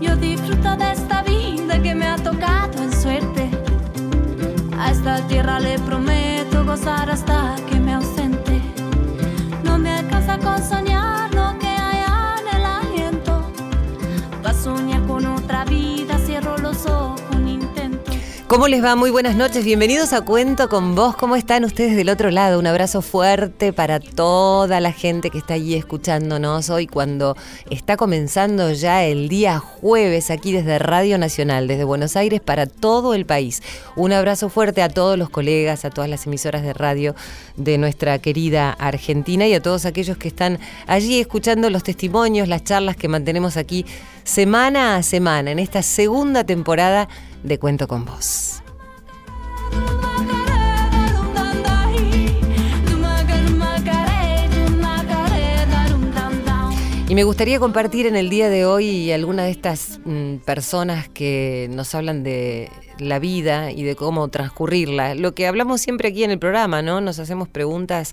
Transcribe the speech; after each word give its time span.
Yo 0.00 0.16
disfruto 0.16 0.76
de 0.76 0.92
esta 0.92 1.22
vida 1.22 1.82
que 1.82 1.94
me 1.94 2.06
ha 2.06 2.16
tocado 2.16 2.82
en 2.82 2.92
suerte. 2.92 3.50
A 4.78 4.92
esta 4.92 5.26
tierra 5.26 5.58
le 5.58 5.78
prometo 5.80 6.64
gozar 6.64 7.10
hasta 7.10 7.56
que 7.68 7.77
¿Cómo 18.48 18.66
les 18.66 18.82
va? 18.82 18.96
Muy 18.96 19.10
buenas 19.10 19.36
noches. 19.36 19.62
Bienvenidos 19.62 20.14
a 20.14 20.22
Cuento 20.22 20.70
con 20.70 20.94
Vos. 20.94 21.14
¿Cómo 21.16 21.36
están 21.36 21.66
ustedes 21.66 21.94
del 21.96 22.08
otro 22.08 22.30
lado? 22.30 22.58
Un 22.58 22.66
abrazo 22.66 23.02
fuerte 23.02 23.74
para 23.74 24.00
toda 24.00 24.80
la 24.80 24.90
gente 24.90 25.28
que 25.28 25.36
está 25.36 25.52
allí 25.52 25.74
escuchándonos 25.74 26.70
hoy 26.70 26.86
cuando 26.86 27.36
está 27.68 27.98
comenzando 27.98 28.72
ya 28.72 29.04
el 29.04 29.28
día 29.28 29.58
jueves 29.58 30.30
aquí 30.30 30.52
desde 30.52 30.78
Radio 30.78 31.18
Nacional, 31.18 31.68
desde 31.68 31.84
Buenos 31.84 32.16
Aires 32.16 32.40
para 32.40 32.64
todo 32.64 33.12
el 33.12 33.26
país. 33.26 33.62
Un 33.96 34.14
abrazo 34.14 34.48
fuerte 34.48 34.80
a 34.80 34.88
todos 34.88 35.18
los 35.18 35.28
colegas, 35.28 35.84
a 35.84 35.90
todas 35.90 36.08
las 36.08 36.26
emisoras 36.26 36.62
de 36.62 36.72
radio 36.72 37.14
de 37.58 37.76
nuestra 37.76 38.18
querida 38.18 38.70
Argentina 38.70 39.46
y 39.46 39.52
a 39.52 39.60
todos 39.60 39.84
aquellos 39.84 40.16
que 40.16 40.28
están 40.28 40.58
allí 40.86 41.20
escuchando 41.20 41.68
los 41.68 41.82
testimonios, 41.82 42.48
las 42.48 42.64
charlas 42.64 42.96
que 42.96 43.08
mantenemos 43.08 43.58
aquí 43.58 43.84
semana 44.24 44.96
a 44.96 45.02
semana 45.02 45.50
en 45.50 45.58
esta 45.58 45.82
segunda 45.82 46.44
temporada 46.44 47.08
de 47.42 47.58
Cuento 47.58 47.88
con 47.88 48.04
Vos. 48.04 48.62
Y 57.08 57.14
me 57.14 57.24
gustaría 57.24 57.58
compartir 57.58 58.06
en 58.06 58.16
el 58.16 58.28
día 58.28 58.50
de 58.50 58.66
hoy 58.66 59.10
alguna 59.12 59.44
de 59.44 59.50
estas 59.50 59.98
mm, 60.04 60.36
personas 60.44 61.08
que 61.08 61.66
nos 61.70 61.94
hablan 61.94 62.22
de 62.22 62.68
la 62.98 63.18
vida 63.18 63.70
y 63.72 63.82
de 63.82 63.96
cómo 63.96 64.28
transcurrirla. 64.28 65.14
Lo 65.14 65.34
que 65.34 65.46
hablamos 65.46 65.80
siempre 65.80 66.08
aquí 66.08 66.22
en 66.22 66.32
el 66.32 66.38
programa, 66.38 66.82
¿no? 66.82 67.00
Nos 67.00 67.18
hacemos 67.18 67.48
preguntas 67.48 68.12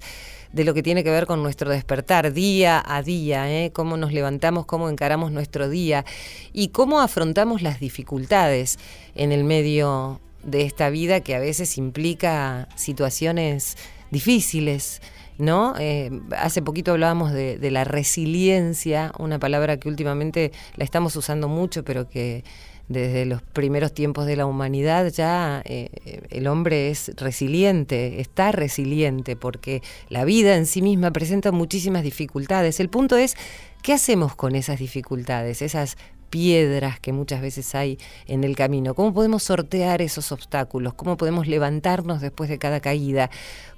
de 0.56 0.64
lo 0.64 0.74
que 0.74 0.82
tiene 0.82 1.04
que 1.04 1.12
ver 1.12 1.26
con 1.26 1.44
nuestro 1.44 1.70
despertar 1.70 2.32
día 2.32 2.82
a 2.88 3.04
día, 3.04 3.52
¿eh? 3.52 3.72
cómo 3.74 3.98
nos 3.98 4.14
levantamos, 4.14 4.66
cómo 4.66 4.90
encaramos 4.90 5.34
nuestro 5.34 5.68
día 5.68 6.06
y 6.54 6.70
cómo 6.70 7.02
afrontamos 7.02 7.62
las 7.62 7.82
dificultades 7.82 8.80
en 9.16 9.34
el 9.34 9.44
medio 9.44 10.22
de 10.44 10.62
esta 10.62 10.90
vida 10.90 11.20
que 11.20 11.36
a 11.36 11.40
veces 11.40 11.78
implica 11.78 12.70
situaciones 12.78 13.76
difíciles. 14.12 15.02
¿No? 15.38 15.76
Eh, 15.78 16.12
hace 16.38 16.62
poquito 16.62 16.92
hablábamos 16.92 17.34
de, 17.34 17.60
la 17.72 17.84
resiliencia, 17.84 19.12
una 19.20 19.38
palabra 19.38 19.78
que 19.78 19.90
últimamente 19.90 20.52
la 20.76 20.86
estamos 20.86 21.16
usando 21.18 21.50
mucho, 21.50 21.84
pero 21.84 22.08
que 22.08 22.44
desde 22.88 23.26
los 23.26 23.42
primeros 23.42 23.94
tiempos 23.94 24.28
de 24.28 24.36
la 24.36 24.46
humanidad 24.46 25.12
ya 25.12 25.62
eh, 25.66 25.90
el 26.30 26.48
hombre 26.48 26.90
es 26.90 27.12
resiliente, 27.16 28.22
está 28.22 28.52
resiliente, 28.52 29.36
porque 29.36 29.82
la 30.08 30.24
vida 30.24 30.56
en 30.56 30.66
sí 30.66 30.82
misma 30.82 31.12
presenta 31.12 31.52
muchísimas 31.52 32.04
dificultades. 32.04 32.80
El 32.80 32.90
punto 32.90 33.18
es, 33.18 33.36
¿qué 33.82 33.94
hacemos 33.94 34.36
con 34.36 34.56
esas 34.56 34.80
dificultades, 34.80 35.62
esas 35.62 35.98
piedras 36.36 37.00
que 37.00 37.14
muchas 37.14 37.40
veces 37.40 37.74
hay 37.76 37.98
en 38.28 38.44
el 38.44 38.58
camino? 38.58 38.94
¿Cómo 38.94 39.14
podemos 39.14 39.42
sortear 39.42 40.02
esos 40.02 40.34
obstáculos? 40.34 40.94
¿Cómo 40.94 41.16
podemos 41.16 41.48
levantarnos 41.48 42.20
después 42.20 42.50
de 42.50 42.58
cada 42.58 42.82
caída? 42.82 43.30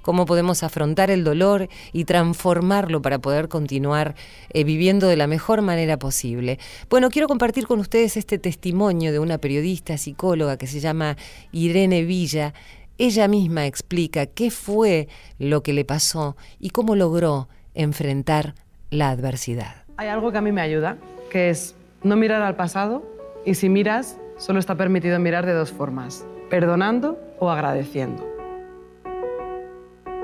¿Cómo 0.02 0.26
podemos 0.26 0.64
afrontar 0.64 1.08
el 1.12 1.22
dolor 1.22 1.68
y 1.92 2.04
transformarlo 2.04 3.00
para 3.00 3.20
poder 3.20 3.48
continuar 3.48 4.16
eh, 4.52 4.64
viviendo 4.64 5.06
de 5.06 5.16
la 5.16 5.28
mejor 5.28 5.62
manera 5.62 6.00
posible? 6.00 6.58
Bueno, 6.90 7.10
quiero 7.10 7.28
compartir 7.28 7.68
con 7.68 7.78
ustedes 7.78 8.16
este 8.16 8.38
testimonio 8.38 9.12
de 9.12 9.20
una 9.20 9.38
periodista 9.38 9.96
psicóloga 9.96 10.56
que 10.56 10.66
se 10.66 10.80
llama 10.80 11.16
Irene 11.52 12.02
Villa. 12.02 12.54
Ella 12.98 13.28
misma 13.28 13.66
explica 13.66 14.26
qué 14.26 14.50
fue 14.50 15.06
lo 15.38 15.62
que 15.62 15.72
le 15.72 15.84
pasó 15.84 16.36
y 16.58 16.70
cómo 16.70 16.96
logró 16.96 17.48
enfrentar 17.74 18.56
la 18.90 19.10
adversidad. 19.10 19.84
Hay 19.96 20.08
algo 20.08 20.32
que 20.32 20.38
a 20.38 20.40
mí 20.40 20.50
me 20.50 20.60
ayuda, 20.60 20.98
que 21.30 21.50
es 21.50 21.76
no 22.02 22.16
mirar 22.16 22.42
al 22.42 22.56
pasado 22.56 23.02
y 23.44 23.54
si 23.54 23.68
miras, 23.68 24.18
solo 24.36 24.58
está 24.58 24.74
permitido 24.74 25.18
mirar 25.18 25.46
de 25.46 25.52
dos 25.52 25.72
formas, 25.72 26.26
perdonando 26.50 27.18
o 27.38 27.50
agradeciendo. 27.50 28.26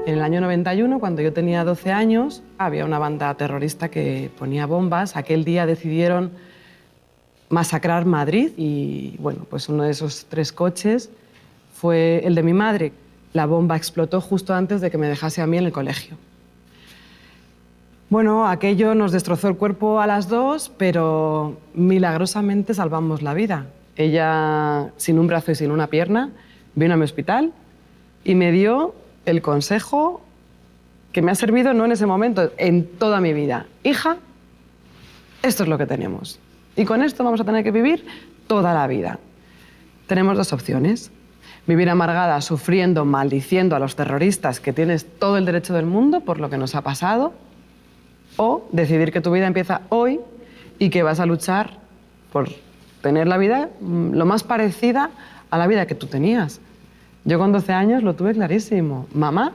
En 0.06 0.14
el 0.14 0.22
año 0.22 0.42
91, 0.42 1.00
cuando 1.00 1.22
yo 1.22 1.32
tenía 1.32 1.64
12 1.64 1.90
años, 1.90 2.42
había 2.58 2.84
una 2.84 2.98
banda 2.98 3.34
terrorista 3.34 3.88
que 3.90 4.30
ponía 4.38 4.66
bombas. 4.66 5.16
Aquel 5.16 5.44
día 5.44 5.64
decidieron 5.64 6.32
masacrar 7.48 8.04
Madrid 8.04 8.52
y 8.58 9.16
bueno, 9.18 9.46
pues 9.48 9.68
uno 9.70 9.84
de 9.84 9.92
esos 9.92 10.26
tres 10.28 10.52
coches 10.52 11.10
fue 11.72 12.20
el 12.24 12.34
de 12.34 12.42
mi 12.42 12.52
madre. 12.52 12.92
La 13.32 13.46
bomba 13.46 13.76
explotó 13.76 14.20
justo 14.20 14.52
antes 14.54 14.82
de 14.82 14.90
que 14.90 14.98
me 14.98 15.08
dejase 15.08 15.40
a 15.40 15.46
mí 15.46 15.56
en 15.56 15.64
el 15.64 15.72
colegio. 15.72 16.18
Bueno, 18.14 18.46
aquello 18.46 18.94
nos 18.94 19.10
destrozó 19.10 19.48
el 19.48 19.56
cuerpo 19.56 20.00
a 20.00 20.06
las 20.06 20.28
dos, 20.28 20.70
pero 20.78 21.58
milagrosamente 21.74 22.72
salvamos 22.72 23.22
la 23.22 23.34
vida. 23.34 23.66
Ella, 23.96 24.92
sin 24.98 25.18
un 25.18 25.26
brazo 25.26 25.50
y 25.50 25.56
sin 25.56 25.72
una 25.72 25.88
pierna, 25.88 26.30
vino 26.76 26.94
a 26.94 26.96
mi 26.96 27.02
hospital 27.02 27.52
y 28.22 28.36
me 28.36 28.52
dio 28.52 28.94
el 29.26 29.42
consejo 29.42 30.20
que 31.10 31.22
me 31.22 31.32
ha 31.32 31.34
servido 31.34 31.74
no 31.74 31.86
en 31.86 31.90
ese 31.90 32.06
momento, 32.06 32.52
en 32.56 32.86
toda 32.86 33.20
mi 33.20 33.32
vida. 33.32 33.66
Hija, 33.82 34.18
esto 35.42 35.64
es 35.64 35.68
lo 35.68 35.76
que 35.76 35.86
tenemos. 35.86 36.38
Y 36.76 36.84
con 36.84 37.02
esto 37.02 37.24
vamos 37.24 37.40
a 37.40 37.44
tener 37.44 37.64
que 37.64 37.72
vivir 37.72 38.06
toda 38.46 38.74
la 38.74 38.86
vida. 38.86 39.18
Tenemos 40.06 40.36
dos 40.36 40.52
opciones. 40.52 41.10
Vivir 41.66 41.90
amargada, 41.90 42.40
sufriendo, 42.42 43.04
maldiciendo 43.04 43.74
a 43.74 43.80
los 43.80 43.96
terroristas, 43.96 44.60
que 44.60 44.72
tienes 44.72 45.04
todo 45.18 45.36
el 45.36 45.46
derecho 45.46 45.74
del 45.74 45.86
mundo 45.86 46.20
por 46.20 46.38
lo 46.38 46.48
que 46.48 46.58
nos 46.58 46.76
ha 46.76 46.82
pasado, 46.82 47.32
o 48.36 48.66
decidir 48.72 49.12
que 49.12 49.20
tu 49.20 49.30
vida 49.30 49.46
empieza 49.46 49.82
hoy 49.88 50.20
y 50.78 50.90
que 50.90 51.02
vas 51.02 51.20
a 51.20 51.26
luchar 51.26 51.78
por 52.32 52.48
tener 53.00 53.28
la 53.28 53.38
vida 53.38 53.68
mm, 53.80 54.12
lo 54.12 54.26
más 54.26 54.42
parecida 54.42 55.10
a 55.50 55.58
la 55.58 55.66
vida 55.66 55.86
que 55.86 55.94
tú 55.94 56.06
tenías. 56.06 56.60
Yo 57.24 57.38
con 57.38 57.52
12 57.52 57.72
años 57.72 58.02
lo 58.02 58.14
tuve 58.14 58.34
clarísimo. 58.34 59.06
Mamá, 59.14 59.52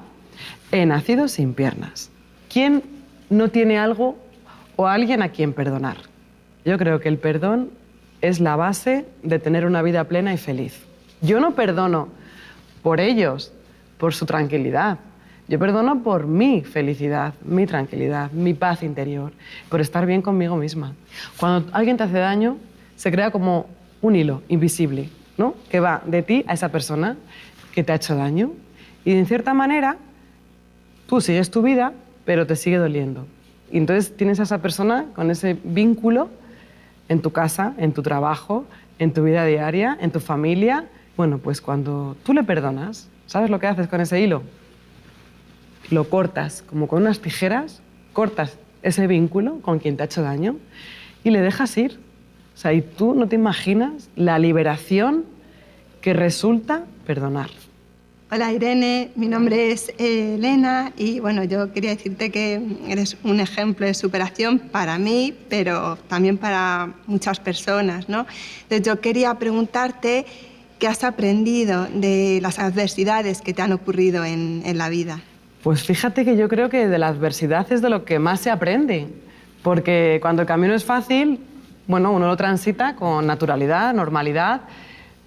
he 0.72 0.86
nacido 0.86 1.28
sin 1.28 1.54
piernas. 1.54 2.10
¿Quién 2.52 2.84
no 3.30 3.50
tiene 3.50 3.78
algo 3.78 4.18
o 4.76 4.88
alguien 4.88 5.22
a 5.22 5.30
quien 5.30 5.54
perdonar? 5.54 5.98
Yo 6.66 6.78
creo 6.78 7.00
que 7.00 7.10
el 7.10 7.18
perdón 7.18 7.70
es 8.22 8.40
la 8.40 8.56
base 8.56 9.06
de 9.24 9.40
tener 9.40 9.66
una 9.66 9.82
vida 9.82 10.04
plena 10.06 10.34
y 10.34 10.38
feliz. 10.38 10.86
Yo 11.22 11.40
no 11.40 11.56
perdono 11.56 12.10
por 12.82 13.00
ellos, 13.00 13.52
por 13.98 14.14
su 14.14 14.26
tranquilidad. 14.26 15.00
Yo 15.50 15.58
perdono 15.58 16.04
por 16.04 16.28
mi 16.28 16.62
felicidad, 16.62 17.34
mi 17.44 17.66
tranquilidad, 17.66 18.32
mi 18.32 18.54
paz 18.54 18.84
interior, 18.84 19.32
por 19.68 19.82
estar 19.82 20.06
bien 20.06 20.22
conmigo 20.22 20.56
misma. 20.56 20.94
Cuando 21.40 21.68
alguien 21.74 21.98
te 21.98 22.04
hace 22.04 22.20
daño, 22.20 22.58
se 22.96 23.12
crea 23.12 23.32
como 23.32 23.66
un 24.04 24.16
hilo 24.16 24.44
invisible, 24.48 25.10
¿no? 25.40 25.56
Que 25.72 25.80
va 25.80 26.04
de 26.06 26.22
ti 26.22 26.46
a 26.48 26.54
esa 26.54 26.70
persona 26.70 27.18
que 27.74 27.84
te 27.84 27.92
ha 27.92 27.96
hecho 27.96 28.16
daño. 28.16 28.52
Y 29.04 29.14
en 29.14 29.26
cierta 29.26 29.56
manera, 29.56 29.98
tú 31.08 31.20
sigues 31.20 31.50
tu 31.50 31.64
vida, 31.64 31.94
pero 32.26 32.46
te 32.46 32.56
sigue 32.56 32.78
doliendo. 32.78 33.26
Y 33.72 33.78
entonces 33.78 34.16
tienes 34.16 34.40
a 34.40 34.44
esa 34.44 34.60
persona 34.60 35.08
con 35.16 35.32
ese 35.32 35.58
vínculo 35.64 36.30
en 37.08 37.24
tu 37.24 37.32
casa, 37.32 37.74
en 37.80 37.94
tu 37.94 38.04
trabajo, 38.04 38.66
en 39.00 39.14
tu 39.14 39.24
vida 39.24 39.44
diaria, 39.46 39.98
en 40.00 40.12
tu 40.12 40.20
familia. 40.20 40.86
Bueno, 41.18 41.40
pues 41.40 41.60
cuando 41.60 42.16
tú 42.24 42.34
le 42.34 42.44
perdonas, 42.44 43.10
¿sabes 43.26 43.50
lo 43.50 43.60
que 43.60 43.66
haces 43.66 43.88
con 43.88 44.00
ese 44.00 44.22
hilo? 44.22 44.44
Lo 45.92 46.10
cortas, 46.10 46.62
como 46.62 46.88
con 46.88 47.02
unas 47.02 47.20
tijeras, 47.20 47.82
cortas 48.14 48.58
ese 48.84 49.08
vínculo 49.08 49.60
con 49.62 49.80
quien 49.80 49.98
te 49.98 50.04
ha 50.04 50.06
hecho 50.06 50.22
daño 50.22 50.58
y 51.24 51.32
le 51.32 51.42
dejas 51.42 51.76
ir. 51.78 52.00
O 52.56 52.58
sea, 52.58 52.74
y 52.74 52.82
tú 52.82 53.14
no 53.16 53.28
te 53.28 53.36
imaginas 53.36 54.10
la 54.16 54.38
liberación 54.38 55.26
que 56.02 56.14
resulta 56.14 56.86
perdonar. 57.06 57.50
Hola 58.32 58.54
Irene, 58.54 59.10
mi 59.16 59.28
nombre 59.28 59.72
es 59.72 59.90
eh, 59.98 60.36
Elena 60.36 60.94
y 60.96 61.20
bueno, 61.20 61.44
yo 61.46 61.74
quería 61.74 61.90
decirte 61.90 62.30
que 62.30 62.62
eres 62.88 63.18
un 63.24 63.40
ejemplo 63.40 63.88
de 63.88 63.96
superación 63.96 64.60
para 64.60 65.00
mí, 65.00 65.34
pero 65.50 65.96
también 66.08 66.38
para 66.38 66.94
muchas 67.08 67.40
personas, 67.40 68.08
¿no? 68.08 68.28
Entonces 68.64 68.86
yo 68.86 69.02
quería 69.02 69.34
preguntarte 69.34 70.28
qué 70.78 70.88
has 70.88 71.04
aprendido 71.04 71.88
de 71.92 72.38
las 72.44 72.60
adversidades 72.60 73.42
que 73.42 73.56
te 73.56 73.64
han 73.64 73.72
ocurrido 73.72 74.24
en, 74.24 74.62
en 74.64 74.78
la 74.78 74.90
vida. 74.90 75.22
Pues 75.64 75.84
fíjate 75.84 76.24
que 76.24 76.38
yo 76.38 76.48
creo 76.48 76.70
que 76.70 76.88
de 76.88 76.98
la 76.98 77.10
adversidad 77.10 77.70
es 77.72 77.82
de 77.82 77.90
lo 77.90 78.06
que 78.06 78.18
más 78.18 78.40
se 78.40 78.50
aprende, 78.50 79.10
porque 79.62 80.20
cuando 80.22 80.44
el 80.44 80.48
camino 80.48 80.74
es 80.74 80.86
fácil, 80.86 81.42
bueno, 81.86 82.14
uno 82.14 82.28
lo 82.28 82.38
transita 82.38 82.96
con 82.96 83.28
naturalidad, 83.28 83.94
normalidad, 83.94 84.62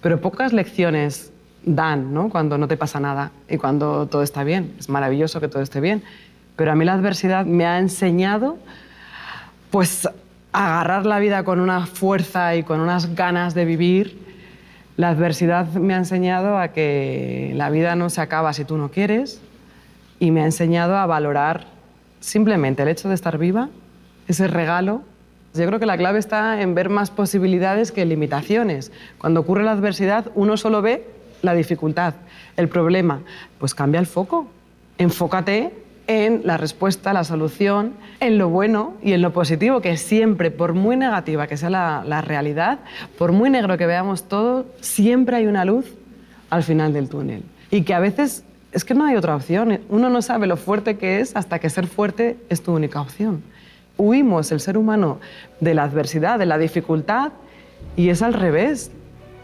pero 0.01 0.19
pocas 0.21 0.51
lecciones 0.51 1.31
dan, 1.63 2.15
¿no? 2.15 2.29
Cuando 2.29 2.57
no 2.57 2.67
te 2.67 2.77
pasa 2.77 2.99
nada 2.99 3.31
y 3.47 3.57
cuando 3.57 4.07
todo 4.07 4.23
está 4.23 4.43
bien. 4.43 4.73
Es 4.79 4.89
maravilloso 4.89 5.39
que 5.39 5.47
todo 5.47 5.61
esté 5.61 5.79
bien. 5.79 6.01
Pero 6.55 6.71
a 6.71 6.75
mí 6.75 6.83
la 6.83 6.93
adversidad 6.93 7.45
me 7.45 7.67
ha 7.67 7.77
enseñado, 7.77 8.57
pues, 9.69 10.09
a 10.51 10.65
agarrar 10.65 11.05
la 11.05 11.19
vida 11.19 11.43
con 11.43 11.59
una 11.59 11.85
fuerza 11.85 12.55
y 12.55 12.63
con 12.63 12.79
unas 12.79 13.13
ganas 13.13 13.53
de 13.53 13.65
vivir. 13.65 14.19
La 14.97 15.09
adversidad 15.09 15.67
me 15.73 15.93
ha 15.93 15.97
enseñado 15.97 16.57
a 16.57 16.69
que 16.69 17.51
la 17.55 17.69
vida 17.69 17.95
no 17.95 18.09
se 18.09 18.21
acaba 18.21 18.51
si 18.53 18.65
tú 18.65 18.77
no 18.77 18.89
quieres 18.89 19.39
y 20.19 20.31
me 20.31 20.41
ha 20.41 20.45
enseñado 20.45 20.97
a 20.97 21.05
valorar 21.05 21.67
simplemente 22.19 22.83
el 22.83 22.89
hecho 22.89 23.09
de 23.09 23.15
estar 23.15 23.37
viva, 23.37 23.69
ese 24.27 24.47
regalo 24.47 25.01
yo 25.53 25.67
creo 25.67 25.79
que 25.79 25.85
la 25.85 25.97
clave 25.97 26.17
está 26.17 26.61
en 26.61 26.73
ver 26.73 26.89
más 26.89 27.11
posibilidades 27.11 27.91
que 27.91 28.05
limitaciones. 28.05 28.91
Cuando 29.19 29.41
ocurre 29.41 29.63
la 29.63 29.71
adversidad, 29.71 30.31
uno 30.33 30.57
solo 30.57 30.81
ve 30.81 31.07
la 31.43 31.53
dificultad, 31.53 32.15
el 32.57 32.69
problema. 32.69 33.21
Pues 33.59 33.75
cambia 33.75 33.99
el 33.99 34.07
foco. 34.07 34.47
Enfócate 34.97 35.71
en 36.07 36.41
la 36.43 36.57
respuesta, 36.57 37.13
la 37.13 37.23
solución, 37.23 37.93
en 38.19 38.39
lo 38.39 38.49
bueno 38.49 38.95
y 39.03 39.13
en 39.13 39.21
lo 39.21 39.31
positivo, 39.31 39.79
que 39.79 39.95
siempre, 39.95 40.49
por 40.49 40.73
muy 40.73 40.97
negativa 40.97 41.45
que 41.45 41.55
sea 41.55 41.69
la, 41.69 42.03
la 42.05 42.21
realidad, 42.21 42.79
por 43.17 43.31
muy 43.31 43.49
negro 43.51 43.77
que 43.77 43.85
veamos 43.85 44.23
todo, 44.27 44.65
siempre 44.81 45.37
hay 45.37 45.45
una 45.45 45.65
luz 45.65 45.85
al 46.49 46.63
final 46.63 46.93
del 46.93 47.09
túnel. 47.09 47.43
Y 47.69 47.83
que 47.83 47.93
a 47.93 47.99
veces 47.99 48.43
es 48.73 48.83
que 48.83 48.93
no 48.93 49.05
hay 49.05 49.15
otra 49.15 49.35
opción. 49.35 49.79
Uno 49.89 50.09
no 50.09 50.21
sabe 50.21 50.47
lo 50.47 50.57
fuerte 50.57 50.97
que 50.97 51.19
es 51.19 51.35
hasta 51.35 51.59
que 51.59 51.69
ser 51.69 51.87
fuerte 51.87 52.37
es 52.49 52.61
tu 52.61 52.73
única 52.73 52.99
opción 53.01 53.43
huimos 53.97 54.51
el 54.51 54.59
ser 54.59 54.77
humano 54.77 55.19
de 55.59 55.73
la 55.73 55.83
adversidad, 55.83 56.39
de 56.39 56.45
la 56.45 56.57
dificultad, 56.57 57.31
y 57.95 58.09
es 58.09 58.21
al 58.21 58.33
revés. 58.33 58.91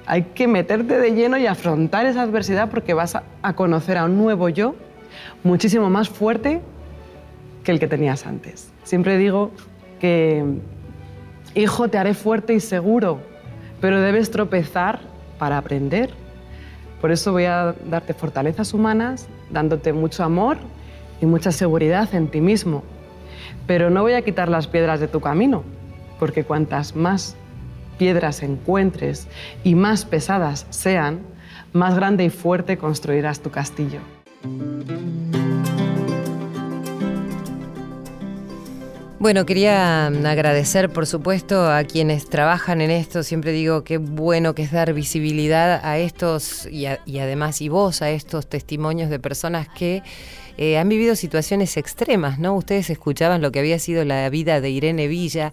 Hay 0.05 0.23
que 0.23 0.47
meterte 0.47 0.99
de 0.99 1.11
lleno 1.11 1.37
y 1.37 1.45
afrontar 1.45 2.05
esa 2.05 2.23
adversidad 2.23 2.69
porque 2.69 2.93
vas 2.93 3.15
a, 3.15 3.53
conocer 3.53 3.97
a 3.97 4.05
un 4.05 4.17
nuevo 4.17 4.49
yo 4.49 4.75
muchísimo 5.43 5.89
más 5.89 6.09
fuerte 6.09 6.61
que 7.63 7.71
el 7.71 7.79
que 7.79 7.87
tenías 7.87 8.25
antes. 8.25 8.71
Siempre 8.83 9.17
digo 9.17 9.51
que, 9.99 10.43
hijo, 11.53 11.89
te 11.89 11.97
haré 11.97 12.13
fuerte 12.15 12.53
y 12.53 12.59
seguro, 12.59 13.19
pero 13.81 14.01
debes 14.01 14.31
tropezar 14.31 15.01
para 15.37 15.57
aprender. 15.57 16.09
Por 17.01 17.11
eso 17.11 17.31
voy 17.31 17.45
a 17.45 17.75
darte 17.85 18.13
fortalezas 18.13 18.73
humanas, 18.73 19.27
dándote 19.49 19.93
mucho 19.93 20.23
amor 20.23 20.57
y 21.21 21.25
mucha 21.25 21.51
seguridad 21.51 22.13
en 22.13 22.27
ti 22.27 22.41
mismo, 22.41 22.83
pero 23.67 23.89
no 23.89 24.01
voy 24.01 24.13
a 24.13 24.21
quitar 24.21 24.49
las 24.49 24.67
piedras 24.67 24.99
de 24.99 25.07
tu 25.07 25.21
camino, 25.21 25.63
porque 26.19 26.43
cuantas 26.43 26.95
más 26.95 27.35
piedras 27.97 28.43
encuentres 28.43 29.27
y 29.63 29.75
más 29.75 30.05
pesadas 30.05 30.65
sean, 30.69 31.19
más 31.73 31.95
grande 31.95 32.25
y 32.25 32.29
fuerte 32.29 32.77
construirás 32.77 33.41
tu 33.41 33.51
castillo. 33.51 33.99
Bueno, 39.19 39.45
quería 39.45 40.07
agradecer, 40.07 40.89
por 40.89 41.05
supuesto, 41.05 41.69
a 41.69 41.83
quienes 41.83 42.29
trabajan 42.29 42.79
en 42.79 42.89
esto. 42.89 43.21
Siempre 43.21 43.51
digo 43.51 43.83
qué 43.83 43.97
bueno 43.97 44.55
que 44.55 44.61
es 44.61 44.71
dar 44.71 44.93
visibilidad 44.93 45.81
a 45.83 45.97
estos 45.97 46.65
y, 46.67 46.85
y 47.05 47.19
además 47.19 47.59
y 47.61 47.67
voz 47.67 48.01
a 48.01 48.11
estos 48.11 48.47
testimonios 48.47 49.09
de 49.09 49.19
personas 49.19 49.67
que 49.67 50.03
eh, 50.57 50.77
han 50.77 50.87
vivido 50.87 51.17
situaciones 51.17 51.75
extremas, 51.75 52.39
¿no? 52.39 52.55
Ustedes 52.55 52.89
escuchaban 52.89 53.41
lo 53.41 53.51
que 53.51 53.59
había 53.59 53.77
sido 53.77 54.05
la 54.05 54.29
vida 54.29 54.61
de 54.61 54.69
Irene 54.69 55.07
Villa, 55.07 55.51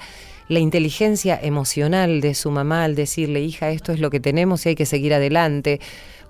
la 0.49 0.61
inteligencia 0.61 1.37
emocional 1.43 2.21
de 2.21 2.35
su 2.35 2.53
mamá 2.53 2.85
al 2.85 2.95
decirle, 2.95 3.41
hija, 3.41 3.71
esto 3.71 3.91
es 3.91 3.99
lo 3.99 4.11
que 4.11 4.21
tenemos 4.21 4.65
y 4.65 4.71
hay 4.71 4.75
que 4.77 4.87
seguir 4.87 5.13
adelante. 5.13 5.81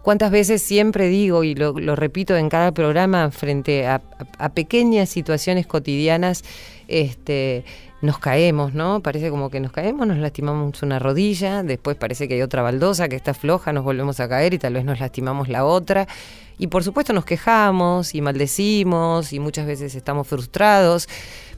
¿Cuántas 0.06 0.30
veces 0.30 0.62
siempre 0.62 1.08
digo, 1.08 1.42
y 1.42 1.56
lo, 1.56 1.72
repito 1.96 2.36
en 2.36 2.48
cada 2.48 2.70
programa, 2.70 3.32
frente 3.32 3.88
a, 3.88 4.00
pequeñas 4.54 5.08
situaciones 5.08 5.66
cotidianas, 5.66 6.44
este, 6.86 7.64
nos 8.02 8.20
caemos, 8.20 8.72
¿no? 8.72 9.00
Parece 9.00 9.30
como 9.30 9.50
que 9.50 9.58
nos 9.58 9.72
caemos, 9.72 10.06
nos 10.06 10.18
lastimamos 10.18 10.80
una 10.84 11.00
rodilla, 11.00 11.64
después 11.64 11.96
parece 11.96 12.28
que 12.28 12.34
hay 12.34 12.42
otra 12.42 12.62
baldosa 12.62 13.08
que 13.08 13.16
está 13.16 13.34
floja, 13.34 13.72
nos 13.72 13.82
volvemos 13.82 14.20
a 14.20 14.28
caer 14.28 14.54
y 14.54 14.58
tal 14.58 14.74
vez 14.74 14.84
nos 14.84 15.00
lastimamos 15.00 15.48
la 15.48 15.64
otra. 15.64 16.06
Y 16.56 16.68
por 16.68 16.84
supuesto 16.84 17.12
nos 17.12 17.24
quejamos 17.24 18.14
y 18.14 18.20
maldecimos 18.20 19.32
y 19.32 19.40
muchas 19.40 19.66
veces 19.66 19.96
estamos 19.96 20.28
frustrados, 20.28 21.08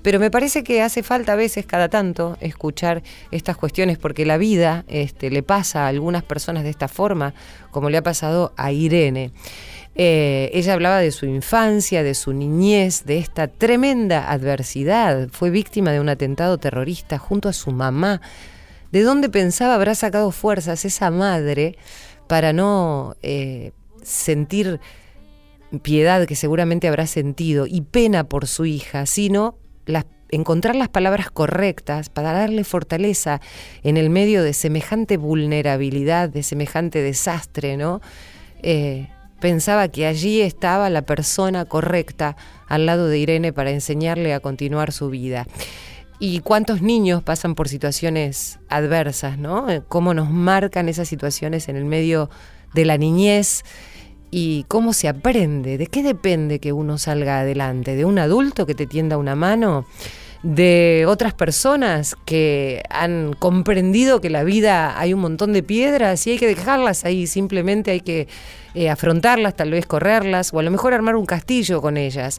pero 0.02 0.20
me 0.20 0.30
parece 0.30 0.62
que 0.62 0.82
hace 0.82 1.02
falta 1.02 1.32
a 1.32 1.36
veces 1.36 1.66
cada 1.66 1.88
tanto 1.88 2.36
escuchar 2.40 3.02
estas 3.30 3.56
cuestiones 3.56 3.98
porque 3.98 4.24
la 4.24 4.38
vida 4.38 4.84
este, 4.88 5.30
le 5.30 5.42
pasa 5.42 5.84
a 5.84 5.88
algunas 5.88 6.22
personas 6.22 6.64
de 6.64 6.70
esta 6.70 6.88
forma, 6.88 7.34
como 7.70 7.90
le 7.90 7.98
ha 7.98 8.02
pasado 8.02 8.52
a 8.56 8.72
Irene. 8.72 9.32
Eh, 9.94 10.50
ella 10.54 10.74
hablaba 10.74 10.98
de 10.98 11.10
su 11.10 11.26
infancia, 11.26 12.04
de 12.04 12.14
su 12.14 12.32
niñez, 12.32 13.04
de 13.04 13.18
esta 13.18 13.48
tremenda 13.48 14.30
adversidad. 14.30 15.28
Fue 15.30 15.50
víctima 15.50 15.90
de 15.90 16.00
un 16.00 16.08
atentado 16.08 16.58
terrorista 16.58 17.18
junto 17.18 17.48
a 17.48 17.52
su 17.52 17.72
mamá. 17.72 18.20
¿De 18.92 19.02
dónde 19.02 19.28
pensaba 19.28 19.74
habrá 19.74 19.96
sacado 19.96 20.30
fuerzas 20.30 20.84
esa 20.84 21.10
madre 21.10 21.76
para 22.28 22.52
no 22.52 23.16
eh, 23.22 23.72
sentir 24.02 24.80
piedad 25.82 26.26
que 26.26 26.36
seguramente 26.36 26.88
habrá 26.88 27.06
sentido 27.06 27.66
y 27.66 27.82
pena 27.82 28.24
por 28.24 28.46
su 28.46 28.64
hija, 28.64 29.04
sino 29.04 29.56
encontrar 30.30 30.76
las 30.76 30.88
palabras 30.88 31.30
correctas 31.30 32.08
para 32.10 32.32
darle 32.32 32.64
fortaleza 32.64 33.40
en 33.82 33.96
el 33.96 34.10
medio 34.10 34.42
de 34.42 34.52
semejante 34.52 35.16
vulnerabilidad, 35.16 36.28
de 36.28 36.42
semejante 36.42 37.02
desastre, 37.02 37.76
¿no? 37.76 38.00
Eh, 38.62 39.08
pensaba 39.40 39.88
que 39.88 40.06
allí 40.06 40.40
estaba 40.40 40.90
la 40.90 41.02
persona 41.02 41.64
correcta 41.64 42.36
al 42.66 42.86
lado 42.86 43.08
de 43.08 43.18
Irene 43.18 43.52
para 43.52 43.70
enseñarle 43.70 44.34
a 44.34 44.40
continuar 44.40 44.92
su 44.92 45.10
vida. 45.10 45.46
Y 46.20 46.40
cuántos 46.40 46.82
niños 46.82 47.22
pasan 47.22 47.54
por 47.54 47.68
situaciones 47.68 48.58
adversas, 48.68 49.38
¿no? 49.38 49.66
Cómo 49.86 50.14
nos 50.14 50.30
marcan 50.30 50.88
esas 50.88 51.08
situaciones 51.08 51.68
en 51.68 51.76
el 51.76 51.84
medio 51.84 52.28
de 52.74 52.84
la 52.84 52.98
niñez 52.98 53.64
y 54.30 54.64
cómo 54.68 54.92
se 54.92 55.08
aprende, 55.08 55.78
de 55.78 55.86
qué 55.86 56.02
depende 56.02 56.58
que 56.58 56.72
uno 56.72 56.98
salga 56.98 57.40
adelante, 57.40 57.96
de 57.96 58.04
un 58.04 58.18
adulto 58.18 58.66
que 58.66 58.74
te 58.74 58.86
tienda 58.86 59.16
una 59.16 59.34
mano, 59.34 59.86
de 60.42 61.04
otras 61.08 61.34
personas 61.34 62.16
que 62.24 62.82
han 62.90 63.32
comprendido 63.32 64.20
que 64.20 64.30
la 64.30 64.44
vida 64.44 64.98
hay 64.98 65.12
un 65.12 65.20
montón 65.20 65.52
de 65.52 65.62
piedras 65.62 66.26
y 66.26 66.32
hay 66.32 66.38
que 66.38 66.46
dejarlas 66.46 67.04
ahí, 67.04 67.26
simplemente 67.26 67.90
hay 67.90 68.00
que 68.00 68.28
eh, 68.74 68.88
afrontarlas, 68.88 69.56
tal 69.56 69.72
vez 69.72 69.86
correrlas 69.86 70.52
o 70.52 70.60
a 70.60 70.62
lo 70.62 70.70
mejor 70.70 70.94
armar 70.94 71.16
un 71.16 71.26
castillo 71.26 71.80
con 71.80 71.96
ellas. 71.96 72.38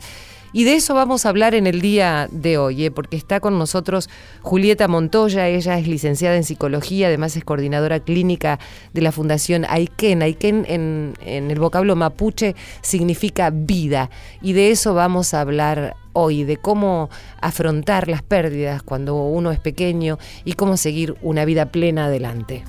Y 0.52 0.64
de 0.64 0.76
eso 0.76 0.94
vamos 0.94 1.26
a 1.26 1.30
hablar 1.30 1.54
en 1.54 1.68
el 1.68 1.82
día 1.82 2.28
de 2.32 2.58
hoy, 2.58 2.86
¿eh? 2.86 2.92
porque 2.92 3.18
está 3.18 3.40
con 3.40 3.60
nosotros 3.60 4.10
Julieta 4.42 4.88
Montoya, 4.88 5.48
ella 5.48 5.78
es 5.78 5.88
licenciada 5.88 6.36
en 6.36 6.44
psicología, 6.44 7.08
además 7.08 7.36
es 7.36 7.44
coordinadora 7.44 8.00
clínica 8.00 8.60
de 8.94 9.02
la 9.02 9.12
Fundación 9.12 9.66
Aiken. 9.70 10.22
Aiken 10.22 10.66
en, 10.68 11.14
en 11.22 11.52
el 11.52 11.60
vocablo 11.60 11.96
mapuche 11.96 12.56
significa 12.82 13.52
vida, 13.52 14.10
y 14.42 14.54
de 14.54 14.72
eso 14.72 14.94
vamos 14.94 15.34
a 15.34 15.42
hablar 15.42 15.96
hoy, 16.14 16.44
de 16.44 16.58
cómo 16.58 17.10
afrontar 17.42 18.08
las 18.08 18.24
pérdidas 18.24 18.82
cuando 18.84 19.16
uno 19.16 19.52
es 19.52 19.60
pequeño 19.60 20.18
y 20.46 20.54
cómo 20.54 20.78
seguir 20.78 21.16
una 21.22 21.46
vida 21.46 21.68
plena 21.68 22.06
adelante. 22.06 22.64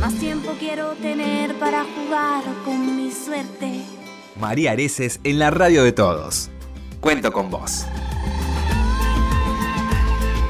Más 0.00 0.14
tiempo 0.14 0.52
quiero 0.58 0.92
tener 0.94 1.54
para 1.58 1.84
jugar 1.84 2.42
con 2.64 2.96
mi 2.96 3.10
suerte. 3.10 3.82
María 4.38 4.72
Areces 4.72 5.20
en 5.24 5.38
la 5.38 5.50
radio 5.50 5.82
de 5.82 5.92
todos. 5.92 6.50
Cuento 7.00 7.32
con 7.32 7.50
vos. 7.50 7.86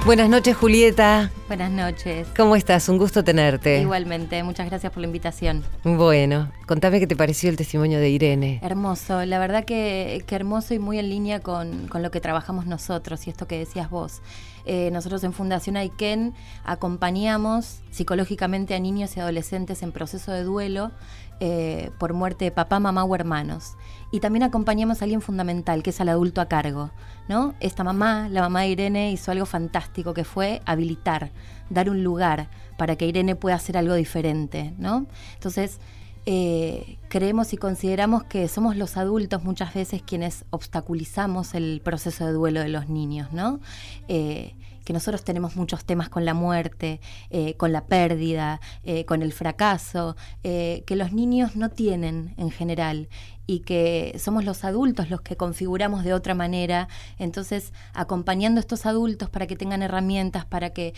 Buenas 0.06 0.28
noches, 0.28 0.56
Julieta. 0.56 1.32
Buenas 1.48 1.72
noches. 1.72 2.28
¿Cómo 2.36 2.54
estás? 2.54 2.88
Un 2.88 2.96
gusto 2.96 3.24
tenerte. 3.24 3.80
Igualmente, 3.80 4.40
muchas 4.44 4.66
gracias 4.68 4.92
por 4.92 5.00
la 5.00 5.08
invitación. 5.08 5.64
Bueno, 5.82 6.52
contame 6.66 7.00
qué 7.00 7.08
te 7.08 7.16
pareció 7.16 7.50
el 7.50 7.56
testimonio 7.56 7.98
de 7.98 8.08
Irene. 8.10 8.60
Hermoso, 8.62 9.24
la 9.24 9.40
verdad 9.40 9.64
que, 9.64 10.24
hermoso 10.28 10.74
y 10.74 10.78
muy 10.78 11.00
en 11.00 11.10
línea 11.10 11.40
con, 11.40 11.88
lo 11.92 12.10
que 12.12 12.20
trabajamos 12.20 12.66
nosotros 12.66 13.26
y 13.26 13.30
esto 13.30 13.48
que 13.48 13.58
decías 13.58 13.90
vos. 13.90 14.22
Eh, 14.64 14.90
nosotros 14.92 15.24
en 15.24 15.32
Fundación 15.32 15.76
Aiken 15.76 16.34
acompañamos 16.64 17.80
psicológicamente 17.90 18.76
a 18.76 18.78
niños 18.78 19.16
y 19.16 19.20
adolescentes 19.20 19.82
en 19.82 19.90
proceso 19.90 20.30
de 20.30 20.44
duelo 20.44 20.92
eh, 21.40 21.90
por 21.98 22.14
muerte 22.14 22.46
de 22.46 22.50
papá, 22.50 22.80
mamá 22.80 23.04
o 23.04 23.14
hermanos. 23.14 23.76
Y 24.10 24.20
también 24.20 24.42
acompañamos 24.42 25.00
a 25.00 25.04
alguien 25.04 25.20
fundamental, 25.20 25.82
que 25.82 25.90
es 25.90 26.00
al 26.00 26.08
adulto 26.08 26.40
a 26.40 26.46
cargo. 26.46 26.90
¿no? 27.28 27.54
Esta 27.60 27.84
mamá, 27.84 28.28
la 28.30 28.40
mamá 28.40 28.62
de 28.62 28.68
Irene, 28.68 29.12
hizo 29.12 29.32
algo 29.32 29.46
fantástico, 29.46 30.14
que 30.14 30.24
fue 30.24 30.62
habilitar, 30.64 31.32
dar 31.70 31.90
un 31.90 32.02
lugar 32.02 32.48
para 32.78 32.96
que 32.96 33.06
Irene 33.06 33.36
pueda 33.36 33.56
hacer 33.56 33.76
algo 33.76 33.94
diferente. 33.94 34.72
¿no? 34.78 35.06
Entonces, 35.34 35.80
eh, 36.28 36.98
creemos 37.08 37.52
y 37.52 37.56
consideramos 37.56 38.24
que 38.24 38.48
somos 38.48 38.76
los 38.76 38.96
adultos 38.96 39.44
muchas 39.44 39.72
veces 39.72 40.02
quienes 40.02 40.44
obstaculizamos 40.50 41.54
el 41.54 41.80
proceso 41.84 42.26
de 42.26 42.32
duelo 42.32 42.60
de 42.60 42.68
los 42.68 42.88
niños, 42.88 43.32
¿no? 43.32 43.60
Eh, 44.08 44.56
que 44.86 44.92
nosotros 44.92 45.24
tenemos 45.24 45.56
muchos 45.56 45.84
temas 45.84 46.08
con 46.08 46.24
la 46.24 46.32
muerte, 46.32 47.00
eh, 47.30 47.54
con 47.56 47.72
la 47.72 47.86
pérdida, 47.86 48.60
eh, 48.84 49.04
con 49.04 49.20
el 49.20 49.32
fracaso, 49.32 50.16
que 50.42 50.96
los 50.96 51.12
niños 51.12 51.56
no 51.56 51.70
tienen 51.70 52.34
en 52.36 52.50
general 52.52 53.08
y 53.48 53.60
que 53.60 54.16
somos 54.18 54.44
los 54.44 54.64
adultos 54.64 55.10
los 55.10 55.20
que 55.22 55.36
configuramos 55.36 56.04
de 56.04 56.14
otra 56.14 56.34
manera. 56.34 56.88
Entonces, 57.18 57.72
acompañando 57.94 58.60
a 58.60 58.62
estos 58.62 58.86
adultos 58.86 59.28
para 59.28 59.48
que 59.48 59.56
tengan 59.56 59.82
herramientas, 59.82 60.44
para 60.44 60.70
que 60.70 60.94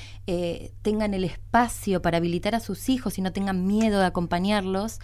tengan 0.83 1.15
el 1.15 1.25
espacio 1.25 2.03
para 2.03 2.19
habilitar 2.19 2.55
a 2.55 2.61
sus 2.61 2.91
hijos 2.91 3.17
y 3.17 3.23
no 3.23 3.33
tengan 3.33 3.67
miedo 3.67 4.01
de 4.01 4.07
acompañarlos, 4.07 5.01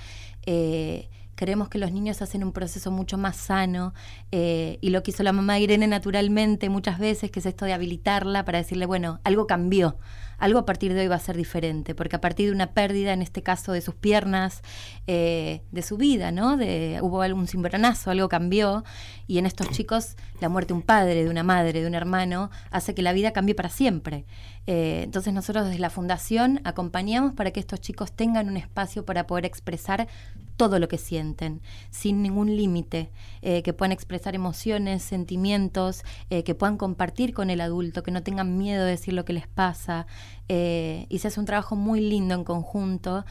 eh, 0.46 1.08
Creemos 1.34 1.68
que 1.68 1.78
los 1.78 1.92
niños 1.92 2.22
hacen 2.22 2.44
un 2.44 2.52
proceso 2.52 2.90
mucho 2.90 3.18
más 3.18 3.36
sano 3.36 3.94
eh, 4.32 4.78
y 4.80 4.90
lo 4.90 5.02
que 5.02 5.10
hizo 5.10 5.22
la 5.22 5.32
mamá 5.32 5.58
Irene 5.58 5.86
naturalmente 5.86 6.68
muchas 6.68 6.98
veces, 6.98 7.30
que 7.30 7.40
es 7.40 7.46
esto 7.46 7.64
de 7.64 7.72
habilitarla 7.72 8.44
para 8.44 8.58
decirle, 8.58 8.86
bueno, 8.86 9.20
algo 9.24 9.46
cambió, 9.46 9.98
algo 10.38 10.58
a 10.58 10.66
partir 10.66 10.94
de 10.94 11.00
hoy 11.00 11.08
va 11.08 11.16
a 11.16 11.20
ser 11.20 11.36
diferente, 11.36 11.94
porque 11.94 12.16
a 12.16 12.20
partir 12.20 12.46
de 12.46 12.54
una 12.54 12.72
pérdida, 12.72 13.12
en 13.12 13.22
este 13.22 13.42
caso 13.42 13.72
de 13.72 13.80
sus 13.80 13.94
piernas, 13.94 14.62
eh, 15.06 15.62
de 15.70 15.82
su 15.82 15.96
vida, 15.96 16.30
¿no? 16.30 16.56
De, 16.56 16.98
hubo 17.02 17.22
algún 17.22 17.46
cimbronazo, 17.46 18.10
algo 18.10 18.28
cambió 18.28 18.84
y 19.26 19.38
en 19.38 19.46
estos 19.46 19.70
chicos 19.70 20.16
la 20.40 20.48
muerte 20.48 20.68
de 20.68 20.74
un 20.74 20.82
padre, 20.82 21.24
de 21.24 21.30
una 21.30 21.42
madre, 21.42 21.80
de 21.80 21.86
un 21.86 21.94
hermano, 21.94 22.50
hace 22.70 22.94
que 22.94 23.02
la 23.02 23.12
vida 23.12 23.32
cambie 23.32 23.54
para 23.54 23.68
siempre. 23.68 24.26
Eh, 24.66 25.02
entonces 25.04 25.32
nosotros 25.32 25.66
desde 25.66 25.78
la 25.78 25.90
fundación 25.90 26.60
acompañamos 26.64 27.34
para 27.34 27.50
que 27.50 27.60
estos 27.60 27.80
chicos 27.80 28.12
tengan 28.12 28.48
un 28.48 28.56
espacio 28.56 29.04
para 29.04 29.26
poder 29.26 29.44
expresar 29.44 30.08
todo 30.56 30.78
lo 30.78 30.88
que 30.88 30.98
sienten, 30.98 31.60
sin 31.90 32.22
ningún 32.22 32.56
límite, 32.56 33.10
eh, 33.42 33.62
que 33.62 33.72
puedan 33.72 33.92
expresar 33.92 34.34
emociones, 34.34 35.02
sentimientos, 35.02 36.02
eh, 36.30 36.44
que 36.44 36.54
puedan 36.54 36.76
compartir 36.76 37.34
con 37.34 37.50
el 37.50 37.60
adulto, 37.60 38.02
que 38.02 38.10
no 38.10 38.22
tengan 38.22 38.56
miedo 38.56 38.84
de 38.84 38.92
decir 38.92 39.14
lo 39.14 39.24
que 39.24 39.32
les 39.32 39.48
pasa. 39.48 40.06
Eh, 40.48 41.06
y 41.08 41.20
se 41.20 41.28
hace 41.28 41.40
un 41.40 41.46
trabajo 41.46 41.74
muy 41.74 42.00
lindo 42.00 42.34
en 42.34 42.44
conjunto, 42.44 43.24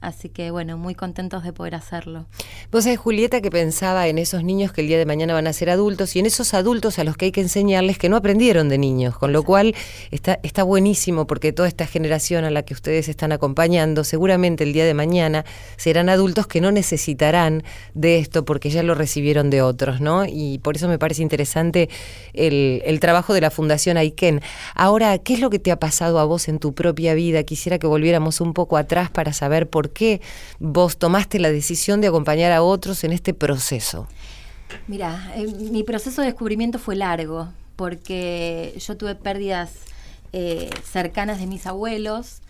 así 0.00 0.28
que 0.28 0.52
bueno, 0.52 0.78
muy 0.78 0.94
contentos 0.94 1.42
de 1.42 1.52
poder 1.52 1.74
hacerlo. 1.74 2.26
Vos 2.70 2.84
sabés, 2.84 3.00
Julieta, 3.00 3.40
que 3.40 3.50
pensaba 3.50 4.06
en 4.06 4.18
esos 4.18 4.44
niños 4.44 4.70
que 4.70 4.82
el 4.82 4.86
día 4.86 4.98
de 4.98 5.06
mañana 5.06 5.34
van 5.34 5.48
a 5.48 5.52
ser 5.52 5.68
adultos 5.68 6.14
y 6.14 6.20
en 6.20 6.26
esos 6.26 6.54
adultos 6.54 7.00
a 7.00 7.04
los 7.04 7.16
que 7.16 7.24
hay 7.24 7.32
que 7.32 7.40
enseñarles 7.40 7.98
que 7.98 8.08
no 8.08 8.16
aprendieron 8.16 8.68
de 8.68 8.78
niños, 8.78 9.18
con 9.18 9.32
lo 9.32 9.42
cual 9.42 9.74
está, 10.12 10.38
está 10.44 10.62
buenísimo 10.62 11.26
porque 11.26 11.52
toda 11.52 11.66
esta 11.66 11.88
generación 11.88 12.44
a 12.44 12.50
la 12.50 12.62
que 12.62 12.72
ustedes 12.72 13.08
están 13.08 13.32
acompañando, 13.32 14.04
seguramente 14.04 14.62
el 14.62 14.72
día 14.72 14.84
de 14.84 14.94
mañana 14.94 15.44
serán 15.76 16.08
adultos 16.08 16.46
que 16.46 16.60
no 16.60 16.70
necesitarán 16.70 17.64
de 17.94 18.18
esto 18.18 18.44
porque 18.44 18.70
ya 18.70 18.84
lo 18.84 18.94
recibieron 18.94 19.50
de 19.50 19.62
otros, 19.62 20.00
¿no? 20.00 20.24
Y 20.24 20.58
por 20.58 20.76
eso 20.76 20.86
me 20.86 21.00
parece 21.00 21.22
interesante 21.22 21.88
el, 22.32 23.00
trabajo 23.00 23.34
de 23.34 23.40
la 23.40 23.50
Fundación 23.50 23.96
Aiken. 23.96 24.40
Ahora, 24.74 25.18
¿qué 25.18 25.34
es 25.34 25.40
lo 25.40 25.50
que 25.50 25.58
te 25.58 25.72
ha 25.72 25.78
pasado 25.78 25.95
a 26.02 26.24
vos 26.24 26.48
en 26.48 26.58
tu 26.58 26.74
propia 26.74 27.14
vida? 27.14 27.42
Quisiera 27.42 27.78
que 27.78 27.86
volviéramos 27.86 28.40
un 28.40 28.52
poco 28.52 28.76
atrás 28.76 29.10
para 29.10 29.32
saber 29.32 29.68
por 29.68 29.90
qué 29.90 30.20
vos 30.58 30.96
tomaste 30.96 31.38
la 31.38 31.50
decisión 31.50 32.00
de 32.00 32.08
acompañar 32.08 32.52
a 32.52 32.62
otros 32.62 33.04
en 33.04 33.12
este 33.12 33.34
proceso. 33.34 34.08
Mira, 34.88 35.32
eh, 35.36 35.46
mi 35.46 35.82
proceso 35.82 36.20
de 36.22 36.28
descubrimiento 36.28 36.78
fue 36.78 36.96
largo 36.96 37.48
porque 37.76 38.74
yo 38.78 38.96
tuve 38.96 39.14
pérdidas 39.14 39.72
eh, 40.32 40.70
cercanas 40.84 41.38
de 41.38 41.46
mis 41.46 41.66
abuelos. 41.66 42.40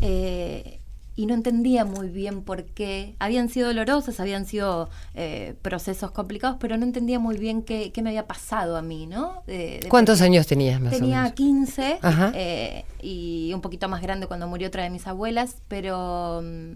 Eh, 0.00 0.78
y 1.16 1.26
no 1.26 1.34
entendía 1.34 1.84
muy 1.84 2.08
bien 2.08 2.42
por 2.42 2.64
qué. 2.64 3.14
Habían 3.18 3.48
sido 3.48 3.68
dolorosas, 3.68 4.18
habían 4.18 4.46
sido 4.46 4.90
eh, 5.14 5.54
procesos 5.62 6.10
complicados, 6.10 6.56
pero 6.58 6.76
no 6.76 6.84
entendía 6.84 7.20
muy 7.20 7.36
bien 7.38 7.62
qué, 7.62 7.92
me 8.02 8.10
había 8.10 8.26
pasado 8.26 8.76
a 8.76 8.82
mí, 8.82 9.06
¿no? 9.06 9.42
¿Cuántos 9.88 10.20
años 10.20 10.46
tenías 10.46 10.80
más 10.80 10.92
Tenía 10.92 11.20
o 11.20 11.22
menos? 11.22 11.34
15 11.34 12.00
eh, 12.34 12.84
y 13.00 13.52
un 13.54 13.60
poquito 13.60 13.88
más 13.88 14.02
grande 14.02 14.26
cuando 14.26 14.48
murió 14.48 14.68
otra 14.68 14.82
de 14.82 14.90
mis 14.90 15.06
abuelas, 15.06 15.58
pero 15.68 16.42
mm, 16.42 16.72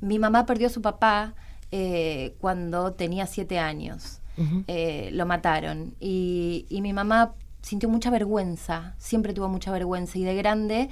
mi 0.00 0.18
mamá 0.18 0.46
perdió 0.46 0.66
a 0.66 0.70
su 0.70 0.82
papá 0.82 1.34
eh, 1.70 2.34
cuando 2.40 2.92
tenía 2.92 3.26
7 3.26 3.58
años. 3.58 4.20
lo 5.12 5.26
mataron 5.26 5.94
y, 6.00 6.66
y 6.70 6.80
mi 6.80 6.92
mamá 6.92 7.34
sintió 7.62 7.88
mucha 7.88 8.10
vergüenza, 8.10 8.94
siempre 8.98 9.32
tuvo 9.34 9.48
mucha 9.48 9.70
vergüenza 9.70 10.18
y 10.18 10.24
de 10.24 10.34
grande 10.34 10.88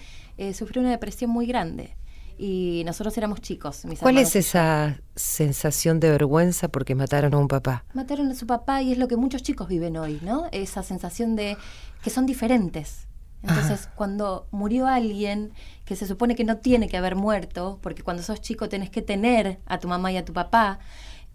sufrió 0.52 0.82
una 0.82 0.90
depresión 0.90 1.30
muy 1.30 1.47
grande 1.47 1.97
y 2.38 2.83
nosotros 2.87 3.18
éramos 3.18 3.40
chicos. 3.40 3.83
¿Cuál 4.00 4.18
es 4.18 4.37
esa 4.37 5.00
sensación 5.16 5.99
de 5.99 6.11
vergüenza 6.11 6.68
porque 6.68 6.95
mataron 6.95 7.35
a 7.35 7.38
un 7.38 7.49
papá? 7.49 7.85
Mataron 7.95 8.30
a 8.30 8.35
su 8.35 8.47
papá 8.47 8.80
y 8.80 8.92
es 8.92 8.99
lo 8.99 9.09
que 9.09 9.16
muchos 9.16 9.42
chicos 9.42 9.66
viven 9.68 9.97
hoy, 9.97 10.21
¿no? 10.23 10.47
Esa 10.52 10.85
sensación 10.85 11.35
de 11.35 11.57
que 12.02 12.11
son 12.11 12.26
diferentes. 12.26 13.09
Entonces, 13.42 13.88
cuando 13.95 14.49
murió 14.50 14.87
alguien 14.87 15.52
que 15.85 15.95
se 15.95 16.07
supone 16.07 16.35
que 16.35 16.45
no 16.45 16.57
tiene 16.59 16.88
que 16.88 16.97
haber 16.97 17.14
muerto, 17.14 17.78
porque 17.83 18.02
cuando 18.02 18.23
sos 18.23 18.40
chico 18.40 18.68
tenés 18.68 18.90
que 18.90 19.00
tener 19.00 19.61
a 19.66 19.78
tu 19.78 19.87
mamá 19.87 20.11
y 20.11 20.16
a 20.16 20.25
tu 20.25 20.33
papá, 20.33 20.80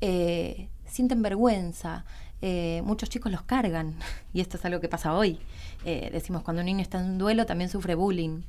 eh, 0.01 0.69
sienten 0.85 1.21
vergüenza. 1.21 2.05
Eh, 2.41 2.81
muchos 2.83 3.09
chicos 3.09 3.31
los 3.31 3.43
cargan, 3.43 3.95
y 4.33 4.41
esto 4.41 4.57
es 4.57 4.65
algo 4.65 4.81
que 4.81 4.89
pasa 4.89 5.13
hoy. 5.13 5.39
Eh, 5.85 6.09
decimos, 6.11 6.43
cuando 6.43 6.61
un 6.61 6.65
niño 6.65 6.81
está 6.81 6.99
en 6.99 7.05
un 7.05 7.17
duelo 7.17 7.45
también 7.45 7.69
sufre 7.69 7.95
bullying. 7.95 8.41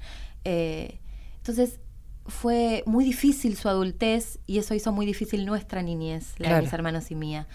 entonces, 0.44 1.78
fue 2.26 2.83
muy 2.87 3.04
difícil 3.04 3.57
su 3.57 3.69
adultez 3.69 4.38
y 4.47 4.59
eso 4.59 4.75
hizo 4.75 4.93
muy 4.93 5.07
difícil 5.07 5.45
nuestra 5.45 5.83
niñez, 5.83 6.35
la 6.38 6.57
de 6.57 6.62
mis 6.62 6.73
hermanos 6.73 7.11
y 7.11 7.14
mía. 7.14 7.47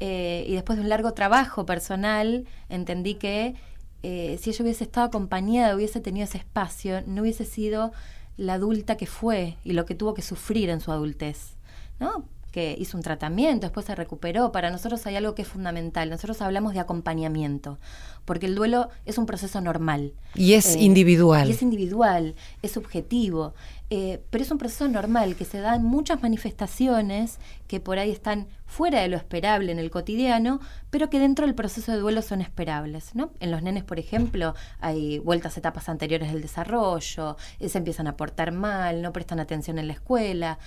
Eh, 0.00 0.44
y 0.46 0.54
después 0.54 0.78
de 0.78 0.82
un 0.82 0.88
largo 0.88 1.12
trabajo 1.12 1.66
personal, 1.66 2.46
entendí 2.68 3.14
que 3.14 3.54
eh, 4.02 4.38
si 4.40 4.50
ella 4.50 4.62
hubiese 4.62 4.84
estado 4.84 5.06
acompañada, 5.06 5.74
hubiese 5.74 6.00
tenido 6.00 6.24
ese 6.24 6.38
espacio, 6.38 7.02
no 7.06 7.22
hubiese 7.22 7.44
sido 7.44 7.92
la 8.36 8.54
adulta 8.54 8.96
que 8.96 9.06
fue 9.06 9.56
y 9.64 9.72
lo 9.72 9.86
que 9.86 9.94
tuvo 9.94 10.14
que 10.14 10.22
sufrir 10.22 10.70
en 10.70 10.80
su 10.80 10.92
adultez. 10.92 11.56
¿no? 11.98 12.24
Que 12.56 12.74
hizo 12.78 12.96
un 12.96 13.02
tratamiento, 13.02 13.66
después 13.66 13.84
se 13.84 13.94
recuperó. 13.94 14.50
Para 14.50 14.70
nosotros 14.70 15.04
hay 15.06 15.14
algo 15.14 15.34
que 15.34 15.42
es 15.42 15.48
fundamental. 15.48 16.08
Nosotros 16.08 16.40
hablamos 16.40 16.72
de 16.72 16.80
acompañamiento, 16.80 17.78
porque 18.24 18.46
el 18.46 18.54
duelo 18.54 18.88
es 19.04 19.18
un 19.18 19.26
proceso 19.26 19.60
normal. 19.60 20.14
Y 20.34 20.54
es 20.54 20.74
eh, 20.74 20.80
individual. 20.80 21.46
Y 21.46 21.52
es 21.52 21.60
individual, 21.60 22.34
es 22.62 22.70
subjetivo. 22.70 23.52
Eh, 23.90 24.22
pero 24.30 24.42
es 24.42 24.50
un 24.50 24.56
proceso 24.56 24.88
normal 24.88 25.36
que 25.36 25.44
se 25.44 25.60
da 25.60 25.76
en 25.76 25.84
muchas 25.84 26.22
manifestaciones 26.22 27.40
que 27.68 27.78
por 27.78 27.98
ahí 27.98 28.10
están 28.10 28.48
fuera 28.64 29.02
de 29.02 29.08
lo 29.08 29.18
esperable 29.18 29.70
en 29.70 29.78
el 29.78 29.90
cotidiano, 29.90 30.58
pero 30.90 31.10
que 31.10 31.20
dentro 31.20 31.44
del 31.44 31.54
proceso 31.54 31.92
de 31.92 31.98
duelo 31.98 32.22
son 32.22 32.40
esperables. 32.40 33.14
¿no? 33.14 33.32
En 33.38 33.50
los 33.50 33.62
nenes, 33.62 33.84
por 33.84 33.98
ejemplo, 33.98 34.54
hay 34.80 35.18
vueltas 35.18 35.56
a 35.56 35.60
etapas 35.60 35.90
anteriores 35.90 36.32
del 36.32 36.40
desarrollo, 36.40 37.36
eh, 37.60 37.68
se 37.68 37.76
empiezan 37.76 38.06
a 38.06 38.16
portar 38.16 38.50
mal, 38.50 39.02
no 39.02 39.12
prestan 39.12 39.40
atención 39.40 39.78
en 39.78 39.88
la 39.88 39.92
escuela. 39.92 40.58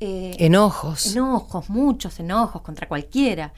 Eh, 0.00 0.36
enojos. 0.38 1.06
Enojos, 1.12 1.70
muchos 1.70 2.20
enojos 2.20 2.62
contra 2.62 2.88
cualquiera. 2.88 3.52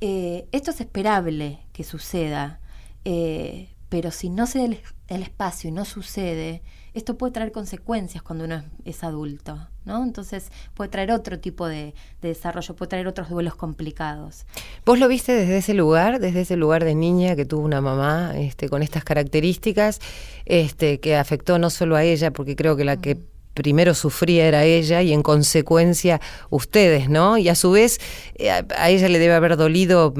Eh, 0.00 0.46
esto 0.52 0.70
es 0.70 0.80
esperable 0.80 1.60
que 1.72 1.84
suceda, 1.84 2.60
eh, 3.04 3.68
pero 3.88 4.10
si 4.10 4.28
no 4.28 4.46
se 4.46 4.58
da 4.58 4.64
el, 4.64 5.22
espacio 5.22 5.68
y 5.68 5.72
no 5.72 5.84
sucede, 5.84 6.62
esto 6.94 7.16
puede 7.16 7.32
traer 7.32 7.52
consecuencias 7.52 8.22
cuando 8.22 8.44
uno 8.44 8.64
es, 8.84 9.04
adulto, 9.04 9.68
¿no? 9.84 10.02
Entonces 10.02 10.50
puede 10.74 10.90
traer 10.90 11.12
otro 11.12 11.38
tipo 11.38 11.66
de, 11.66 11.94
desarrollo, 12.22 12.74
puede 12.76 12.88
traer 12.88 13.06
otros 13.06 13.28
duelos 13.28 13.54
complicados. 13.54 14.46
¿Vos 14.84 14.98
lo 14.98 15.06
viste 15.06 15.32
desde 15.32 15.58
ese 15.58 15.74
lugar, 15.74 16.18
desde 16.18 16.42
ese 16.42 16.56
lugar 16.56 16.84
de 16.84 16.94
niña 16.94 17.36
que 17.36 17.44
tuvo 17.44 17.64
una 17.64 17.80
mamá 17.80 18.32
este, 18.36 18.68
con 18.68 18.82
estas 18.82 19.04
características, 19.04 20.00
este, 20.44 20.98
que 21.00 21.16
afectó 21.16 21.58
no 21.58 21.70
solo 21.70 21.96
a 21.96 22.04
ella, 22.04 22.32
porque 22.32 22.56
creo 22.56 22.76
que 22.76 22.84
la 22.84 22.96
que 22.96 23.18
primero 23.54 23.94
sufría 23.94 24.46
era 24.46 24.64
ella 24.64 25.02
y 25.02 25.12
en 25.12 25.22
consecuencia 25.22 26.20
ustedes, 26.50 27.08
¿no? 27.08 27.38
Y 27.38 27.48
a 27.48 27.54
su 27.54 27.70
vez 27.70 28.00
eh, 28.36 28.50
a 28.50 28.90
ella 28.90 29.08
le 29.08 29.18
debe 29.18 29.34
haber 29.34 29.56
dolido 29.56 30.12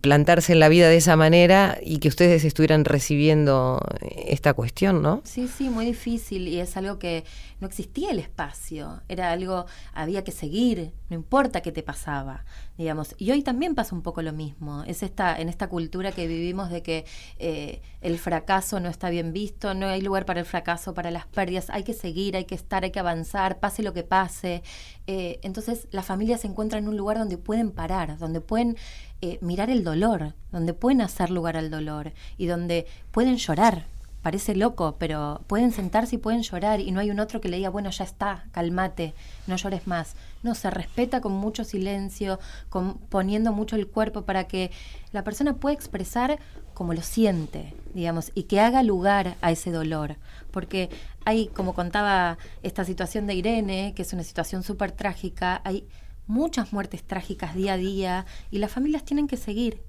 plantarse 0.00 0.52
en 0.52 0.60
la 0.60 0.68
vida 0.68 0.88
de 0.88 0.96
esa 0.96 1.16
manera 1.16 1.78
y 1.82 1.98
que 1.98 2.08
ustedes 2.08 2.44
estuvieran 2.44 2.84
recibiendo 2.84 3.80
esta 4.26 4.52
cuestión, 4.54 5.02
¿no? 5.02 5.22
Sí, 5.24 5.48
sí, 5.48 5.70
muy 5.70 5.86
difícil 5.86 6.48
y 6.48 6.60
es 6.60 6.76
algo 6.76 6.98
que 6.98 7.24
no 7.64 7.68
existía 7.68 8.10
el 8.10 8.18
espacio, 8.18 9.00
era 9.08 9.32
algo, 9.32 9.64
había 9.94 10.22
que 10.22 10.32
seguir, 10.32 10.92
no 11.08 11.16
importa 11.16 11.62
qué 11.62 11.72
te 11.72 11.82
pasaba, 11.82 12.44
digamos. 12.76 13.14
Y 13.16 13.30
hoy 13.30 13.42
también 13.42 13.74
pasa 13.74 13.94
un 13.94 14.02
poco 14.02 14.20
lo 14.20 14.34
mismo, 14.34 14.84
es 14.84 15.02
esta, 15.02 15.40
en 15.40 15.48
esta 15.48 15.68
cultura 15.68 16.12
que 16.12 16.26
vivimos 16.26 16.68
de 16.68 16.82
que 16.82 17.06
eh, 17.38 17.80
el 18.02 18.18
fracaso 18.18 18.80
no 18.80 18.90
está 18.90 19.08
bien 19.08 19.32
visto, 19.32 19.72
no 19.72 19.86
hay 19.86 20.02
lugar 20.02 20.26
para 20.26 20.40
el 20.40 20.46
fracaso, 20.46 20.92
para 20.92 21.10
las 21.10 21.24
pérdidas, 21.26 21.70
hay 21.70 21.84
que 21.84 21.94
seguir, 21.94 22.36
hay 22.36 22.44
que 22.44 22.54
estar, 22.54 22.84
hay 22.84 22.90
que 22.90 23.00
avanzar, 23.00 23.60
pase 23.60 23.82
lo 23.82 23.94
que 23.94 24.02
pase. 24.02 24.62
Eh, 25.06 25.40
entonces 25.42 25.88
las 25.90 26.04
familias 26.04 26.42
se 26.42 26.48
encuentran 26.48 26.82
en 26.82 26.90
un 26.90 26.98
lugar 26.98 27.16
donde 27.16 27.38
pueden 27.38 27.70
parar, 27.70 28.18
donde 28.18 28.42
pueden 28.42 28.76
eh, 29.22 29.38
mirar 29.40 29.70
el 29.70 29.84
dolor, 29.84 30.34
donde 30.52 30.74
pueden 30.74 31.00
hacer 31.00 31.30
lugar 31.30 31.56
al 31.56 31.70
dolor 31.70 32.12
y 32.36 32.44
donde 32.44 32.86
pueden 33.10 33.38
llorar 33.38 33.93
parece 34.24 34.56
loco, 34.56 34.96
pero 34.98 35.42
pueden 35.48 35.70
sentarse 35.70 36.16
y 36.16 36.18
pueden 36.18 36.40
llorar 36.40 36.80
y 36.80 36.92
no 36.92 37.00
hay 37.00 37.10
un 37.10 37.20
otro 37.20 37.42
que 37.42 37.50
le 37.50 37.58
diga, 37.58 37.68
bueno, 37.68 37.90
ya 37.90 38.04
está, 38.04 38.46
cálmate, 38.52 39.12
no 39.46 39.56
llores 39.56 39.86
más. 39.86 40.14
No, 40.42 40.54
se 40.54 40.70
respeta 40.70 41.20
con 41.20 41.32
mucho 41.32 41.62
silencio, 41.62 42.40
con, 42.70 42.94
poniendo 43.10 43.52
mucho 43.52 43.76
el 43.76 43.86
cuerpo 43.86 44.22
para 44.22 44.44
que 44.44 44.70
la 45.12 45.24
persona 45.24 45.56
pueda 45.56 45.74
expresar 45.74 46.38
como 46.72 46.94
lo 46.94 47.02
siente, 47.02 47.74
digamos, 47.92 48.32
y 48.34 48.44
que 48.44 48.60
haga 48.60 48.82
lugar 48.82 49.36
a 49.42 49.50
ese 49.52 49.70
dolor. 49.70 50.16
Porque 50.50 50.88
hay, 51.26 51.48
como 51.48 51.74
contaba 51.74 52.38
esta 52.62 52.86
situación 52.86 53.26
de 53.26 53.34
Irene, 53.34 53.92
que 53.94 54.00
es 54.00 54.12
una 54.14 54.22
situación 54.22 54.62
súper 54.62 54.92
trágica, 54.92 55.60
hay 55.64 55.86
muchas 56.26 56.72
muertes 56.72 57.02
trágicas 57.02 57.54
día 57.54 57.74
a 57.74 57.76
día 57.76 58.24
y 58.50 58.56
las 58.56 58.72
familias 58.72 59.04
tienen 59.04 59.28
que 59.28 59.36
seguir 59.36 59.82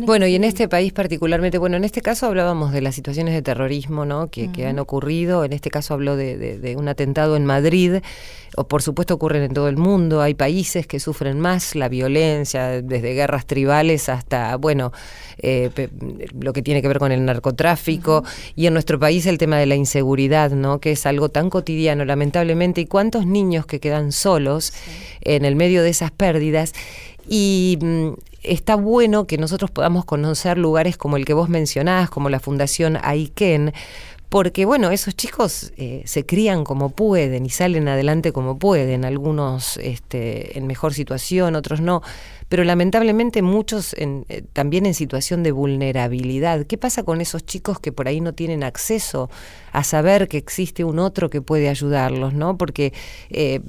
bueno, 0.00 0.26
y 0.26 0.34
en 0.34 0.44
este 0.44 0.68
país 0.68 0.92
particularmente, 0.92 1.58
bueno, 1.58 1.76
en 1.76 1.84
este 1.84 2.00
caso 2.00 2.26
hablábamos 2.26 2.72
de 2.72 2.80
las 2.80 2.94
situaciones 2.94 3.34
de 3.34 3.42
terrorismo, 3.42 4.04
¿no? 4.04 4.28
Que, 4.30 4.66
han 4.66 4.78
ocurrido. 4.78 5.44
En 5.44 5.52
este 5.52 5.70
caso 5.70 5.94
habló 5.94 6.16
de, 6.16 6.74
un 6.76 6.88
atentado 6.88 7.36
en 7.36 7.46
Madrid, 7.46 7.96
o 8.56 8.66
por 8.66 8.82
supuesto 8.82 9.14
ocurren 9.14 9.42
en 9.42 9.54
todo 9.54 9.68
el 9.68 9.76
mundo. 9.76 10.20
Hay 10.20 10.34
países 10.34 10.86
que 10.86 11.00
sufren 11.00 11.40
más 11.40 11.74
la 11.74 11.88
violencia, 11.88 12.82
desde 12.82 13.14
guerras 13.14 13.46
tribales 13.46 14.08
hasta, 14.08 14.56
bueno, 14.56 14.92
eh, 15.38 15.70
lo 16.38 16.52
que 16.52 16.62
tiene 16.62 16.82
que 16.82 16.88
ver 16.88 16.98
con 16.98 17.12
el 17.12 17.24
narcotráfico. 17.24 18.24
Y 18.54 18.66
en 18.66 18.72
nuestro 18.72 18.98
país 18.98 19.26
el 19.26 19.38
tema 19.38 19.58
de 19.58 19.66
la 19.66 19.76
inseguridad, 19.76 20.50
¿no? 20.50 20.80
Que 20.80 20.92
es 20.92 21.06
algo 21.06 21.28
tan 21.28 21.50
cotidiano, 21.50 22.04
lamentablemente. 22.04 22.80
Y 22.80 22.86
cuántos 22.86 23.26
niños 23.26 23.66
que 23.66 23.80
quedan 23.80 24.12
solos 24.12 24.72
en 25.20 25.44
el 25.44 25.56
medio 25.56 25.82
de 25.82 25.90
esas 25.90 26.10
pérdidas. 26.10 26.72
Y 27.28 27.78
mm, 27.80 28.08
está 28.46 28.76
bueno 28.76 29.26
que 29.26 29.38
nosotros 29.38 29.70
podamos 29.70 30.04
conocer 30.04 30.58
lugares 30.58 30.96
como 30.96 31.16
el 31.16 31.24
que 31.24 31.34
vos 31.34 31.48
mencionás, 31.48 32.10
como 32.10 32.30
la 32.30 32.40
Fundación 32.40 32.98
Aiken, 33.02 33.72
porque 34.28 34.64
bueno, 34.64 34.90
esos 34.90 35.14
chicos 35.14 35.72
eh, 35.76 36.02
se 36.04 36.26
crían 36.26 36.64
como 36.64 36.90
pueden 36.90 37.46
y 37.46 37.50
salen 37.50 37.86
adelante 37.86 38.32
como 38.32 38.58
pueden, 38.58 39.04
algunos 39.04 39.76
este, 39.76 40.58
en 40.58 40.66
mejor 40.66 40.94
situación, 40.94 41.54
otros 41.54 41.80
no, 41.80 42.02
pero 42.48 42.64
lamentablemente 42.64 43.40
muchos 43.42 43.94
eh, 43.94 44.42
también 44.52 44.84
en 44.84 44.94
situación 44.94 45.44
de 45.44 45.52
vulnerabilidad. 45.52 46.66
¿Qué 46.66 46.76
pasa 46.76 47.04
con 47.04 47.20
esos 47.20 47.46
chicos 47.46 47.78
que 47.78 47.92
por 47.92 48.08
ahí 48.08 48.20
no 48.20 48.32
tienen 48.32 48.64
acceso 48.64 49.30
a 49.70 49.84
saber 49.84 50.26
que 50.26 50.38
existe 50.38 50.82
un 50.82 50.98
otro 50.98 51.30
que 51.30 51.40
puede 51.40 51.68
ayudarlos, 51.68 52.34
¿no? 52.34 52.58
Porque 52.58 52.92
eh, 53.30 53.60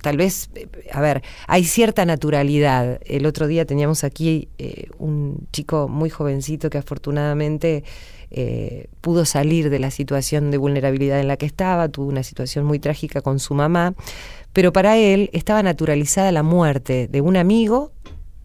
tal 0.00 0.16
vez, 0.16 0.50
a 0.90 1.02
ver, 1.02 1.22
hay 1.46 1.64
cierta 1.64 2.06
naturalidad. 2.06 2.98
El 3.04 3.26
otro 3.26 3.46
día 3.46 3.66
teníamos 3.66 4.04
aquí 4.04 4.48
un 4.98 5.46
chico 5.52 5.88
muy 5.88 6.08
jovencito 6.08 6.70
que 6.70 6.78
afortunadamente 6.78 7.84
eh, 8.30 8.88
pudo 9.00 9.24
salir 9.24 9.70
de 9.70 9.78
la 9.78 9.90
situación 9.90 10.50
de 10.50 10.58
vulnerabilidad 10.58 11.20
en 11.20 11.28
la 11.28 11.36
que 11.36 11.46
estaba, 11.46 11.88
tuvo 11.88 12.08
una 12.08 12.22
situación 12.22 12.64
muy 12.64 12.78
trágica 12.78 13.20
con 13.20 13.38
su 13.38 13.54
mamá, 13.54 13.94
pero 14.52 14.72
para 14.72 14.96
él 14.96 15.30
estaba 15.32 15.62
naturalizada 15.62 16.32
la 16.32 16.42
muerte 16.42 17.08
de 17.08 17.20
un 17.20 17.36
amigo 17.36 17.92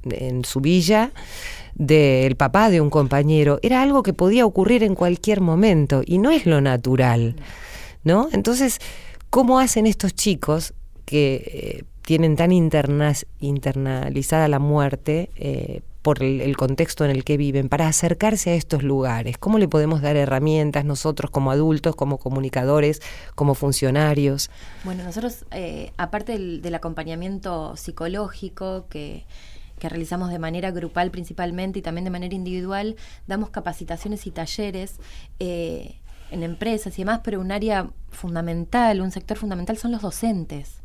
en 0.04 0.46
su 0.46 0.62
villa, 0.62 1.12
del 1.76 2.36
papá 2.36 2.70
de 2.70 2.82
un 2.82 2.90
compañero, 2.90 3.60
era 3.62 3.82
algo 3.82 4.04
que 4.04 4.14
podía 4.14 4.46
ocurrir 4.46 4.84
en 4.84 4.96
cualquier 4.96 5.42
momento 5.42 6.02
y 6.06 6.18
no 6.20 6.30
es 6.30 6.46
lo 6.46 6.62
natural, 6.62 7.36
¿no? 8.04 8.30
Entonces, 8.32 8.80
¿cómo 9.30 9.60
hacen 9.60 9.88
estos 9.88 10.14
chicos 10.14 10.74
que 11.06 11.36
eh, 11.36 11.84
tienen 12.04 12.36
tan 12.36 12.52
internalizada 12.52 14.48
la 14.48 14.60
muerte 14.60 15.30
eh, 15.36 15.82
por 16.04 16.22
el, 16.22 16.56
contexto 16.58 17.06
en 17.06 17.12
el 17.12 17.24
que 17.24 17.38
viven, 17.38 17.70
para 17.70 17.88
acercarse 17.88 18.52
a 18.52 18.54
estos 18.54 18.84
lugares? 18.84 19.38
¿Cómo 19.40 19.58
le 19.58 19.68
podemos 19.68 20.02
dar 20.02 20.16
herramientas 20.16 20.86
nosotros 20.86 21.32
como 21.32 21.50
adultos, 21.50 21.96
como 21.96 22.20
comunicadores, 22.20 23.02
como 23.34 23.56
funcionarios? 23.56 24.52
Bueno, 24.84 25.04
nosotros, 25.04 25.46
eh, 25.52 25.92
aparte 25.98 26.34
del, 26.34 26.76
acompañamiento 26.76 27.76
psicológico 27.78 28.86
que 28.90 29.26
que 29.80 29.90
realizamos 29.90 30.30
de 30.30 30.40
manera 30.40 30.72
grupal 30.72 31.12
principalmente 31.12 31.80
y 31.80 31.82
también 31.82 32.06
de 32.06 32.12
manera 32.12 32.34
individual, 32.34 32.96
damos 33.28 33.50
capacitaciones 33.50 34.26
y 34.28 34.32
talleres 34.32 34.96
eh, 35.40 36.00
en 36.32 36.44
empresas 36.44 36.98
y 36.98 37.02
demás, 37.02 37.20
pero 37.22 37.42
un 37.42 37.52
área 37.52 37.90
fundamental, 38.10 39.02
un 39.02 39.12
sector 39.12 39.38
fundamental 39.38 39.78
son 39.78 39.92
los 39.92 40.02
docentes. 40.02 40.82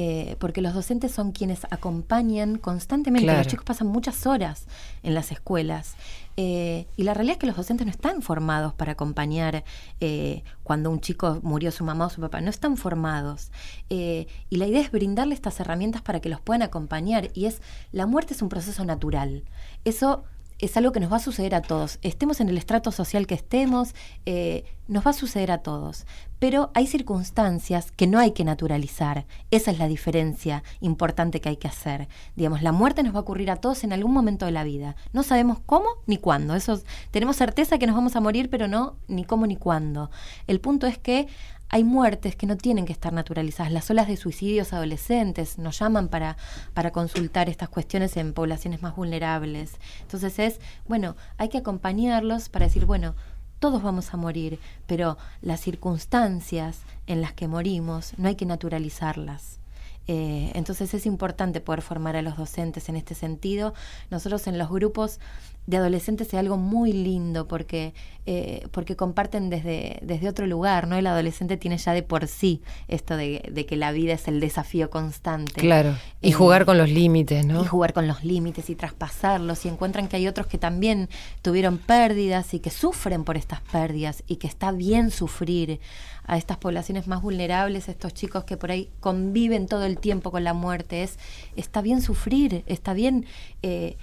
Eh, 0.00 0.36
porque 0.38 0.60
los 0.62 0.74
docentes 0.74 1.10
son 1.10 1.32
quienes 1.32 1.64
acompañan 1.72 2.56
constantemente. 2.58 3.36
Los 3.36 3.48
chicos 3.48 3.64
pasan 3.64 3.88
muchas 3.88 4.28
horas 4.28 4.68
en 5.02 5.12
las 5.12 5.32
escuelas. 5.32 5.96
Eh, 6.36 6.86
y 6.96 7.02
la 7.02 7.14
realidad 7.14 7.32
es 7.32 7.38
que 7.40 7.48
los 7.48 7.56
docentes 7.56 7.84
no 7.84 7.90
están 7.90 8.22
formados 8.22 8.72
para 8.74 8.92
acompañar 8.92 9.64
eh, 9.98 10.44
cuando 10.62 10.92
un 10.92 11.00
chico 11.00 11.40
murió 11.42 11.72
su 11.72 11.82
mamá 11.82 12.06
o 12.06 12.10
su 12.10 12.20
papá, 12.20 12.40
no 12.40 12.48
están 12.48 12.76
formados. 12.76 13.50
y 13.88 14.28
la 14.50 14.68
idea 14.68 14.82
es 14.82 14.92
brindarle 14.92 15.34
estas 15.34 15.58
herramientas 15.58 16.00
para 16.00 16.20
que 16.20 16.28
los 16.28 16.40
puedan 16.40 16.62
acompañar. 16.62 17.30
Y 17.34 17.46
es, 17.46 17.60
la 17.90 18.06
muerte 18.06 18.34
es 18.34 18.40
un 18.42 18.50
proceso 18.50 18.84
natural. 18.84 19.42
Eso 19.84 20.22
es 20.58 20.76
algo 20.76 20.92
que 20.92 21.00
nos 21.00 21.12
va 21.12 21.16
a 21.16 21.20
suceder 21.20 21.54
a 21.54 21.62
todos. 21.62 21.98
Estemos 22.02 22.40
en 22.40 22.48
el 22.48 22.58
estrato 22.58 22.90
social 22.90 23.26
que 23.26 23.34
estemos, 23.34 23.94
eh, 24.26 24.64
nos 24.88 25.06
va 25.06 25.10
a 25.10 25.14
suceder 25.14 25.50
a 25.50 25.58
todos. 25.58 26.04
Pero 26.38 26.70
hay 26.74 26.86
circunstancias 26.86 27.92
que 27.92 28.06
no 28.06 28.18
hay 28.18 28.32
que 28.32 28.44
naturalizar. 28.44 29.26
Esa 29.50 29.70
es 29.70 29.78
la 29.78 29.88
diferencia 29.88 30.62
importante 30.80 31.40
que 31.40 31.48
hay 31.48 31.56
que 31.56 31.68
hacer. 31.68 32.08
Digamos, 32.36 32.62
la 32.62 32.72
muerte 32.72 33.02
nos 33.02 33.14
va 33.14 33.18
a 33.18 33.22
ocurrir 33.22 33.50
a 33.50 33.56
todos 33.56 33.84
en 33.84 33.92
algún 33.92 34.12
momento 34.12 34.46
de 34.46 34.52
la 34.52 34.64
vida. 34.64 34.96
No 35.12 35.22
sabemos 35.22 35.58
cómo 35.64 35.88
ni 36.06 36.16
cuándo. 36.18 36.54
Eso, 36.54 36.80
tenemos 37.10 37.36
certeza 37.36 37.78
que 37.78 37.86
nos 37.86 37.96
vamos 37.96 38.16
a 38.16 38.20
morir, 38.20 38.50
pero 38.50 38.68
no 38.68 38.96
ni 39.06 39.24
cómo 39.24 39.46
ni 39.46 39.56
cuándo. 39.56 40.10
El 40.46 40.60
punto 40.60 40.86
es 40.86 40.98
que 40.98 41.28
hay 41.68 41.84
muertes 41.84 42.36
que 42.36 42.46
no 42.46 42.56
tienen 42.56 42.86
que 42.86 42.92
estar 42.92 43.12
naturalizadas. 43.12 43.72
Las 43.72 43.90
olas 43.90 44.08
de 44.08 44.16
suicidios 44.16 44.72
adolescentes 44.72 45.58
nos 45.58 45.78
llaman 45.78 46.08
para, 46.08 46.36
para 46.74 46.92
consultar 46.92 47.48
estas 47.48 47.68
cuestiones 47.68 48.16
en 48.16 48.32
poblaciones 48.32 48.82
más 48.82 48.96
vulnerables. 48.96 49.76
Entonces 50.02 50.38
es, 50.38 50.60
bueno, 50.86 51.16
hay 51.36 51.48
que 51.48 51.58
acompañarlos 51.58 52.48
para 52.48 52.66
decir, 52.66 52.86
bueno, 52.86 53.14
todos 53.58 53.82
vamos 53.82 54.14
a 54.14 54.16
morir, 54.16 54.58
pero 54.86 55.18
las 55.42 55.60
circunstancias 55.60 56.80
en 57.06 57.20
las 57.20 57.32
que 57.32 57.48
morimos 57.48 58.12
no 58.16 58.28
hay 58.28 58.36
que 58.36 58.46
naturalizarlas. 58.46 59.58
Eh, 60.06 60.52
entonces 60.54 60.94
es 60.94 61.04
importante 61.04 61.60
poder 61.60 61.82
formar 61.82 62.16
a 62.16 62.22
los 62.22 62.38
docentes 62.38 62.88
en 62.88 62.96
este 62.96 63.14
sentido. 63.14 63.74
Nosotros 64.10 64.46
en 64.46 64.56
los 64.56 64.70
grupos 64.70 65.20
de 65.68 65.76
adolescentes 65.76 66.28
es 66.28 66.34
algo 66.34 66.56
muy 66.56 66.94
lindo 66.94 67.46
porque, 67.46 67.92
eh, 68.24 68.66
porque 68.70 68.96
comparten 68.96 69.50
desde, 69.50 69.98
desde 70.00 70.26
otro 70.26 70.46
lugar, 70.46 70.88
¿no? 70.88 70.96
El 70.96 71.06
adolescente 71.06 71.58
tiene 71.58 71.76
ya 71.76 71.92
de 71.92 72.02
por 72.02 72.26
sí 72.26 72.62
esto 72.88 73.18
de, 73.18 73.66
que 73.68 73.76
la 73.76 73.92
vida 73.92 74.14
es 74.14 74.28
el 74.28 74.40
desafío 74.40 74.88
constante. 74.88 75.60
Claro, 75.60 75.94
y 76.22 76.32
jugar 76.32 76.64
con 76.64 76.78
los 76.78 76.88
límites, 76.88 77.44
¿no? 77.44 77.62
Y 77.62 77.66
jugar 77.66 77.92
con 77.92 78.08
los 78.08 78.24
límites 78.24 78.70
y 78.70 78.76
traspasarlos 78.76 79.66
y 79.66 79.68
encuentran 79.68 80.08
que 80.08 80.16
hay 80.16 80.26
otros 80.26 80.46
que 80.46 80.56
también 80.56 81.10
tuvieron 81.42 81.76
pérdidas 81.76 82.54
y 82.54 82.60
que 82.60 82.70
sufren 82.70 83.24
por 83.24 83.36
estas 83.36 83.60
pérdidas 83.60 84.24
y 84.26 84.36
que 84.36 84.46
está 84.46 84.72
bien 84.72 85.10
sufrir 85.10 85.80
a 86.24 86.38
estas 86.38 86.56
poblaciones 86.56 87.08
más 87.08 87.20
vulnerables, 87.20 87.90
estos 87.90 88.14
chicos 88.14 88.44
que 88.44 88.56
por 88.56 88.70
ahí 88.70 88.88
conviven 89.00 89.66
todo 89.66 89.84
el 89.84 89.98
tiempo 89.98 90.30
con 90.30 90.44
la 90.44 90.54
muerte, 90.54 91.02
es, 91.02 91.18
está 91.56 91.82
bien 91.82 92.00
sufrir, 92.00 92.64
está 92.66 92.94
bien... 92.94 93.26
Eh, 93.62 93.98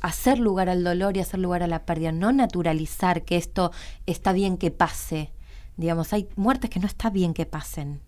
hacer 0.00 0.38
lugar 0.38 0.68
al 0.68 0.84
dolor 0.84 1.16
y 1.16 1.20
hacer 1.20 1.40
lugar 1.40 1.62
a 1.62 1.66
la 1.66 1.84
pérdida, 1.84 2.12
no 2.12 2.32
naturalizar 2.32 3.22
que 3.24 3.36
esto 3.36 3.72
está 4.06 4.32
bien 4.32 4.56
que 4.56 4.70
pase. 4.70 5.32
Digamos, 5.76 6.12
hay 6.12 6.28
muertes 6.36 6.70
que 6.70 6.80
no 6.80 6.86
está 6.86 7.10
bien 7.10 7.34
que 7.34 7.46
pasen. 7.46 8.00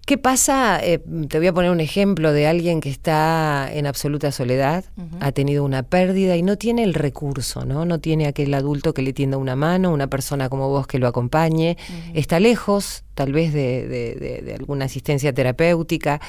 ¿Qué 0.07 0.19
pasa? 0.19 0.79
Eh, 0.85 1.01
te 1.29 1.39
voy 1.39 1.49
a 1.49 1.53
poner 1.53 1.73
un 1.73 1.81
ejemplo 1.81 2.33
de 2.33 2.47
alguien 2.47 2.81
que 2.81 2.89
está 2.89 3.69
en 3.73 3.89
absoluta 3.89 4.31
soledad, 4.31 4.85
ha 5.19 5.33
tenido 5.33 5.65
una 5.65 5.83
pérdida 5.83 6.37
y 6.37 6.43
no 6.43 6.57
tiene 6.57 6.85
el 6.85 6.95
recurso, 6.95 7.65
¿no? 7.65 7.85
No 7.85 7.99
tiene 7.99 8.29
aquel 8.29 8.55
adulto 8.55 8.95
que 8.95 9.03
le 9.03 9.13
tienda 9.13 9.37
una 9.37 9.57
mano, 9.57 9.93
una 9.93 10.07
persona 10.07 10.49
como 10.49 10.69
vos 10.69 10.87
que 10.87 11.01
lo 11.01 11.09
acompañe, 11.09 11.77
está 12.15 12.39
lejos 12.39 13.03
tal 13.15 13.33
vez 13.33 13.53
de, 13.53 14.55
alguna 14.57 14.85
asistencia 14.85 15.33
terapéutica. 15.33 16.21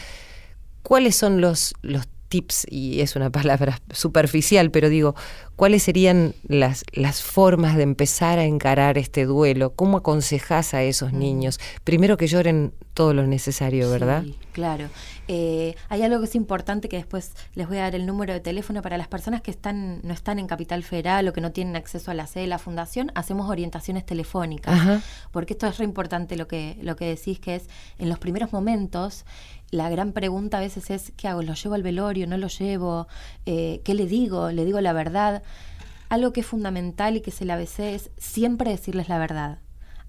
¿Cuáles 0.81 1.15
son 1.15 1.39
los, 1.39 1.75
los 1.83 2.07
tips, 2.29 2.65
y 2.69 3.01
es 3.01 3.15
una 3.15 3.29
palabra 3.29 3.81
superficial, 3.91 4.71
pero 4.71 4.89
digo, 4.89 5.15
¿cuáles 5.55 5.83
serían 5.83 6.33
las, 6.47 6.83
las 6.93 7.21
formas 7.21 7.75
de 7.75 7.83
empezar 7.83 8.39
a 8.39 8.45
encarar 8.45 8.97
este 8.97 9.25
duelo? 9.25 9.73
¿Cómo 9.73 9.97
aconsejás 9.97 10.73
a 10.73 10.83
esos 10.83 11.13
mm. 11.13 11.19
niños? 11.19 11.59
Primero 11.83 12.17
que 12.17 12.27
lloren 12.27 12.73
todo 12.93 13.13
lo 13.13 13.27
necesario, 13.27 13.91
¿verdad? 13.91 14.23
Sí, 14.23 14.35
claro. 14.53 14.89
Eh, 15.27 15.75
hay 15.89 16.01
algo 16.01 16.19
que 16.19 16.25
es 16.25 16.35
importante 16.35 16.89
que 16.89 16.97
después 16.97 17.33
les 17.53 17.67
voy 17.67 17.77
a 17.77 17.81
dar 17.81 17.95
el 17.95 18.07
número 18.07 18.33
de 18.33 18.39
teléfono 18.39 18.81
para 18.81 18.97
las 18.97 19.07
personas 19.07 19.41
que 19.41 19.51
están 19.51 19.99
no 20.03 20.13
están 20.13 20.39
en 20.39 20.47
Capital 20.47 20.83
Federal 20.83 21.27
o 21.27 21.33
que 21.33 21.41
no 21.41 21.51
tienen 21.51 21.75
acceso 21.75 22.09
a 22.09 22.13
la 22.13 22.25
sede 22.25 22.43
de 22.43 22.47
la 22.47 22.57
fundación, 22.57 23.11
hacemos 23.13 23.49
orientaciones 23.49 24.05
telefónicas, 24.05 25.01
porque 25.31 25.53
esto 25.53 25.67
es 25.67 25.77
re 25.77 25.85
importante 25.85 26.37
lo 26.37 26.47
que 26.47 26.77
lo 26.81 26.95
que 26.95 27.05
decís 27.05 27.39
que 27.39 27.55
es 27.55 27.69
en 27.99 28.09
los 28.09 28.17
primeros 28.19 28.51
momentos 28.51 29.25
la 29.71 29.89
gran 29.89 30.13
pregunta 30.13 30.57
a 30.57 30.61
veces 30.61 30.89
es, 30.89 31.11
¿qué 31.17 31.27
hago? 31.27 31.41
¿Lo 31.41 31.53
llevo 31.53 31.75
al 31.75 31.83
velorio? 31.83 32.27
¿No 32.27 32.37
lo 32.37 32.47
llevo? 32.47 33.07
Eh, 33.45 33.81
¿Qué 33.83 33.93
le 33.93 34.05
digo? 34.05 34.51
¿Le 34.51 34.65
digo 34.65 34.79
la 34.81 34.93
verdad? 34.93 35.43
Algo 36.09 36.31
que 36.31 36.39
es 36.39 36.45
fundamental 36.45 37.17
y 37.17 37.21
que 37.21 37.31
es 37.31 37.41
el 37.41 37.51
ABC 37.51 37.79
es 37.79 38.11
siempre 38.17 38.71
decirles 38.71 39.09
la 39.09 39.17
verdad. 39.17 39.59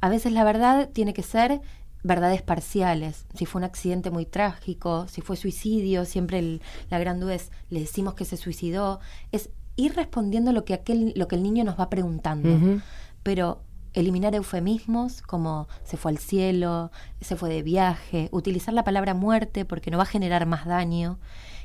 A 0.00 0.08
veces 0.08 0.32
la 0.32 0.44
verdad 0.44 0.90
tiene 0.92 1.12
que 1.12 1.24
ser 1.24 1.60
verdades 2.04 2.42
parciales. 2.42 3.26
Si 3.34 3.46
fue 3.46 3.60
un 3.60 3.64
accidente 3.64 4.10
muy 4.10 4.26
trágico, 4.26 5.08
si 5.08 5.20
fue 5.22 5.36
suicidio, 5.36 6.04
siempre 6.04 6.60
la 6.88 6.98
gran 7.00 7.18
duda 7.18 7.34
es, 7.34 7.50
¿le 7.70 7.80
decimos 7.80 8.14
que 8.14 8.24
se 8.24 8.36
suicidó? 8.36 9.00
Es 9.32 9.50
ir 9.74 9.94
respondiendo 9.94 10.52
lo 10.52 10.64
que, 10.64 10.74
aquel, 10.74 11.12
lo 11.16 11.26
que 11.26 11.34
el 11.36 11.42
niño 11.42 11.64
nos 11.64 11.78
va 11.78 11.90
preguntando. 11.90 12.80
Pero 13.24 13.60
eliminar 13.94 14.34
eufemismos 14.34 15.22
como 15.22 15.68
se 15.84 15.96
fue 15.96 16.12
al 16.12 16.18
cielo, 16.18 16.90
se 17.20 17.36
fue 17.36 17.48
de 17.48 17.62
viaje, 17.62 18.28
utilizar 18.32 18.74
la 18.74 18.84
palabra 18.84 19.14
muerte 19.14 19.64
porque 19.64 19.90
no 19.90 19.98
va 19.98 20.04
a 20.04 20.06
generar 20.06 20.46
más 20.46 20.66
daño, 20.66 21.18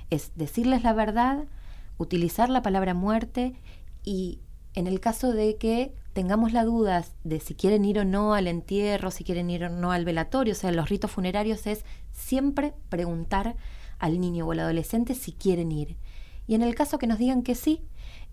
es 0.10 0.32
decirles 0.36 0.84
la 0.84 0.94
verdad, 0.94 1.46
utilizar 1.98 2.50
la 2.50 2.62
palabra 2.62 2.94
muerte 2.94 3.54
y 4.04 4.40
en 4.74 4.88
el 4.88 5.00
caso 5.00 5.32
de 5.32 5.58
que 5.58 5.94
tengamos 6.14 6.54
la 6.54 6.64
duda 6.64 7.06
de 7.24 7.40
si 7.40 7.56
quieren 7.56 7.86
ir 7.86 8.00
o 8.00 8.06
no 8.06 8.34
al 8.34 8.48
entierro, 8.48 9.12
si 9.12 9.24
quieren 9.24 9.50
ir 9.50 9.66
o 9.66 9.70
no 9.70 9.92
al 9.92 10.06
velatorio, 10.06 10.54
o 10.54 10.56
sea, 10.56 10.72
los 10.72 10.90
ritos 10.90 11.12
funerarios 11.12 11.68
es 11.68 11.86
siempre 12.12 12.74
preguntar 12.90 13.56
al 14.00 14.20
niño 14.20 14.46
o 14.46 14.52
al 14.52 14.60
adolescente 14.60 15.16
si 15.16 15.32
quieren 15.32 15.72
ir. 15.72 15.98
Y 16.48 16.56
en 16.56 16.62
el 16.62 16.76
caso 16.76 16.98
que 16.98 17.08
nos 17.08 17.20
digan 17.20 17.42
que 17.42 17.56
sí, 17.56 17.82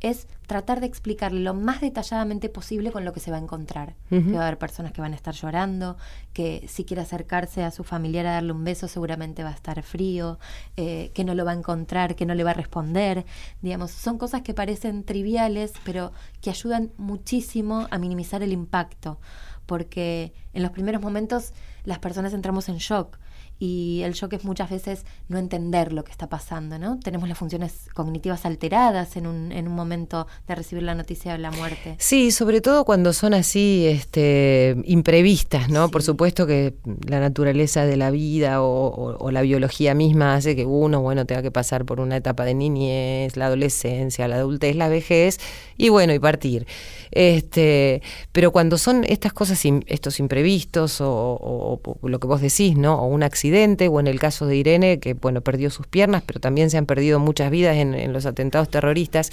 es 0.00 0.26
tratar 0.46 0.80
de 0.80 0.86
explicarle 0.86 1.40
lo 1.40 1.54
más 1.54 1.80
detalladamente 1.80 2.48
posible 2.48 2.90
con 2.90 3.04
lo 3.04 3.12
que 3.12 3.20
se 3.20 3.30
va 3.30 3.36
a 3.36 3.40
encontrar. 3.40 3.94
Que 4.08 4.32
va 4.32 4.40
a 4.40 4.46
haber 4.46 4.58
personas 4.58 4.92
que 4.92 5.00
van 5.00 5.12
a 5.12 5.16
estar 5.16 5.34
llorando, 5.34 5.96
que 6.32 6.64
si 6.68 6.84
quiere 6.84 7.02
acercarse 7.02 7.62
a 7.62 7.70
su 7.70 7.84
familiar 7.84 8.26
a 8.26 8.32
darle 8.32 8.52
un 8.52 8.64
beso 8.64 8.88
seguramente 8.88 9.44
va 9.44 9.50
a 9.50 9.54
estar 9.54 9.82
frío, 9.82 10.38
eh, 10.76 11.10
que 11.14 11.24
no 11.24 11.34
lo 11.34 11.44
va 11.44 11.52
a 11.52 11.54
encontrar, 11.54 12.16
que 12.16 12.26
no 12.26 12.34
le 12.34 12.44
va 12.44 12.50
a 12.50 12.54
responder. 12.54 13.24
Digamos, 13.62 13.90
son 13.90 14.18
cosas 14.18 14.42
que 14.42 14.54
parecen 14.54 15.04
triviales, 15.04 15.72
pero 15.84 16.12
que 16.40 16.50
ayudan 16.50 16.90
muchísimo 16.96 17.86
a 17.90 17.98
minimizar 17.98 18.42
el 18.42 18.52
impacto, 18.52 19.20
porque 19.66 20.32
en 20.52 20.62
los 20.62 20.72
primeros 20.72 21.02
momentos 21.02 21.52
las 21.84 21.98
personas 21.98 22.32
entramos 22.32 22.68
en 22.68 22.78
shock 22.78 23.18
y 23.61 24.01
el 24.05 24.14
shock 24.14 24.33
es 24.33 24.44
muchas 24.44 24.70
veces 24.70 25.05
no 25.29 25.37
entender 25.37 25.92
lo 25.92 26.03
que 26.03 26.11
está 26.11 26.31
pasando, 26.31 26.79
¿no? 26.79 26.99
Tenemos 26.99 27.29
las 27.29 27.37
funciones 27.37 27.90
cognitivas 27.92 28.46
alteradas 28.46 29.16
en 29.16 29.27
un, 29.27 29.53
en 29.53 29.68
un 29.68 29.75
momento 29.75 30.27
de 30.49 30.55
recibir 30.55 30.83
la 30.83 30.94
noticia 30.94 31.33
de 31.33 31.38
la 31.38 31.51
muerte. 31.51 31.94
Sí, 31.99 32.31
sobre 32.31 32.62
todo 32.62 32.87
cuando 32.87 33.12
son 33.12 33.35
así 33.35 33.87
este, 33.87 34.77
imprevistas, 34.87 35.68
¿no? 35.68 35.90
Por 35.90 36.03
supuesto 36.03 36.46
que 36.46 36.73
la 37.07 37.20
naturaleza 37.20 37.85
de 37.85 37.99
la 37.99 38.11
vida 38.11 38.62
o, 38.62 39.31
la 39.31 39.42
biología 39.42 39.94
misma 39.94 40.35
hace 40.35 40.57
que 40.57 40.64
uno, 40.64 41.03
bueno, 41.03 41.27
tenga 41.27 41.42
que 41.42 41.51
pasar 41.51 41.85
por 41.85 42.01
una 42.01 42.16
etapa 42.16 42.46
de 42.46 42.55
niñez, 42.55 43.37
la 43.37 43.46
adolescencia, 43.46 44.27
la 44.27 44.37
adultez, 44.37 44.75
la 44.75 44.88
vejez, 44.88 45.38
y 45.77 45.90
bueno, 45.90 46.14
y 46.14 46.18
partir. 46.18 46.66
Este, 47.11 48.01
pero 48.33 48.53
cuando 48.53 48.79
son 48.79 49.05
estas 49.05 49.35
cosas, 49.35 49.62
estos 49.87 50.18
imprevistos 50.18 51.03
o, 51.03 51.81
o 51.83 52.09
lo 52.09 52.18
que 52.18 52.27
vos 52.27 52.40
decís, 52.40 52.77
¿no? 52.77 52.94
O 52.94 53.07
un 53.07 53.23
accidente, 53.23 53.49
o 53.88 54.00
en 54.00 54.06
el 54.06 54.18
caso 54.18 54.46
de 54.46 54.56
Irene, 54.56 54.98
que 54.98 55.14
bueno, 55.14 55.40
perdió 55.40 55.70
sus 55.70 55.86
piernas, 55.86 56.22
pero 56.24 56.40
también 56.40 56.70
se 56.70 56.78
han 56.78 56.86
perdido 56.86 57.18
muchas 57.18 57.50
vidas 57.50 57.76
en, 57.76 58.12
los 58.12 58.26
atentados 58.26 58.68
terroristas, 58.68 59.30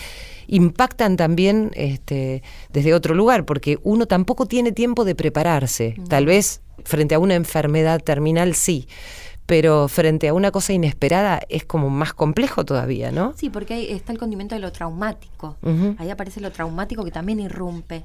impactan 0.48 1.18
también 1.18 1.72
este, 1.76 2.44
desde 2.72 2.94
otro 2.94 3.16
lugar, 3.16 3.46
porque 3.46 3.80
uno 3.84 4.06
tampoco 4.06 4.46
tiene 4.46 4.72
tiempo 4.72 5.06
de 5.06 5.16
prepararse. 5.16 5.96
Tal 6.10 6.26
vez 6.26 6.62
frente 6.84 7.16
a 7.16 7.20
una 7.20 7.36
enfermedad 7.36 8.02
terminal 8.02 8.54
sí 8.54 8.88
pero 9.48 9.88
frente 9.88 10.28
a 10.28 10.34
una 10.34 10.52
cosa 10.52 10.74
inesperada 10.74 11.40
es 11.48 11.64
como 11.64 11.90
más 11.90 12.14
complejo 12.14 12.66
todavía, 12.66 13.14
¿no? 13.14 13.34
Sí, 13.38 13.50
porque 13.50 13.76
ahí 13.76 13.88
está 13.90 14.12
el 14.12 14.18
condimento 14.20 14.56
de 14.56 14.60
lo 14.60 14.74
traumático. 14.74 15.56
Ahí 15.98 16.10
aparece 16.10 16.42
lo 16.42 16.52
traumático 16.52 17.06
que 17.06 17.12
también 17.12 17.40
irrumpe. 17.40 18.04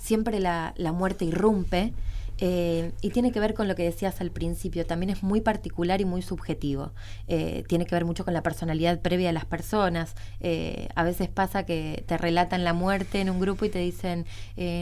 Siempre 0.00 0.38
la, 0.38 0.74
la 0.76 0.92
muerte 0.92 1.24
irrumpe 1.24 1.92
eh, 2.38 2.92
y 3.00 3.10
tiene 3.10 3.32
que 3.32 3.40
ver 3.40 3.54
con 3.54 3.68
lo 3.68 3.74
que 3.74 3.82
decías 3.82 4.20
al 4.20 4.30
principio, 4.30 4.84
también 4.84 5.10
es 5.10 5.22
muy 5.22 5.40
particular 5.40 6.00
y 6.00 6.04
muy 6.04 6.22
subjetivo. 6.22 6.92
Eh, 7.28 7.64
tiene 7.68 7.86
que 7.86 7.94
ver 7.94 8.04
mucho 8.04 8.24
con 8.24 8.34
la 8.34 8.42
personalidad 8.42 9.00
previa 9.00 9.28
de 9.28 9.32
las 9.32 9.46
personas. 9.46 10.14
Eh, 10.40 10.88
a 10.94 11.02
veces 11.02 11.28
pasa 11.28 11.64
que 11.64 12.04
te 12.06 12.18
relatan 12.18 12.64
la 12.64 12.72
muerte 12.72 13.20
en 13.20 13.30
un 13.30 13.40
grupo 13.40 13.64
y 13.64 13.70
te 13.70 13.78
dicen, 13.78 14.26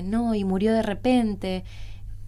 no, 0.04 0.34
y 0.34 0.44
murió 0.44 0.72
de 0.72 0.82
repente. 0.82 1.64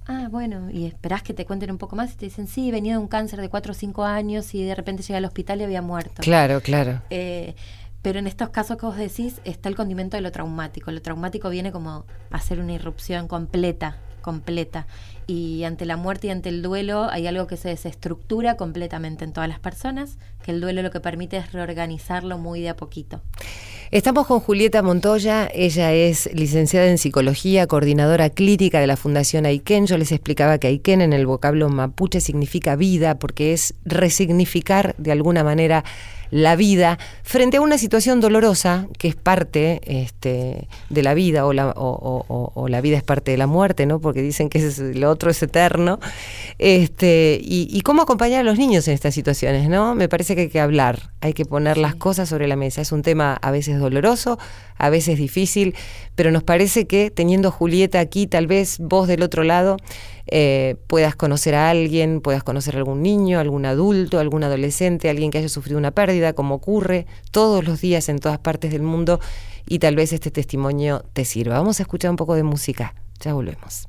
Ah, 0.09 0.29
bueno, 0.31 0.71
y 0.71 0.87
esperás 0.87 1.25
que 1.25 1.35
te 1.35 1.45
cuenten 1.45 1.73
un 1.73 1.79
poco 1.79 1.97
más 1.97 2.13
y 2.13 2.17
te 2.17 2.27
dicen, 2.27 2.47
sí, 2.47 2.71
venía 2.71 2.93
de 2.93 2.99
un 2.99 3.09
cáncer 3.09 3.41
de 3.41 3.49
4 3.49 3.73
o 3.73 3.75
5 3.75 4.05
años 4.05 4.55
y 4.55 4.63
de 4.63 4.75
repente 4.75 5.03
llega 5.03 5.19
al 5.19 5.25
hospital 5.25 5.61
y 5.61 5.65
había 5.65 5.83
muerto. 5.83 6.23
Claro, 6.23 6.61
claro. 6.61 7.03
pero 7.09 8.21
en 8.21 8.29
estos 8.29 8.51
casos 8.51 8.77
que 8.77 8.87
vos 8.87 8.97
decís 8.97 9.41
está 9.43 9.69
el 9.69 9.75
condimento 9.75 10.17
de 10.17 10.21
lo 10.21 10.31
traumático. 10.31 10.93
Lo 10.93 11.03
traumático 11.03 11.51
viene 11.51 11.73
como 11.73 11.91
a 12.31 12.37
hacer 12.37 12.61
una 12.61 12.75
irrupción 12.75 13.27
completa 13.27 13.97
completa. 14.27 14.89
Y 15.27 15.65
ante 15.65 15.87
la 15.87 15.97
muerte 15.97 16.29
y 16.29 16.31
ante 16.31 16.49
el 16.49 16.63
duelo 16.63 17.09
hay 17.11 17.27
algo 17.27 17.49
que 17.49 17.57
se 17.57 17.69
desestructura 17.69 18.57
completamente 18.57 19.25
en 19.25 19.33
todas 19.33 19.49
las 19.49 19.59
personas, 19.59 20.19
que 20.45 20.53
el 20.53 20.61
duelo 20.61 20.83
lo 20.83 20.91
que 20.93 21.01
permite 21.01 21.37
es 21.37 21.53
reorganizarlo 21.53 22.39
muy 22.39 22.61
de 22.61 22.69
a 22.69 22.77
poquito. 22.77 23.21
Estamos 23.91 24.27
con 24.27 24.41
Julieta 24.41 24.83
Montoya, 24.83 25.49
ella 25.53 25.93
es 25.93 26.29
licenciada 26.33 26.89
en 26.89 26.99
psicología, 26.99 27.69
coordinadora 27.69 28.31
clínica 28.31 28.81
de 28.81 28.89
la 28.89 28.97
Fundación 28.97 29.47
Aiken. 29.47 29.87
Yo 29.87 29.97
les 29.97 30.11
explicaba 30.11 30.59
que 30.59 30.67
Aiken 30.67 31.01
en 31.01 31.13
el 31.13 31.27
vocablo 31.27 31.69
mapuche 31.69 32.21
significa 32.21 32.75
vida 32.75 33.17
porque 33.19 33.53
es 33.53 33.75
resignificar 33.85 34.95
de 34.99 35.13
alguna 35.13 35.45
manera 35.45 35.85
la 36.31 36.57
vida 36.57 36.99
frente 37.23 37.59
a 37.59 37.61
una 37.61 37.79
situación 37.79 38.21
dolorosa 38.21 38.89
que 38.99 39.09
es 39.09 39.15
parte 39.15 39.81
este, 39.87 40.69
de 40.91 41.03
la 41.03 41.15
vida 41.15 41.47
o 41.47 41.53
la, 41.53 41.73
o, 41.77 42.67
la 42.69 42.81
vida 42.81 42.97
es 42.97 43.03
parte 43.03 43.31
de 43.31 43.37
la 43.37 43.47
muerte, 43.47 43.87
¿no? 43.87 44.01
porque 44.01 44.23
dicen 44.23 44.49
que 44.49 44.59
es, 44.59 44.79
lo 44.79 45.11
otro 45.17 45.31
es 45.31 45.43
eterno. 45.43 45.99
Este, 46.59 47.39
y, 47.43 47.81
cómo 47.83 48.03
acompañar 48.03 48.41
a 48.41 48.43
los 48.43 48.59
niños 48.59 48.89
en 48.89 48.95
estas 48.95 49.15
situaciones, 49.15 49.69
¿no? 49.69 49.95
Me 49.95 50.09
parece 50.09 50.35
que 50.35 50.43
hay 50.43 50.49
que 50.49 50.61
hablar, 50.61 51.11
hay 51.21 51.35
que 51.35 51.45
poner 51.45 51.77
las 51.77 51.95
cosas 51.95 52.29
sobre 52.29 52.47
la 52.49 52.57
mesa. 52.57 52.81
Es 52.81 52.93
un 52.93 53.03
tema 53.03 53.35
a 53.35 53.51
veces 53.51 53.79
doloroso, 53.79 54.39
a 54.79 54.89
veces 54.91 55.19
difícil, 55.19 55.75
pero 56.15 56.31
nos 56.31 56.43
parece 56.43 56.87
que 56.87 57.11
teniendo 57.11 57.49
a 57.49 57.51
Julieta 57.51 58.01
aquí, 58.01 58.27
tal 58.27 58.47
vez 58.47 58.79
vos 58.79 59.07
del 59.07 59.23
otro 59.23 59.43
lado, 59.43 59.77
eh, 60.29 60.77
puedas 60.87 61.15
conocer 61.15 61.55
a 61.55 61.71
alguien, 61.71 62.21
puedas 62.21 62.43
conocer 62.43 62.75
a 62.75 62.79
algún 62.79 63.03
niño, 63.03 63.39
algún 63.39 63.65
adulto, 63.67 64.19
algún 64.19 64.43
adolescente, 64.43 65.09
alguien 65.09 65.31
que 65.31 65.39
haya 65.39 65.49
sufrido 65.49 65.79
una 65.79 65.93
pérdida, 65.93 66.33
como 66.33 66.57
ocurre 66.57 67.07
todos 67.31 67.65
los 67.65 67.81
días 67.81 68.09
en 68.09 68.19
todas 68.19 68.39
partes 68.39 68.73
del 68.73 68.83
mundo, 68.83 69.21
y 69.69 69.79
tal 69.79 69.97
vez 69.97 70.13
este 70.13 70.31
testimonio 70.31 71.05
te 71.13 71.25
sirva. 71.25 71.59
Vamos 71.59 71.81
a 71.81 71.83
escuchar 71.83 72.11
un 72.11 72.17
poco 72.17 72.35
de 72.35 72.43
música, 72.43 72.95
ya 73.21 73.35
volvemos. 73.35 73.89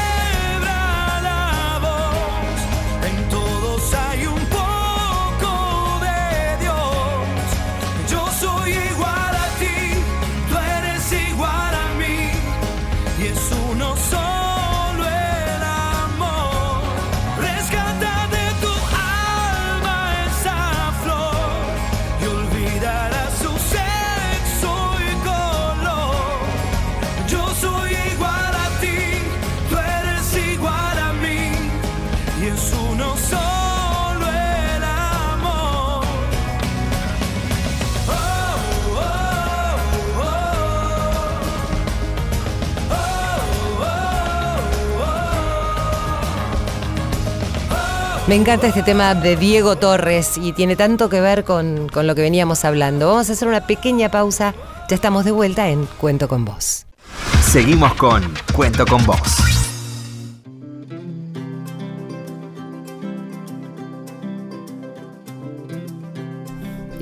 Me 48.31 48.37
encanta 48.37 48.67
este 48.67 48.81
tema 48.81 49.13
de 49.13 49.35
Diego 49.35 49.75
Torres 49.75 50.37
y 50.37 50.53
tiene 50.53 50.77
tanto 50.77 51.09
que 51.09 51.19
ver 51.19 51.43
con, 51.43 51.89
con 51.89 52.07
lo 52.07 52.15
que 52.15 52.21
veníamos 52.21 52.63
hablando. 52.63 53.09
Vamos 53.09 53.29
a 53.29 53.33
hacer 53.33 53.45
una 53.49 53.67
pequeña 53.67 54.09
pausa. 54.09 54.55
Ya 54.87 54.95
estamos 54.95 55.25
de 55.25 55.31
vuelta 55.31 55.67
en 55.67 55.85
Cuento 55.97 56.29
con 56.29 56.45
vos. 56.45 56.85
Seguimos 57.43 57.93
con 57.95 58.23
Cuento 58.53 58.85
con 58.85 59.05
vos. 59.05 59.50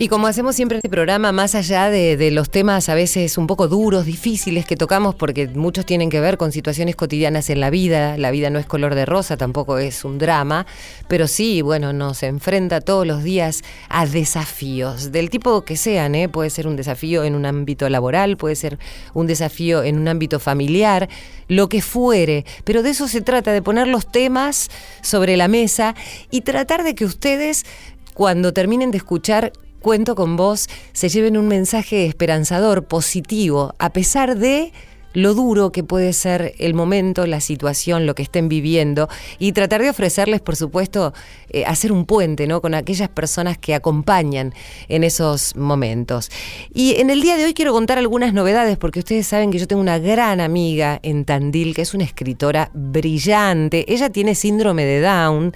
Y 0.01 0.07
como 0.07 0.27
hacemos 0.27 0.55
siempre 0.55 0.77
en 0.77 0.79
este 0.79 0.88
programa, 0.88 1.33
más 1.33 1.55
allá 1.55 1.89
de, 1.89 2.31
los 2.31 2.49
temas 2.49 2.88
a 2.88 2.95
veces 2.95 3.38
un 3.38 3.47
poco 3.47 3.67
duros, 3.67 4.05
difíciles 4.05 4.65
que 4.65 4.77
tocamos, 4.77 5.13
porque 5.13 5.49
muchos 5.49 5.85
tienen 5.85 6.09
que 6.09 6.21
ver 6.21 6.38
con 6.38 6.53
situaciones 6.53 6.95
cotidianas 6.95 7.49
en 7.49 7.59
la 7.59 7.69
vida, 7.69 8.17
la 8.17 8.31
vida 8.31 8.49
no 8.49 8.59
es 8.59 8.65
color 8.65 8.95
de 8.95 9.05
rosa, 9.05 9.35
tampoco 9.35 9.77
es 9.77 10.05
un 10.05 10.17
drama, 10.17 10.65
pero 11.09 11.27
sí, 11.27 11.62
bueno, 11.62 11.91
nos 11.91 12.23
enfrenta 12.23 12.79
todos 12.79 13.05
los 13.05 13.23
días 13.23 13.62
a 13.89 14.05
desafíos, 14.05 15.12
del 15.12 15.29
tipo 15.29 15.65
que 15.65 15.75
sean, 15.75 16.15
¿eh? 16.15 16.29
puede 16.29 16.49
ser 16.49 16.65
un 16.67 16.77
desafío 16.77 17.25
en 17.25 17.35
un 17.35 17.45
ámbito 17.45 17.89
laboral, 17.89 18.38
puede 18.38 18.55
ser 18.55 18.79
un 19.13 19.27
desafío 19.27 19.83
en 19.83 19.99
un 19.99 20.07
ámbito 20.07 20.39
familiar, 20.39 21.09
lo 21.49 21.67
que 21.67 21.81
fuere, 21.81 22.45
pero 22.63 22.83
de 22.83 22.91
eso 22.91 23.09
se 23.09 23.19
trata, 23.19 23.51
de 23.51 23.62
poner 23.62 23.89
los 23.89 24.09
temas 24.09 24.69
sobre 25.01 25.35
la 25.35 25.49
mesa 25.49 25.93
y 26.31 26.39
tratar 26.39 26.85
de 26.85 26.95
que 26.95 27.03
ustedes, 27.03 27.65
cuando 28.13 28.53
terminen 28.53 28.91
de 28.91 28.97
escuchar 28.99 29.51
Cuento 29.81 30.13
con 30.13 30.35
vos, 30.35 30.67
se 30.91 31.07
lleven 31.07 31.37
un 31.37 31.47
mensaje 31.47 32.05
esperanzador, 32.05 32.83
positivo, 32.83 33.75
a 33.79 33.93
pesar 33.93 34.37
de 34.37 34.73
lo 35.13 35.34
duro 35.34 35.72
que 35.72 35.84
puede 35.84 36.13
ser 36.13 36.54
el 36.60 36.74
momento, 36.74 37.26
la 37.26 37.41
situación, 37.41 38.06
lo 38.06 38.15
que 38.15 38.24
estén 38.24 38.50
viviendo 38.50 39.10
y 39.39 39.52
tratar 39.54 39.82
de 39.82 39.89
ofrecerles, 39.89 40.41
por 40.41 40.56
supuesto, 40.56 41.13
eh, 41.50 41.65
hacer 41.65 41.91
un 41.91 42.06
puente 42.06 42.48
¿no? 42.48 42.62
con 42.62 42.74
aquellas 42.74 43.10
personas 43.10 43.58
que 43.58 43.74
acompañan 43.74 44.54
en 44.88 45.04
esos 45.04 45.56
momentos. 45.56 46.30
Y 46.74 46.95
en 46.98 47.10
el 47.10 47.22
día 47.22 47.38
de 47.38 47.45
hoy 47.45 47.54
quiero 47.54 47.74
contar 47.74 47.98
algunas 47.98 48.34
novedades 48.34 48.78
porque 48.78 49.00
ustedes 49.00 49.26
saben 49.26 49.52
que 49.52 49.58
yo 49.58 49.67
tengo 49.67 49.82
una 49.82 50.00
gran 50.00 50.41
amiga 50.41 51.00
en 51.02 51.26
Tandil 51.26 51.74
que 51.74 51.82
es 51.82 51.93
una 51.93 52.04
escritora 52.04 52.69
brillante. 52.74 53.91
Ella 53.91 54.10
tiene 54.10 54.36
síndrome 54.36 54.86
de 54.86 55.02
Down 55.02 55.54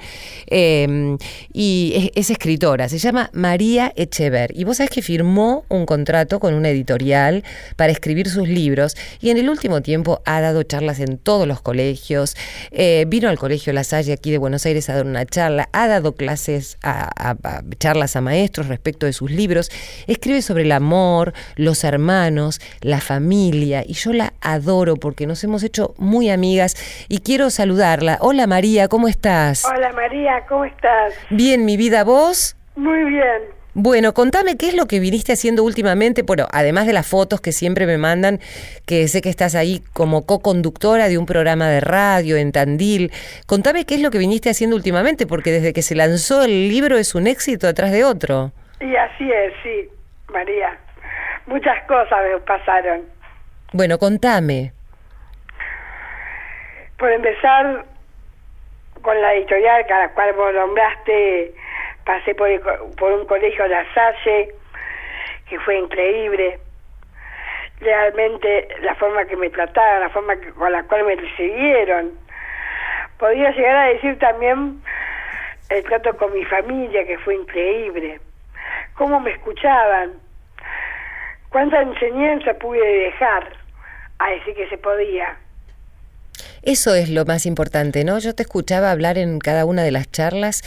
eh, 0.48 1.18
y 1.54 1.94
es, 1.96 2.12
es 2.16 2.30
escritora. 2.32 2.90
Se 2.90 2.98
llama 2.98 3.30
María 3.34 3.94
Echever. 3.96 4.52
Y 4.56 4.64
vos 4.64 4.78
sabés 4.78 4.90
que 4.90 5.02
firmó 5.02 5.66
un 5.70 5.86
contrato 5.86 6.40
con 6.40 6.54
una 6.54 6.70
editorial 6.70 7.44
para 7.76 7.92
escribir 7.92 8.30
sus 8.30 8.48
libros 8.48 8.96
y 9.22 9.30
en 9.30 9.38
el 9.38 9.43
último 9.50 9.82
tiempo 9.82 10.22
ha 10.26 10.42
dado 10.42 10.64
charlas 10.64 11.00
en 11.00 11.18
todos 11.18 11.48
los 11.48 11.62
colegios. 11.62 12.36
Eh, 12.72 13.06
vino 13.08 13.30
al 13.30 13.38
Colegio 13.38 13.74
La 13.74 13.84
Salle 13.84 14.14
aquí 14.14 14.32
de 14.32 14.38
Buenos 14.38 14.66
Aires 14.66 14.90
a 14.90 14.96
dar 14.96 15.06
una 15.06 15.26
charla. 15.26 15.70
Ha 15.72 15.88
dado 15.88 16.16
clases, 16.16 16.78
a, 16.84 17.10
a- 17.16 17.38
a- 17.44 17.62
charlas 17.80 18.16
a 18.16 18.22
maestros 18.22 18.68
respecto 18.68 19.06
de 19.06 19.14
sus 19.14 19.32
libros. 19.32 19.72
Escribe 20.08 20.42
sobre 20.42 20.64
el 20.64 20.72
amor, 20.72 21.34
los 21.56 21.84
hermanos, 21.84 22.60
la 22.82 23.00
familia. 23.02 23.84
Y 23.86 23.94
yo 23.94 24.14
la 24.14 24.34
adoro 24.42 24.96
porque 24.96 25.28
nos 25.28 25.44
hemos 25.44 25.64
hecho 25.64 25.94
muy 25.98 26.30
amigas 26.30 26.76
y 27.10 27.20
quiero 27.20 27.50
saludarla. 27.50 28.18
Hola 28.22 28.48
María, 28.48 28.88
¿cómo 28.88 29.08
estás? 29.08 29.64
Hola 29.66 29.92
María, 29.94 30.46
¿cómo 30.48 30.66
estás? 30.66 31.14
Bien, 31.30 31.66
mi 31.66 31.78
vida, 31.78 32.04
¿vos? 32.04 32.56
Muy 32.76 33.04
bien. 33.10 33.63
Bueno, 33.76 34.14
contame 34.14 34.56
qué 34.56 34.68
es 34.68 34.76
lo 34.76 34.86
que 34.86 35.00
viniste 35.00 35.34
haciendo 35.34 35.64
últimamente, 35.64 36.22
bueno, 36.22 36.46
además 36.52 36.86
de 36.86 36.94
las 36.94 37.08
fotos 37.08 37.42
que 37.42 37.52
siempre 37.52 37.88
me 37.88 37.98
mandan, 37.98 38.40
que 38.86 39.08
sé 39.08 39.22
que 39.22 39.30
estás 39.30 39.56
ahí 39.56 39.82
como 39.94 40.28
co-conductora 40.28 41.08
de 41.08 41.18
un 41.18 41.26
programa 41.26 41.68
de 41.68 41.80
radio 41.80 42.38
en 42.38 42.52
Tandil. 42.52 43.12
Contame 43.48 43.86
qué 43.86 43.96
es 43.96 44.02
lo 44.02 44.12
que 44.12 44.20
viniste 44.20 44.52
haciendo 44.52 44.76
últimamente, 44.76 45.26
porque 45.26 45.52
desde 45.52 45.74
que 45.74 45.82
se 45.82 45.96
lanzó 45.96 46.44
el 46.44 46.70
libro 46.70 46.98
es 46.98 47.16
un 47.16 47.26
éxito 47.26 47.68
atrás 47.68 47.92
de 47.92 48.04
otro. 48.04 48.52
Y 48.80 48.96
así 48.96 49.32
es, 49.32 49.54
sí, 49.64 49.90
María. 50.32 50.78
Muchas 51.48 51.84
cosas 51.88 52.20
me 52.32 52.40
pasaron. 52.42 53.02
Bueno, 53.72 53.98
contame. 53.98 54.72
Por 57.00 57.12
empezar, 57.12 57.86
con 59.02 59.20
la 59.20 59.34
editorial 59.34 59.84
a 59.92 60.00
la 60.00 60.10
cual 60.14 60.34
vos 60.34 60.54
nombraste, 60.54 61.56
pasé 62.06 62.36
por, 62.36 62.50
el 62.50 62.60
por 62.98 63.12
un 63.14 63.26
colegio 63.26 63.68
La 63.68 63.86
Salle, 63.94 64.54
que 65.50 65.60
fue 65.60 65.78
increíble. 65.78 66.60
Realmente 67.80 68.68
la 68.82 68.96
forma 68.96 69.26
que 69.26 69.36
me 69.36 69.50
trataron, 69.50 70.02
la 70.02 70.10
forma 70.10 70.36
con 70.58 70.72
la 70.72 70.84
cual 70.84 71.06
me 71.06 71.16
recibieron. 71.16 72.12
Podría 73.18 73.52
llegar 73.52 73.76
a 73.76 73.86
decir 73.86 74.18
también 74.20 74.82
el 75.70 75.84
trato 75.84 76.16
con 76.18 76.34
mi 76.34 76.44
familia, 76.46 77.06
que 77.06 77.18
fue 77.20 77.36
increíble. 77.36 78.20
Cómo 78.96 79.20
me 79.20 79.32
escuchaban. 79.32 80.14
Cuánta 81.50 81.82
enseñanza 81.82 82.54
pude 82.56 82.86
dejar 82.86 83.48
a 84.20 84.30
decir 84.32 84.56
que 84.56 84.68
se 84.70 84.78
podía. 84.78 85.38
Eso 86.66 86.96
es 86.96 87.10
lo 87.10 87.26
más 87.26 87.46
importante, 87.46 88.06
¿no? 88.06 88.20
Yo 88.20 88.34
te 88.34 88.44
escuchaba 88.44 88.90
hablar 88.90 89.18
en 89.18 89.40
cada 89.40 89.66
una 89.66 89.84
de 89.84 89.92
las 89.92 90.10
charlas 90.10 90.62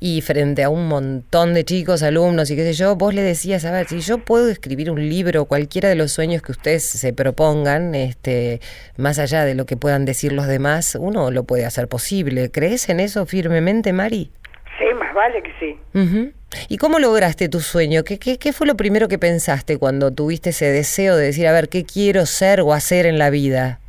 y 0.00 0.22
frente 0.22 0.62
a 0.62 0.70
un 0.70 0.88
montón 0.88 1.52
de 1.52 1.62
chicos, 1.62 2.02
alumnos 2.02 2.50
y 2.50 2.56
qué 2.56 2.64
sé 2.64 2.72
yo, 2.72 2.96
vos 2.96 3.12
le 3.12 3.20
decías, 3.20 3.66
a 3.66 3.70
ver, 3.70 3.86
si 3.86 4.00
yo 4.00 4.16
puedo 4.16 4.48
escribir 4.48 4.90
un 4.90 5.06
libro, 5.06 5.44
cualquiera 5.44 5.90
de 5.90 5.94
los 5.94 6.10
sueños 6.10 6.40
que 6.40 6.52
ustedes 6.52 6.84
se 6.84 7.12
propongan, 7.12 7.94
este, 7.94 8.62
más 8.96 9.18
allá 9.18 9.44
de 9.44 9.54
lo 9.54 9.66
que 9.66 9.76
puedan 9.76 10.06
decir 10.06 10.32
los 10.32 10.46
demás, 10.46 10.96
uno 10.98 11.30
lo 11.30 11.44
puede 11.44 11.66
hacer 11.66 11.86
posible. 11.86 12.50
¿Crees 12.50 12.88
en 12.88 12.98
eso 12.98 13.26
firmemente, 13.26 13.92
Mari? 13.92 14.30
Sí, 14.78 14.84
más 14.98 15.12
vale 15.12 15.42
que 15.42 15.52
sí. 15.60 16.32
¿Y 16.68 16.78
cómo 16.78 16.98
lograste 16.98 17.50
tu 17.50 17.60
sueño? 17.60 18.04
¿Qué, 18.04 18.18
qué, 18.18 18.38
qué 18.38 18.54
fue 18.54 18.66
lo 18.66 18.74
primero 18.74 19.06
que 19.06 19.18
pensaste 19.18 19.76
cuando 19.76 20.12
tuviste 20.12 20.50
ese 20.50 20.72
deseo 20.72 21.14
de 21.16 21.26
decir, 21.26 21.46
a 21.46 21.52
ver, 21.52 21.68
qué 21.68 21.84
quiero 21.84 22.24
ser 22.24 22.62
o 22.62 22.72
hacer 22.72 23.04
en 23.04 23.18
la 23.18 23.28
vida? 23.28 23.80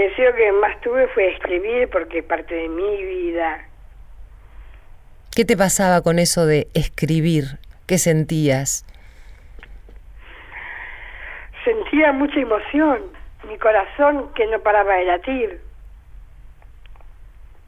Deseo 0.00 0.34
que 0.34 0.50
más 0.52 0.80
tuve 0.80 1.08
fue 1.08 1.30
escribir 1.34 1.90
porque 1.90 2.20
es 2.20 2.24
parte 2.24 2.54
de 2.54 2.70
mi 2.70 3.04
vida. 3.04 3.66
¿Qué 5.36 5.44
te 5.44 5.58
pasaba 5.58 6.00
con 6.00 6.18
eso 6.18 6.46
de 6.46 6.68
escribir? 6.72 7.58
¿Qué 7.86 7.98
sentías? 7.98 8.86
Sentía 11.66 12.12
mucha 12.12 12.40
emoción, 12.40 13.12
mi 13.46 13.58
corazón 13.58 14.32
que 14.32 14.46
no 14.46 14.58
paraba 14.60 14.94
de 14.94 15.04
latir. 15.04 15.60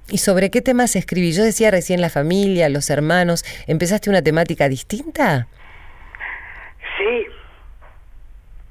¿Y 0.09 0.17
sobre 0.17 0.51
qué 0.51 0.63
temas 0.63 0.97
escribí? 0.97 1.33
Yo 1.33 1.43
decía 1.45 1.71
recién 1.71 2.01
la 2.01 2.09
familia, 2.09 2.71
los 2.71 2.89
hermanos. 2.89 3.45
¿Empezaste 3.67 4.09
una 4.09 4.23
temática 4.23 4.71
distinta? 4.71 5.49
Sí. 6.97 7.27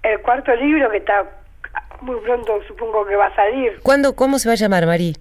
El 0.02 0.19
cuarto 0.21 0.56
libro 0.56 0.89
que 0.89 0.97
está 0.97 1.40
muy 2.01 2.17
pronto 2.21 2.60
supongo 2.67 3.06
que 3.06 3.15
va 3.15 3.27
a 3.27 3.36
salir. 3.36 3.80
¿Cuándo, 3.84 4.15
¿Cómo 4.15 4.39
se 4.39 4.49
va 4.49 4.54
a 4.54 4.56
llamar, 4.56 4.86
Marí? 4.86 5.15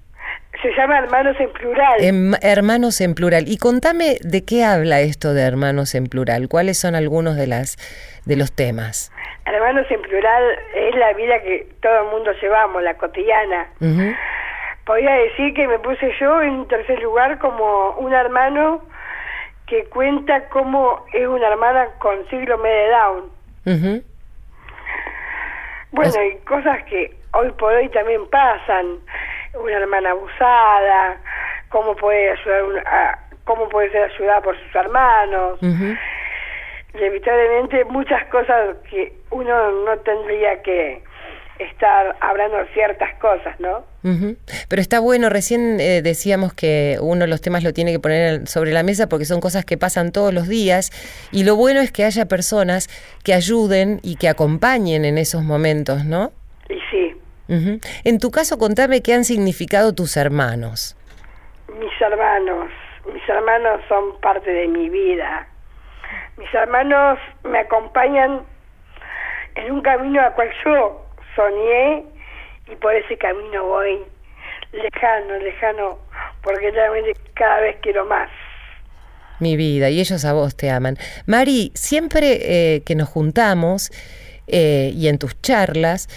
Se 0.62 0.70
llama 0.76 0.98
Hermanos 0.98 1.36
en 1.38 1.50
Plural. 1.52 2.04
Em- 2.04 2.34
hermanos 2.42 3.00
en 3.00 3.14
plural. 3.14 3.44
Y 3.48 3.56
contame 3.56 4.16
de 4.20 4.44
qué 4.44 4.64
habla 4.64 5.00
esto 5.00 5.32
de 5.32 5.42
hermanos 5.42 5.94
en 5.94 6.06
plural. 6.06 6.48
¿Cuáles 6.48 6.78
son 6.78 6.94
algunos 6.94 7.36
de 7.36 7.46
las 7.46 7.76
de 8.26 8.36
los 8.36 8.52
temas? 8.52 9.10
Hermanos 9.46 9.86
en 9.90 10.02
Plural 10.02 10.42
es 10.74 10.94
la 10.96 11.12
vida 11.14 11.40
que 11.42 11.66
todo 11.80 12.04
el 12.04 12.10
mundo 12.10 12.30
llevamos, 12.40 12.82
la 12.82 12.94
cotidiana. 12.94 13.68
Ujú. 13.80 14.14
Podría 14.84 15.14
decir 15.14 15.54
que 15.54 15.66
me 15.66 15.78
puse 15.78 16.12
yo 16.20 16.42
en 16.42 16.68
tercer 16.68 17.00
lugar 17.00 17.38
como 17.38 17.92
un 17.92 18.12
hermano 18.12 18.82
que 19.66 19.84
cuenta 19.84 20.48
cómo 20.50 21.04
es 21.12 21.26
una 21.26 21.48
hermana 21.48 21.88
con 21.98 22.28
síndrome 22.28 22.68
de 22.68 22.88
Down. 22.90 24.02
Bueno, 25.92 26.12
O- 26.18 26.22
y 26.22 26.36
cosas 26.38 26.82
que 26.84 27.14
hoy 27.32 27.50
por 27.52 27.72
hoy 27.72 27.88
también 27.90 28.28
pasan. 28.28 28.98
Una 29.54 29.72
hermana 29.78 30.10
abusada, 30.10 31.16
cómo 31.70 31.96
puede 31.96 32.30
ayudar 32.30 32.86
a- 32.86 33.18
cómo 33.44 33.68
puede 33.68 33.90
ser 33.90 34.04
ayudada 34.04 34.40
por 34.42 34.56
sus 34.58 34.74
hermanos. 34.74 35.60
Ujú. 35.62 35.96
Inevitablemente 36.94 37.84
muchas 37.84 38.24
cosas 38.26 38.76
que 38.88 39.12
uno 39.30 39.70
no 39.84 39.96
tendría 39.98 40.62
que 40.62 41.02
estar 41.60 42.16
hablando 42.20 42.56
de 42.58 42.66
ciertas 42.72 43.14
cosas, 43.18 43.58
¿no? 43.60 43.84
Ujú. 44.02 44.36
Pero 44.68 44.80
está 44.80 45.00
bueno, 45.00 45.28
recién 45.28 45.78
eh, 45.80 46.00
decíamos 46.02 46.54
que 46.54 46.96
uno 47.00 47.22
de 47.22 47.26
los 47.26 47.40
temas 47.40 47.62
lo 47.62 47.72
tiene 47.72 47.92
que 47.92 48.00
poner 48.00 48.46
sobre 48.46 48.72
la 48.72 48.82
mesa 48.82 49.08
porque 49.08 49.26
son 49.26 49.40
cosas 49.40 49.64
que 49.64 49.76
pasan 49.76 50.12
todos 50.12 50.32
los 50.32 50.48
días 50.48 50.90
y 51.32 51.44
lo 51.44 51.56
bueno 51.56 51.80
es 51.80 51.92
que 51.92 52.04
haya 52.04 52.26
personas 52.26 52.88
que 53.24 53.34
ayuden 53.34 54.00
y 54.02 54.16
que 54.16 54.28
acompañen 54.28 55.04
en 55.04 55.18
esos 55.18 55.42
momentos, 55.42 56.04
¿no? 56.04 56.32
Y 56.68 56.78
sí. 56.90 57.16
En 58.04 58.18
tu 58.20 58.30
caso, 58.30 58.58
contame 58.58 59.02
qué 59.02 59.12
han 59.12 59.24
significado 59.24 59.92
tus 59.92 60.16
hermanos. 60.16 60.96
mis 61.80 62.00
hermanos, 62.00 62.70
mis 63.12 63.28
hermanos 63.28 63.80
son 63.88 64.20
parte 64.20 64.50
de 64.50 64.68
mi 64.68 64.88
vida. 64.88 65.48
Mis 66.36 66.52
hermanos 66.54 67.18
me 67.42 67.58
acompañan 67.58 68.42
en 69.56 69.72
un 69.72 69.82
camino 69.82 70.22
al 70.22 70.32
cual 70.34 70.48
yo 70.64 71.09
soñé 71.34 72.04
y 72.70 72.76
por 72.76 72.94
ese 72.94 73.16
camino 73.16 73.64
voy 73.64 73.98
lejano, 74.72 75.38
lejano, 75.38 75.98
porque 76.42 76.70
realmente 76.70 77.14
cada 77.34 77.60
vez 77.60 77.76
quiero 77.82 78.04
más. 78.06 78.30
Mi 79.40 79.56
vida, 79.56 79.88
y 79.88 80.00
ellos 80.00 80.24
a 80.24 80.32
vos 80.32 80.54
te 80.54 80.70
aman. 80.70 80.98
Mari, 81.26 81.72
siempre 81.74 82.74
eh, 82.74 82.82
que 82.82 82.94
nos 82.94 83.08
juntamos 83.08 83.90
eh, 84.46 84.92
y 84.94 85.08
en 85.08 85.18
tus 85.18 85.40
charlas, 85.40 86.08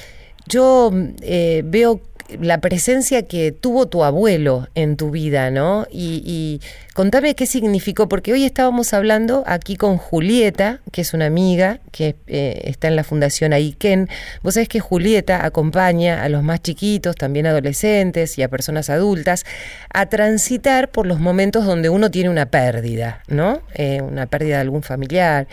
yo 0.45 0.91
eh, 1.21 1.62
veo 1.63 2.02
la 2.41 2.59
presencia 2.59 3.23
que 3.23 3.51
tuvo 3.51 3.87
tu 3.87 4.03
abuelo 4.03 4.67
en 4.75 4.97
tu 4.97 5.11
vida, 5.11 5.51
¿no? 5.51 5.85
Y, 5.91 6.21
y 6.25 6.61
contame 6.93 7.35
qué 7.35 7.45
significó, 7.45 8.07
porque 8.07 8.33
hoy 8.33 8.43
estábamos 8.43 8.93
hablando 8.93 9.43
aquí 9.45 9.75
con 9.75 9.97
Julieta, 9.97 10.81
que 10.91 11.01
es 11.01 11.13
una 11.13 11.25
amiga 11.25 11.79
que 11.91 12.15
eh, 12.27 12.61
está 12.65 12.87
en 12.87 12.95
la 12.95 13.03
Fundación 13.03 13.53
Aiken. 13.53 14.09
Vos 14.41 14.55
sabés 14.55 14.69
que 14.69 14.79
Julieta 14.79 15.45
acompaña 15.45 16.23
a 16.23 16.29
los 16.29 16.43
más 16.43 16.61
chiquitos, 16.61 17.15
también 17.15 17.45
adolescentes 17.45 18.37
y 18.37 18.43
a 18.43 18.47
personas 18.47 18.89
adultas, 18.89 19.45
a 19.93 20.07
transitar 20.07 20.89
por 20.89 21.05
los 21.05 21.19
momentos 21.19 21.65
donde 21.65 21.89
uno 21.89 22.11
tiene 22.11 22.29
una 22.29 22.45
pérdida, 22.47 23.23
¿no? 23.27 23.61
Eh, 23.73 24.01
una 24.01 24.25
pérdida 24.25 24.55
de 24.55 24.61
algún 24.61 24.83
familiar. 24.83 25.47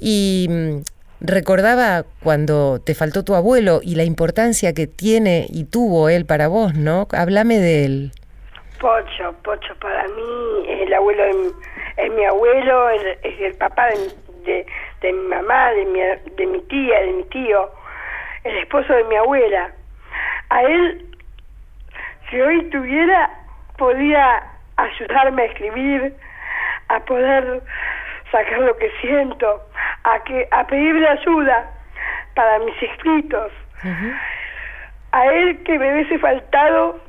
Y 0.00 0.46
mm, 0.48 0.78
recordaba 1.20 2.04
cuando 2.22 2.80
te 2.80 2.94
faltó 2.94 3.24
tu 3.24 3.34
abuelo 3.34 3.80
y 3.82 3.96
la 3.96 4.04
importancia 4.04 4.72
que 4.74 4.86
tiene 4.86 5.46
y 5.48 5.64
tuvo 5.64 6.08
él 6.08 6.26
para 6.26 6.48
vos, 6.48 6.74
¿no? 6.74 7.06
Háblame 7.12 7.58
de 7.58 7.84
él. 7.84 8.12
Pocho, 8.80 9.34
Pocho 9.42 9.74
para 9.80 10.04
mí 10.04 10.66
el 10.68 10.94
abuelo, 10.94 11.24
es 11.96 12.12
mi 12.12 12.24
abuelo, 12.24 12.90
es, 12.90 13.40
el 13.40 13.54
papá 13.54 13.88
de, 13.88 14.14
de, 14.44 14.66
de 15.00 15.12
mi 15.12 15.28
mamá, 15.28 15.72
de 15.72 15.84
mi, 15.86 16.00
de 16.36 16.46
mi 16.46 16.60
tía, 16.62 17.00
de 17.00 17.12
mi 17.12 17.24
tío, 17.24 17.70
el 18.44 18.58
esposo 18.58 18.92
de 18.92 19.04
mi 19.04 19.16
abuela. 19.16 19.72
A 20.50 20.62
él, 20.62 21.06
si 22.30 22.40
hoy 22.40 22.70
tuviera, 22.70 23.30
podía 23.76 24.44
ayudarme 24.76 25.42
a 25.42 25.46
escribir, 25.46 26.14
a 26.88 27.00
poder 27.00 27.62
sacar 28.30 28.60
lo 28.60 28.76
que 28.76 28.90
siento, 29.00 29.62
a, 30.12 30.24
que, 30.24 30.48
a 30.50 30.66
pedirle 30.66 31.08
ayuda 31.08 31.70
para 32.34 32.58
mis 32.60 32.82
escritos. 32.82 33.52
A 35.12 35.26
él 35.26 35.62
que 35.64 35.78
me 35.78 35.92
hubiese 35.92 36.18
faltado 36.18 37.00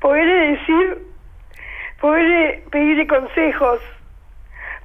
poderle 0.00 0.56
decir, 0.56 0.98
poderle 2.00 2.62
pedirle 2.70 3.06
consejos, 3.06 3.80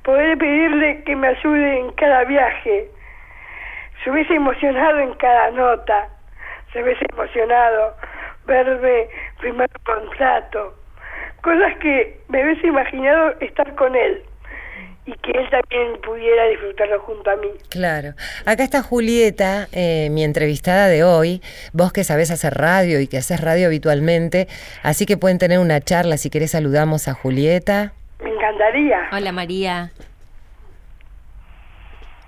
poderle 0.04 0.38
pedirle 0.38 1.04
que 1.04 1.16
me 1.16 1.28
ayude 1.28 1.80
en 1.80 1.92
cada 1.94 2.24
viaje. 2.26 2.90
Se 4.04 4.12
hubiese 4.12 4.36
emocionado 4.36 5.00
en 5.00 5.14
cada 5.16 5.52
nota, 5.52 6.08
se 6.72 6.82
hubiese 6.82 7.06
emocionado 7.12 7.96
verme 8.46 9.08
firmar 9.40 9.70
un 9.78 9.96
contrato, 9.96 10.74
cosas 11.44 11.76
que 11.78 12.20
me 12.30 12.44
hubiese 12.44 12.68
imaginado 12.68 13.36
estar 13.40 13.76
con 13.76 13.96
él 13.96 14.24
y 15.06 15.14
que 15.14 15.32
él 15.32 15.50
también 15.50 16.00
pudiera 16.02 16.46
disfrutarlo 16.48 17.00
junto 17.02 17.32
a 17.32 17.36
mí. 17.36 17.48
Claro. 17.70 18.14
Acá 18.46 18.64
está 18.64 18.82
Julieta, 18.82 19.68
eh, 19.72 20.10
mi 20.12 20.24
entrevistada 20.24 20.88
de 20.88 21.04
hoy. 21.04 21.42
Vos 21.74 21.92
que 21.92 22.04
sabés 22.04 22.32
hacer 22.32 22.54
radio 22.54 23.00
y 23.00 23.08
que 23.08 23.18
haces 23.18 23.42
radio 23.42 23.68
habitualmente, 23.68 24.48
así 24.84 25.06
que 25.06 25.18
pueden 25.18 25.38
tener 25.38 25.60
una 25.60 25.82
charla. 25.82 26.18
Si 26.18 26.30
querés, 26.30 26.52
saludamos 26.52 27.08
a 27.08 27.14
Julieta. 27.14 27.94
Me 28.24 28.30
encantaría. 28.30 29.10
Hola 29.12 29.32
María. 29.32 29.92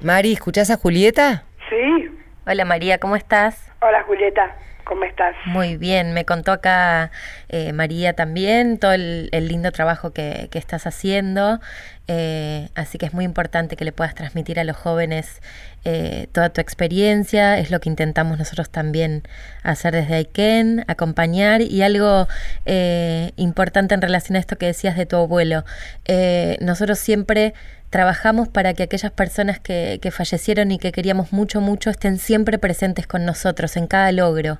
Mari, 0.01 0.33
¿escuchás 0.33 0.69
a 0.69 0.77
Julieta? 0.77 1.45
Sí. 1.69 2.09
Hola 2.45 2.65
María, 2.65 2.97
¿cómo 2.97 3.15
estás? 3.15 3.71
Hola 3.81 4.03
Julieta, 4.03 4.53
¿cómo 4.83 5.05
estás? 5.05 5.33
Muy 5.45 5.77
bien, 5.77 6.13
me 6.13 6.25
contó 6.25 6.51
acá 6.51 7.09
eh, 7.47 7.71
María 7.71 8.11
también 8.11 8.79
todo 8.79 8.91
el, 8.91 9.29
el 9.31 9.47
lindo 9.47 9.71
trabajo 9.71 10.11
que, 10.11 10.49
que 10.51 10.59
estás 10.59 10.85
haciendo, 10.87 11.61
eh, 12.07 12.69
así 12.75 12.97
que 12.97 13.05
es 13.05 13.13
muy 13.13 13.25
importante 13.25 13.75
que 13.75 13.85
le 13.85 13.91
puedas 13.91 14.13
transmitir 14.15 14.59
a 14.59 14.63
los 14.63 14.75
jóvenes 14.75 15.41
eh, 15.85 16.27
toda 16.31 16.49
tu 16.49 16.61
experiencia, 16.61 17.57
es 17.59 17.69
lo 17.69 17.81
que 17.81 17.89
intentamos 17.89 18.37
nosotros 18.37 18.69
también 18.69 19.23
hacer 19.63 19.93
desde 19.93 20.15
Aiken, 20.15 20.85
acompañar. 20.87 21.61
Y 21.61 21.81
algo 21.81 22.27
eh, 22.65 23.31
importante 23.35 23.93
en 23.93 24.01
relación 24.01 24.35
a 24.37 24.39
esto 24.39 24.57
que 24.57 24.65
decías 24.67 24.95
de 24.95 25.05
tu 25.05 25.17
abuelo, 25.17 25.65
eh, 26.05 26.57
nosotros 26.61 26.99
siempre 26.99 27.53
trabajamos 27.89 28.47
para 28.47 28.73
que 28.73 28.83
aquellas 28.83 29.11
personas 29.11 29.59
que, 29.59 29.99
que 30.01 30.09
fallecieron 30.09 30.71
y 30.71 30.79
que 30.79 30.91
queríamos 30.91 31.31
mucho, 31.31 31.61
mucho 31.61 31.89
estén 31.89 32.17
siempre 32.17 32.57
presentes 32.57 33.05
con 33.05 33.25
nosotros 33.25 33.77
en 33.77 33.87
cada 33.87 34.11
logro. 34.11 34.59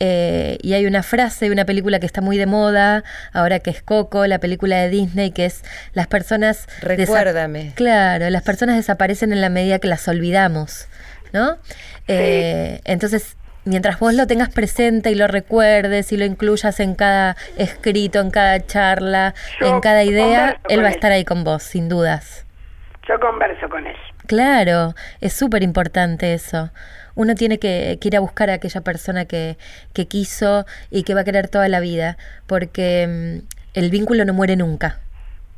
Eh, 0.00 0.58
y 0.62 0.74
hay 0.74 0.86
una 0.86 1.02
frase 1.02 1.44
de 1.46 1.52
una 1.52 1.64
película 1.64 2.00
que 2.00 2.06
está 2.06 2.20
muy 2.20 2.36
de 2.36 2.46
moda, 2.46 3.04
ahora 3.32 3.60
que 3.60 3.70
es 3.70 3.82
Coco, 3.82 4.26
la 4.26 4.38
película 4.38 4.76
de 4.78 4.88
Disney, 4.88 5.30
que 5.30 5.44
es 5.44 5.62
las 5.92 6.08
personas... 6.08 6.66
Recuérdame. 6.80 7.72
Claro, 7.76 8.28
las 8.30 8.42
personas 8.42 8.76
desaparecen 8.76 9.32
en 9.32 9.40
la 9.40 9.48
medida 9.48 9.78
que 9.78 9.88
las 9.88 10.08
olvidamos, 10.08 10.88
¿no? 11.32 11.56
Eh, 12.08 12.80
entonces, 12.84 13.36
mientras 13.64 13.98
vos 14.00 14.14
lo 14.14 14.26
tengas 14.26 14.48
presente 14.48 15.10
y 15.10 15.14
lo 15.14 15.28
recuerdes 15.28 16.12
y 16.12 16.16
lo 16.16 16.24
incluyas 16.24 16.80
en 16.80 16.94
cada 16.94 17.36
escrito, 17.56 18.20
en 18.20 18.30
cada 18.30 18.66
charla, 18.66 19.34
Yo 19.60 19.68
en 19.68 19.80
cada 19.80 20.02
idea, 20.02 20.60
él 20.68 20.80
va 20.80 20.86
a 20.86 20.90
él. 20.90 20.94
estar 20.94 21.12
ahí 21.12 21.24
con 21.24 21.44
vos, 21.44 21.62
sin 21.62 21.88
dudas. 21.88 22.44
Yo 23.08 23.18
converso 23.20 23.68
con 23.68 23.86
él. 23.86 23.96
Claro, 24.26 24.94
es 25.20 25.32
súper 25.32 25.62
importante 25.62 26.34
eso. 26.34 26.70
Uno 27.14 27.34
tiene 27.34 27.58
que, 27.58 27.98
que 28.00 28.08
ir 28.08 28.16
a 28.16 28.20
buscar 28.20 28.50
a 28.50 28.54
aquella 28.54 28.80
persona 28.80 29.24
que, 29.24 29.56
que 29.92 30.06
quiso 30.06 30.66
y 30.90 31.02
que 31.02 31.14
va 31.14 31.20
a 31.20 31.24
querer 31.24 31.48
toda 31.48 31.68
la 31.68 31.80
vida, 31.80 32.16
porque 32.46 33.06
mm, 33.06 33.46
el 33.74 33.90
vínculo 33.90 34.24
no 34.24 34.32
muere 34.32 34.56
nunca. 34.56 35.00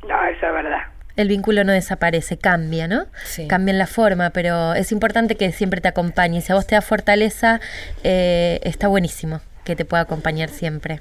No, 0.07 0.23
eso 0.25 0.45
es 0.45 0.53
verdad. 0.53 0.83
El 1.15 1.29
vínculo 1.29 1.63
no 1.63 1.71
desaparece, 1.71 2.37
cambia, 2.37 2.87
¿no? 2.87 3.05
Sí. 3.23 3.47
Cambia 3.47 3.71
en 3.71 3.77
la 3.77 3.87
forma, 3.87 4.31
pero 4.31 4.73
es 4.73 4.91
importante 4.91 5.35
que 5.35 5.51
siempre 5.51 5.79
te 5.79 5.87
acompañe. 5.87 6.41
Si 6.41 6.51
a 6.51 6.55
vos 6.55 6.67
te 6.67 6.75
da 6.75 6.81
fortaleza, 6.81 7.61
eh, 8.03 8.59
está 8.63 8.87
buenísimo 8.87 9.39
que 9.63 9.75
te 9.75 9.85
pueda 9.85 10.03
acompañar 10.03 10.49
siempre. 10.49 10.99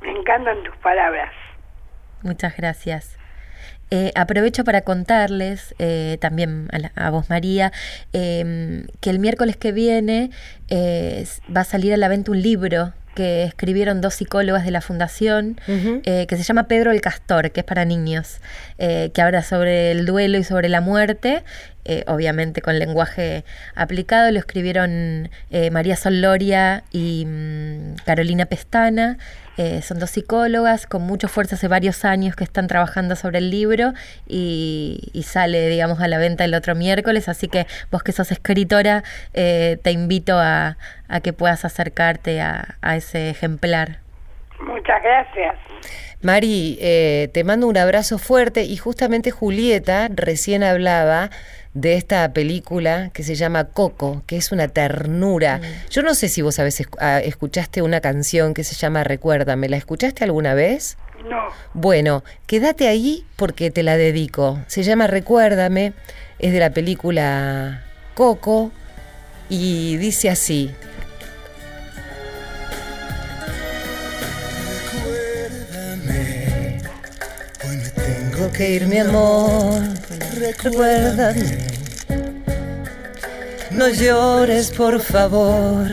Me 0.00 0.10
encantan 0.10 0.62
tus 0.64 0.76
palabras. 0.78 1.32
Muchas 2.22 2.56
gracias. 2.56 3.18
Eh, 3.94 4.10
aprovecho 4.14 4.64
para 4.64 4.80
contarles, 4.80 5.74
eh, 5.78 6.16
también 6.18 6.68
a, 6.72 6.78
la- 6.78 6.92
a 6.96 7.10
vos 7.10 7.28
María, 7.28 7.72
eh, 8.14 8.86
que 9.00 9.10
el 9.10 9.18
miércoles 9.18 9.56
que 9.58 9.70
viene 9.72 10.30
eh, 10.68 11.26
va 11.54 11.60
a 11.60 11.64
salir 11.64 11.92
a 11.92 11.98
la 11.98 12.08
venta 12.08 12.30
un 12.30 12.40
libro 12.40 12.94
que 13.14 13.42
escribieron 13.44 14.00
dos 14.00 14.14
psicólogas 14.14 14.64
de 14.64 14.70
la 14.70 14.80
fundación, 14.80 15.60
eh, 16.06 16.24
que 16.26 16.36
se 16.38 16.44
llama 16.44 16.66
Pedro 16.66 16.90
el 16.92 17.02
Castor, 17.02 17.50
que 17.50 17.60
es 17.60 17.66
para 17.66 17.84
niños, 17.84 18.40
eh, 18.78 19.10
que 19.12 19.20
habla 19.20 19.42
sobre 19.42 19.90
el 19.90 20.06
duelo 20.06 20.38
y 20.38 20.44
sobre 20.44 20.70
la 20.70 20.80
muerte, 20.80 21.44
eh, 21.84 22.04
obviamente 22.06 22.62
con 22.62 22.78
lenguaje 22.78 23.44
aplicado. 23.74 24.30
Lo 24.30 24.38
escribieron 24.38 25.30
eh, 25.50 25.70
María 25.70 25.96
Soloria 25.96 26.84
y 26.90 27.24
mm, 27.26 27.94
Carolina 28.04 28.46
Pestana. 28.46 29.18
Eh, 29.58 29.82
son 29.82 29.98
dos 29.98 30.10
psicólogas 30.10 30.86
con 30.86 31.02
mucha 31.02 31.28
fuerza 31.28 31.56
hace 31.56 31.68
varios 31.68 32.06
años 32.06 32.34
que 32.36 32.44
están 32.44 32.68
trabajando 32.68 33.16
sobre 33.16 33.38
el 33.38 33.50
libro 33.50 33.92
y, 34.26 35.10
y 35.12 35.24
sale, 35.24 35.68
digamos, 35.68 36.00
a 36.00 36.08
la 36.08 36.18
venta 36.18 36.44
el 36.44 36.54
otro 36.54 36.74
miércoles. 36.74 37.28
Así 37.28 37.48
que 37.48 37.66
vos 37.90 38.02
que 38.02 38.12
sos 38.12 38.32
escritora, 38.32 39.04
eh, 39.34 39.78
te 39.82 39.90
invito 39.90 40.38
a, 40.38 40.78
a 41.08 41.20
que 41.20 41.32
puedas 41.32 41.64
acercarte 41.64 42.40
a, 42.40 42.76
a 42.80 42.96
ese 42.96 43.28
ejemplar. 43.28 43.98
Muchas 44.60 45.02
gracias. 45.02 45.56
Mari, 46.22 46.78
eh, 46.80 47.30
te 47.34 47.42
mando 47.42 47.66
un 47.66 47.76
abrazo 47.76 48.16
fuerte 48.16 48.62
y 48.62 48.76
justamente 48.76 49.32
Julieta 49.32 50.08
recién 50.08 50.62
hablaba 50.62 51.30
de 51.74 51.94
esta 51.94 52.32
película 52.32 53.10
que 53.12 53.22
se 53.22 53.34
llama 53.34 53.64
Coco, 53.64 54.22
que 54.26 54.36
es 54.36 54.52
una 54.52 54.68
ternura. 54.68 55.60
Yo 55.90 56.02
no 56.02 56.14
sé 56.14 56.28
si 56.28 56.42
vos 56.42 56.58
a 56.58 56.64
veces 56.64 56.86
escuchaste 57.24 57.82
una 57.82 58.00
canción 58.00 58.54
que 58.54 58.64
se 58.64 58.74
llama 58.74 59.04
Recuérdame, 59.04 59.68
¿la 59.68 59.76
escuchaste 59.76 60.24
alguna 60.24 60.54
vez? 60.54 60.98
No, 61.28 61.38
Bueno, 61.72 62.24
quédate 62.46 62.88
ahí 62.88 63.24
porque 63.36 63.70
te 63.70 63.82
la 63.82 63.96
dedico. 63.96 64.58
Se 64.66 64.82
llama 64.82 65.06
Recuérdame, 65.06 65.92
es 66.38 66.52
de 66.52 66.58
la 66.58 66.70
película 66.70 67.84
Coco 68.14 68.72
y 69.48 69.96
dice 69.98 70.30
así. 70.30 70.72
Tengo 78.42 78.52
que 78.52 78.70
ir, 78.70 78.86
mi 78.86 78.98
amor. 78.98 79.82
Recuérdame. 80.34 81.58
No 83.70 83.88
llores, 83.88 84.70
por 84.70 85.00
favor. 85.00 85.86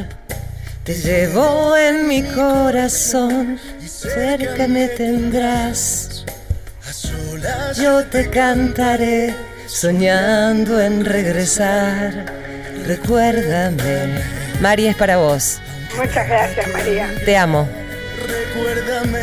Te 0.83 0.95
llevo 0.95 1.77
en 1.77 2.07
mi 2.07 2.23
corazón. 2.23 3.59
Cerca 3.85 4.67
me 4.67 4.87
tendrás. 4.87 6.25
Yo 7.75 8.05
te 8.05 8.29
cantaré, 8.29 9.35
soñando 9.67 10.81
en 10.81 11.05
regresar. 11.05 12.25
Recuérdame. 12.85 14.23
María 14.61 14.91
es 14.91 14.95
para 14.95 15.17
vos. 15.17 15.59
muchas 15.95 16.27
gracias 16.27 16.67
María. 16.73 17.09
Te 17.25 17.37
amo. 17.37 17.67
Recuérdame 18.27 19.18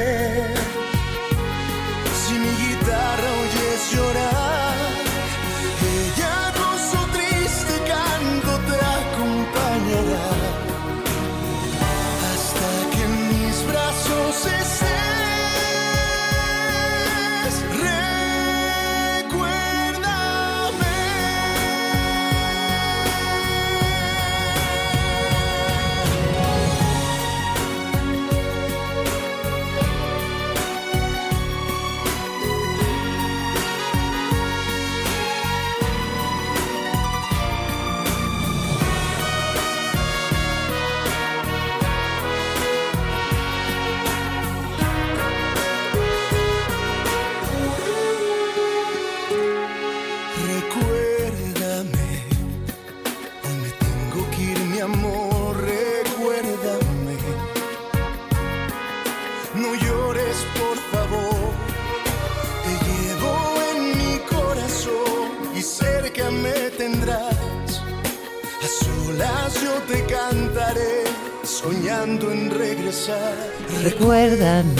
soñando 71.67 72.31
en 72.33 72.51
regresar. 72.51 73.35
Recuérdame. 73.83 74.73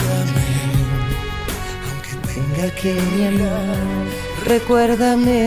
Aunque 1.87 2.13
Tenga 2.33 2.67
que 2.79 2.93
llamar, 3.17 4.05
recuérdame. 4.45 5.41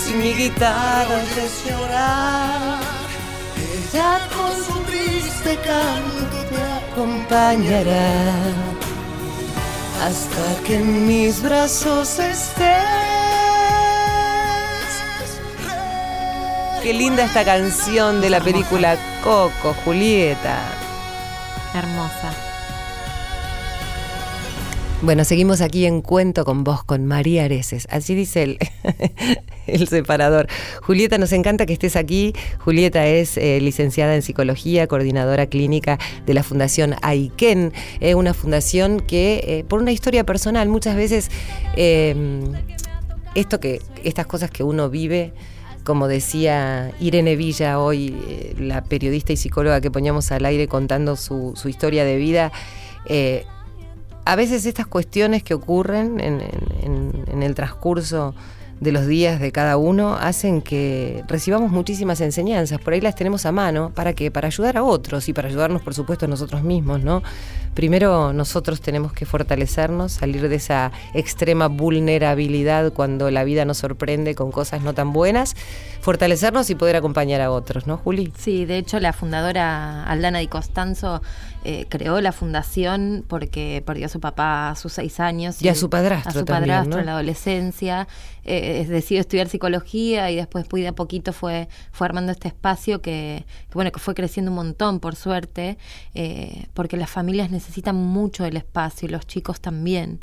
Si 0.00 0.10
mi 0.14 0.32
guitarra 0.32 1.18
es 1.46 1.54
llorar, 1.66 2.80
ella 3.70 4.12
con 4.34 4.52
su 4.66 4.76
triste 4.90 5.52
canto 5.68 6.38
te 6.50 6.62
acompañará 6.80 8.12
hasta 10.06 10.44
que 10.64 10.74
en 10.76 11.06
mis 11.06 11.42
brazos 11.42 12.18
estés. 12.18 13.09
Qué 16.82 16.94
linda 16.94 17.26
esta 17.26 17.44
canción 17.44 18.22
de 18.22 18.30
la 18.30 18.40
película 18.40 18.96
Coco, 19.22 19.74
Julieta. 19.84 20.58
Hermosa. 21.74 22.32
Bueno, 25.02 25.24
seguimos 25.24 25.60
aquí 25.60 25.84
en 25.84 26.00
Cuento 26.00 26.46
con 26.46 26.64
vos, 26.64 26.82
con 26.82 27.04
María 27.04 27.44
Areces. 27.44 27.86
Así 27.90 28.14
dice 28.14 28.44
el, 28.44 28.58
el 29.66 29.88
separador. 29.88 30.46
Julieta, 30.80 31.18
nos 31.18 31.32
encanta 31.32 31.66
que 31.66 31.74
estés 31.74 31.96
aquí. 31.96 32.32
Julieta 32.60 33.06
es 33.06 33.36
eh, 33.36 33.60
licenciada 33.60 34.14
en 34.14 34.22
psicología, 34.22 34.86
coordinadora 34.86 35.48
clínica 35.48 35.98
de 36.24 36.32
la 36.32 36.42
Fundación 36.42 36.94
Aiken, 37.02 37.74
eh, 38.00 38.14
una 38.14 38.32
fundación 38.32 39.00
que, 39.00 39.44
eh, 39.46 39.64
por 39.68 39.82
una 39.82 39.92
historia 39.92 40.24
personal, 40.24 40.70
muchas 40.70 40.96
veces 40.96 41.30
esto 43.34 43.60
que, 43.60 43.82
estas 44.02 44.26
cosas 44.26 44.50
que 44.50 44.62
uno 44.62 44.88
vive 44.88 45.34
como 45.84 46.08
decía 46.08 46.92
Irene 47.00 47.36
Villa 47.36 47.78
hoy, 47.78 48.54
la 48.58 48.82
periodista 48.82 49.32
y 49.32 49.36
psicóloga 49.36 49.80
que 49.80 49.90
poníamos 49.90 50.32
al 50.32 50.44
aire 50.44 50.68
contando 50.68 51.16
su, 51.16 51.52
su 51.56 51.68
historia 51.68 52.04
de 52.04 52.16
vida, 52.16 52.52
a 54.24 54.36
veces 54.36 54.66
estas 54.66 54.86
cuestiones 54.86 55.42
que 55.42 55.54
ocurren 55.54 56.20
en, 56.20 57.42
el 57.42 57.54
transcurso 57.54 58.34
de 58.80 58.92
los 58.92 59.06
días 59.06 59.40
de 59.40 59.52
cada 59.52 59.76
uno 59.76 60.14
hacen 60.14 60.62
que 60.62 61.22
recibamos 61.28 61.70
muchísimas 61.70 62.20
enseñanzas. 62.22 62.80
Por 62.80 62.94
ahí 62.94 63.00
las 63.00 63.14
tenemos 63.14 63.44
a 63.44 63.52
mano 63.52 63.92
para 63.94 64.14
que 64.14 64.30
para 64.30 64.46
ayudar 64.46 64.78
a 64.78 64.82
otros 64.82 65.28
y 65.28 65.34
para 65.34 65.48
ayudarnos, 65.48 65.82
por 65.82 65.94
supuesto, 65.94 66.24
a 66.24 66.28
nosotros 66.28 66.62
mismos, 66.62 67.02
¿no? 67.02 67.22
Primero 67.74 68.32
nosotros 68.32 68.80
tenemos 68.80 69.12
que 69.12 69.26
fortalecernos, 69.26 70.12
salir 70.12 70.48
de 70.48 70.56
esa 70.56 70.92
extrema 71.14 71.68
vulnerabilidad 71.68 72.92
cuando 72.92 73.30
la 73.30 73.44
vida 73.44 73.64
nos 73.64 73.78
sorprende 73.78 74.34
con 74.34 74.50
cosas 74.50 74.82
no 74.82 74.94
tan 74.94 75.12
buenas, 75.12 75.54
fortalecernos 76.00 76.68
y 76.70 76.74
poder 76.74 76.96
acompañar 76.96 77.40
a 77.42 77.50
otros, 77.50 77.86
¿no, 77.86 77.98
Juli? 77.98 78.32
Sí, 78.36 78.64
de 78.64 78.78
hecho 78.78 78.98
la 78.98 79.12
fundadora 79.12 80.04
Aldana 80.04 80.40
Di 80.40 80.48
Costanzo 80.48 81.22
eh, 81.62 81.84
creó 81.90 82.22
la 82.22 82.32
fundación 82.32 83.22
porque 83.28 83.82
perdió 83.84 84.06
a 84.06 84.08
su 84.08 84.18
papá 84.18 84.70
a 84.70 84.76
sus 84.76 84.94
seis 84.94 85.20
años. 85.20 85.60
Y, 85.60 85.68
a 85.68 85.74
su 85.74 85.90
padrastro. 85.90 86.30
A 86.30 86.32
su 86.32 86.44
padrastro 86.46 87.00
en 87.00 87.06
la 87.06 87.12
adolescencia. 87.12 88.08
Eh, 88.52 88.84
decidió 88.88 89.20
estudiar 89.20 89.48
psicología 89.48 90.28
y 90.32 90.34
después, 90.34 90.68
de 90.68 90.88
a 90.88 90.92
poquito, 90.92 91.32
fue, 91.32 91.68
fue 91.92 92.08
armando 92.08 92.32
este 92.32 92.48
espacio 92.48 93.00
que, 93.00 93.44
bueno, 93.72 93.92
que 93.92 94.00
fue 94.00 94.12
creciendo 94.12 94.50
un 94.50 94.56
montón, 94.56 94.98
por 94.98 95.14
suerte, 95.14 95.78
eh, 96.14 96.66
porque 96.74 96.96
las 96.96 97.08
familias 97.08 97.52
necesitan 97.52 97.94
mucho 97.94 98.44
el 98.44 98.56
espacio 98.56 99.06
y 99.06 99.12
los 99.12 99.24
chicos 99.24 99.60
también. 99.60 100.18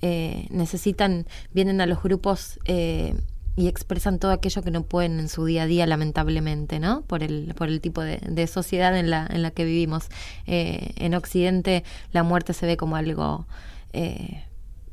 Eh, 0.00 0.46
necesitan, 0.48 1.26
vienen 1.52 1.82
a 1.82 1.86
los 1.86 2.02
grupos 2.02 2.58
y 2.64 3.68
expresan 3.68 4.18
todo 4.20 4.30
aquello 4.30 4.62
que 4.62 4.70
no 4.70 4.82
pueden 4.82 5.18
en 5.20 5.28
su 5.28 5.44
día 5.44 5.64
a 5.64 5.66
día, 5.66 5.86
lamentablemente, 5.86 6.80
¿no? 6.80 7.02
Por 7.02 7.22
el, 7.22 7.52
por 7.58 7.68
el 7.68 7.82
tipo 7.82 8.00
de, 8.00 8.46
sociedad 8.46 8.96
en 8.98 9.10
la, 9.10 9.26
en 9.28 9.42
la 9.42 9.50
que 9.50 9.66
vivimos. 9.66 10.08
En 10.46 11.14
Occidente 11.14 11.84
la 12.12 12.22
muerte 12.22 12.54
se 12.54 12.64
ve 12.64 12.78
como 12.78 12.96
algo 12.96 13.46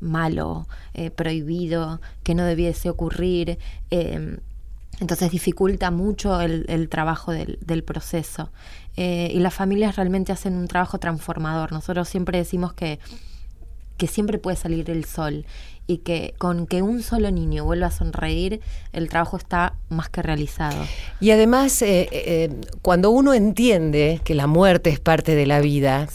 malo, 0.04 0.68
eh, 0.94 1.10
prohibido, 1.10 2.00
que 2.22 2.34
no 2.34 2.44
debiese 2.44 2.90
ocurrir. 2.90 3.58
entonces 5.00 5.30
dificulta 5.30 5.90
mucho 5.90 6.40
el, 6.40 6.88
trabajo 6.88 7.32
del, 7.32 7.58
del 7.60 7.82
proceso. 7.82 8.50
y 8.96 9.38
las 9.40 9.54
familias 9.54 9.96
realmente 9.96 10.32
hacen 10.32 10.54
un 10.54 10.68
trabajo 10.68 10.98
transformador. 10.98 11.72
Nosotros 11.72 12.08
siempre 12.08 12.38
decimos 12.38 12.72
que 12.74 13.00
que 13.96 14.06
siempre 14.06 14.38
puede 14.38 14.56
salir 14.56 14.90
el 14.90 15.04
sol 15.04 15.44
y 15.86 15.98
que 15.98 16.34
con 16.38 16.66
que 16.66 16.82
un 16.82 17.02
solo 17.02 17.30
niño 17.30 17.64
vuelva 17.64 17.88
a 17.88 17.90
sonreír, 17.90 18.60
el 18.92 19.08
trabajo 19.08 19.36
está 19.36 19.74
más 19.90 20.08
que 20.08 20.22
realizado. 20.22 20.82
Y 21.20 21.30
además, 21.30 21.82
eh, 21.82 22.08
eh, 22.10 22.60
cuando 22.80 23.10
uno 23.10 23.34
entiende 23.34 24.20
que 24.24 24.34
la 24.34 24.46
muerte 24.46 24.90
es 24.90 24.98
parte 24.98 25.34
de 25.34 25.46
la 25.46 25.60
vida 25.60 26.08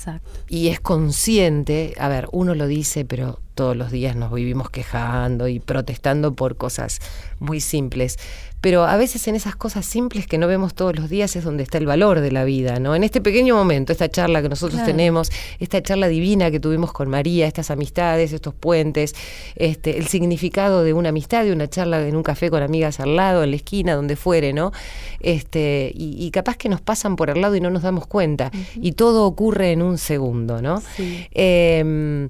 y 0.48 0.70
es 0.70 0.80
consciente, 0.80 1.94
a 2.00 2.08
ver, 2.10 2.28
uno 2.32 2.56
lo 2.56 2.66
dice, 2.66 3.06
pero 3.06 3.40
todos 3.60 3.76
los 3.76 3.92
días 3.92 4.16
nos 4.16 4.32
vivimos 4.32 4.70
quejando 4.70 5.50
y 5.50 5.60
protestando 5.60 6.34
por 6.34 6.56
cosas 6.56 7.02
muy 7.40 7.60
simples 7.60 8.18
pero 8.62 8.84
a 8.84 8.98
veces 8.98 9.28
en 9.28 9.36
esas 9.36 9.56
cosas 9.56 9.86
simples 9.86 10.28
que 10.28 10.38
no 10.38 10.48
vemos 10.48 10.74
todos 10.74 10.96
los 10.96 11.10
días 11.10 11.36
es 11.36 11.44
donde 11.44 11.64
está 11.64 11.78
el 11.78 11.86
valor 11.86 12.20
de 12.20 12.32
la 12.32 12.44
vida, 12.44 12.80
¿no? 12.80 12.94
En 12.94 13.04
este 13.04 13.22
pequeño 13.22 13.56
momento, 13.56 13.94
esta 13.94 14.10
charla 14.10 14.42
que 14.42 14.50
nosotros 14.50 14.84
tenemos, 14.84 15.32
esta 15.60 15.82
charla 15.82 16.10
divina 16.10 16.52
que 16.52 16.60
tuvimos 16.60 16.92
con 16.92 17.10
María, 17.10 17.48
estas 17.48 17.72
amistades, 17.72 18.34
estos 18.34 18.54
puentes, 18.54 19.16
este, 19.56 19.98
el 19.98 20.08
significado 20.08 20.84
de 20.84 20.92
una 20.92 21.10
amistad, 21.10 21.46
de 21.46 21.54
una 21.54 21.70
charla 21.70 22.06
en 22.06 22.16
un 22.18 22.24
café 22.24 22.50
con 22.50 22.62
amigas 22.62 23.00
al 23.00 23.16
lado, 23.16 23.44
en 23.44 23.52
la 23.52 23.56
esquina, 23.56 23.96
donde 23.96 24.18
fuere, 24.18 24.52
¿no? 24.52 24.74
Este, 25.22 25.92
y, 25.96 26.30
capaz 26.32 26.58
que 26.58 26.70
nos 26.70 26.82
pasan 26.82 27.16
por 27.16 27.32
al 27.32 27.42
lado 27.42 27.56
y 27.56 27.62
no 27.62 27.70
nos 27.70 27.84
damos 27.84 28.08
cuenta. 28.08 28.52
Y 28.76 28.92
todo 28.92 29.26
ocurre 29.26 29.72
en 29.72 29.82
un 29.82 29.98
segundo, 29.98 30.62
¿no? 30.62 30.82
Sí. 30.96 31.28
Em, 31.32 32.30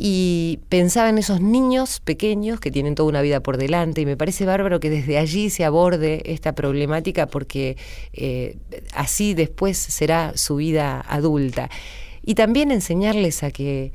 y 0.00 0.60
pensaba 0.68 1.08
en 1.08 1.18
esos 1.18 1.40
niños 1.40 1.98
pequeños 1.98 2.60
que 2.60 2.70
tienen 2.70 2.94
toda 2.94 3.08
una 3.08 3.20
vida 3.20 3.40
por 3.40 3.56
delante 3.56 4.00
y 4.00 4.06
me 4.06 4.16
parece 4.16 4.46
bárbaro 4.46 4.78
que 4.78 4.90
desde 4.90 5.18
allí 5.18 5.50
se 5.50 5.64
aborde 5.64 6.22
esta 6.26 6.54
problemática 6.54 7.26
porque 7.26 7.76
eh, 8.12 8.58
así 8.94 9.34
después 9.34 9.76
será 9.76 10.34
su 10.36 10.54
vida 10.54 11.00
adulta. 11.00 11.68
Y 12.24 12.36
también 12.36 12.70
enseñarles 12.70 13.42
a 13.42 13.50
que 13.50 13.90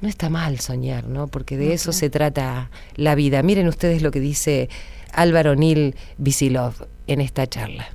no 0.00 0.08
está 0.08 0.28
mal 0.28 0.58
soñar, 0.58 1.06
¿no? 1.06 1.28
Porque 1.28 1.56
de 1.56 1.72
eso 1.72 1.92
se 1.92 2.10
trata 2.10 2.68
la 2.96 3.14
vida. 3.14 3.40
Miren 3.44 3.68
ustedes 3.68 4.02
lo 4.02 4.10
que 4.10 4.18
dice 4.18 4.68
Álvaro 5.12 5.54
Nil 5.54 5.94
Visilov 6.18 6.88
en 7.06 7.20
esta 7.20 7.46
charla. 7.46 7.86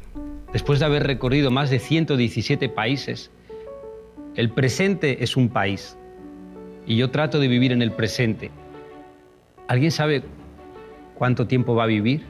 Después 0.53 0.79
de 0.79 0.85
haber 0.85 1.05
recorrido 1.05 1.51
más 1.51 1.69
de 1.69 1.79
117 1.79 2.69
países, 2.69 3.31
el 4.35 4.49
presente 4.49 5.25
es 5.25 5.35
un 5.35 5.49
país 5.49 5.97
y 6.89 6.97
yo 6.97 7.11
trato 7.11 7.39
de 7.39 7.47
vivir 7.47 7.71
en 7.71 7.83
el 7.83 7.91
presente. 7.91 8.49
¿Alguien 9.67 9.91
sabe 9.91 10.23
cuánto 11.13 11.45
tiempo 11.45 11.75
va 11.75 11.83
a 11.83 11.85
vivir? 11.85 12.25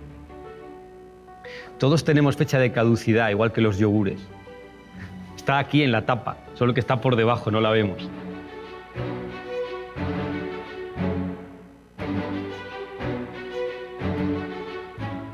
Todos 1.78 2.04
tenemos 2.04 2.36
fecha 2.36 2.60
de 2.60 2.74
caducidad, 2.74 3.30
igual 3.30 3.54
que 3.54 3.62
los 3.62 3.80
yogures. 3.80 4.20
Está 5.38 5.60
aquí 5.60 5.82
en 5.82 5.94
la 5.94 6.06
tapa, 6.06 6.38
solo 6.56 6.74
que 6.74 6.82
está 6.82 7.00
por 7.00 7.16
debajo, 7.16 7.50
no 7.50 7.62
la 7.62 7.70
vemos. 7.70 8.10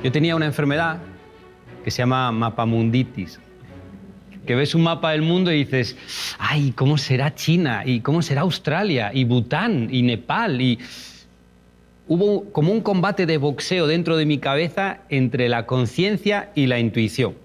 Yo 0.03 0.11
tenía 0.11 0.35
una 0.35 0.45
enfermedad 0.45 0.99
que 1.83 1.89
se 1.89 2.03
llama 2.03 2.31
mapamunditis, 2.31 3.39
que 4.45 4.55
ves 4.55 4.75
un 4.75 4.83
mapa 4.83 5.11
del 5.11 5.21
mundo 5.21 5.51
y 5.51 5.63
dices, 5.63 5.97
ay, 6.39 6.71
¿cómo 6.75 6.97
será 6.97 7.35
China? 7.35 7.83
¿Y 7.85 8.01
cómo 8.01 8.21
será 8.21 8.41
Australia? 8.41 9.11
¿Y 9.13 9.23
Bután? 9.23 9.89
¿Y 9.91 10.01
Nepal? 10.03 10.61
Y 10.61 10.79
hubo 12.07 12.51
como 12.51 12.71
un 12.71 12.81
combate 12.81 13.25
de 13.25 13.37
boxeo 13.37 13.87
dentro 13.87 14.17
de 14.17 14.25
mi 14.25 14.37
cabeza 14.37 14.99
entre 15.09 15.49
la 15.49 15.65
conciencia 15.65 16.51
y 16.55 16.67
la 16.67 16.79
intuición. 16.79 17.35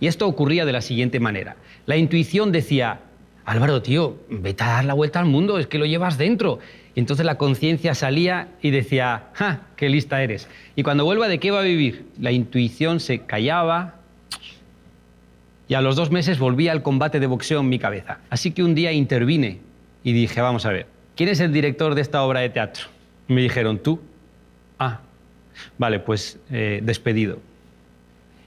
Y 0.00 0.06
esto 0.06 0.26
ocurría 0.26 0.64
de 0.64 0.72
la 0.72 0.80
siguiente 0.80 1.20
manera. 1.20 1.56
La 1.86 1.96
intuición 1.96 2.52
decía, 2.52 3.00
Álvaro, 3.44 3.82
tío, 3.82 4.16
vete 4.28 4.64
a 4.64 4.68
dar 4.68 4.84
la 4.84 4.94
vuelta 4.94 5.20
al 5.20 5.26
mundo, 5.26 5.58
es 5.58 5.66
que 5.66 5.78
lo 5.78 5.86
llevas 5.86 6.16
dentro. 6.16 6.60
Y 6.94 7.00
entonces 7.00 7.26
la 7.26 7.36
conciencia 7.36 7.94
salía 7.94 8.48
y 8.62 8.70
decía, 8.70 9.24
¡ja! 9.34 9.62
¡Qué 9.76 9.88
lista 9.88 10.22
eres! 10.22 10.48
Y 10.76 10.82
cuando 10.82 11.04
vuelva, 11.04 11.28
¿de 11.28 11.38
qué 11.38 11.50
va 11.50 11.60
a 11.60 11.64
vivir? 11.64 12.06
La 12.18 12.32
intuición 12.32 13.00
se 13.00 13.20
callaba, 13.20 13.96
y 15.68 15.74
a 15.74 15.80
los 15.80 15.96
dos 15.96 16.10
meses 16.10 16.38
volví 16.38 16.68
al 16.68 16.82
combate 16.82 17.20
de 17.20 17.26
boxeo 17.26 17.60
en 17.60 17.68
mi 17.68 17.78
cabeza. 17.78 18.18
Así 18.30 18.50
que 18.50 18.62
un 18.62 18.74
día 18.74 18.92
intervine 18.92 19.60
y 20.02 20.12
dije, 20.12 20.40
vamos 20.40 20.66
a 20.66 20.70
ver, 20.70 20.86
¿quién 21.16 21.28
es 21.28 21.40
el 21.40 21.52
director 21.52 21.94
de 21.94 22.02
esta 22.02 22.22
obra 22.22 22.40
de 22.40 22.50
teatro? 22.50 22.86
Me 23.28 23.40
dijeron, 23.40 23.78
tú. 23.78 24.00
Ah, 24.78 25.00
vale, 25.78 26.00
pues 26.00 26.38
eh, 26.50 26.80
despedido. 26.82 27.38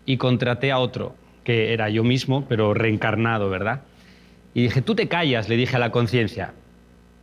Y 0.06 0.18
contraté 0.18 0.72
a 0.72 0.80
otro, 0.80 1.16
que 1.44 1.74
era 1.74 1.90
yo 1.90 2.04
mismo, 2.04 2.46
pero 2.48 2.74
reencarnado, 2.74 3.50
¿verdad? 3.50 3.82
Y 4.54 4.64
dije, 4.64 4.82
tú 4.82 4.96
te 4.96 5.08
callas, 5.08 5.50
le 5.50 5.58
dije 5.58 5.76
a 5.76 5.80
la 5.80 5.92
conciencia. 5.92 6.54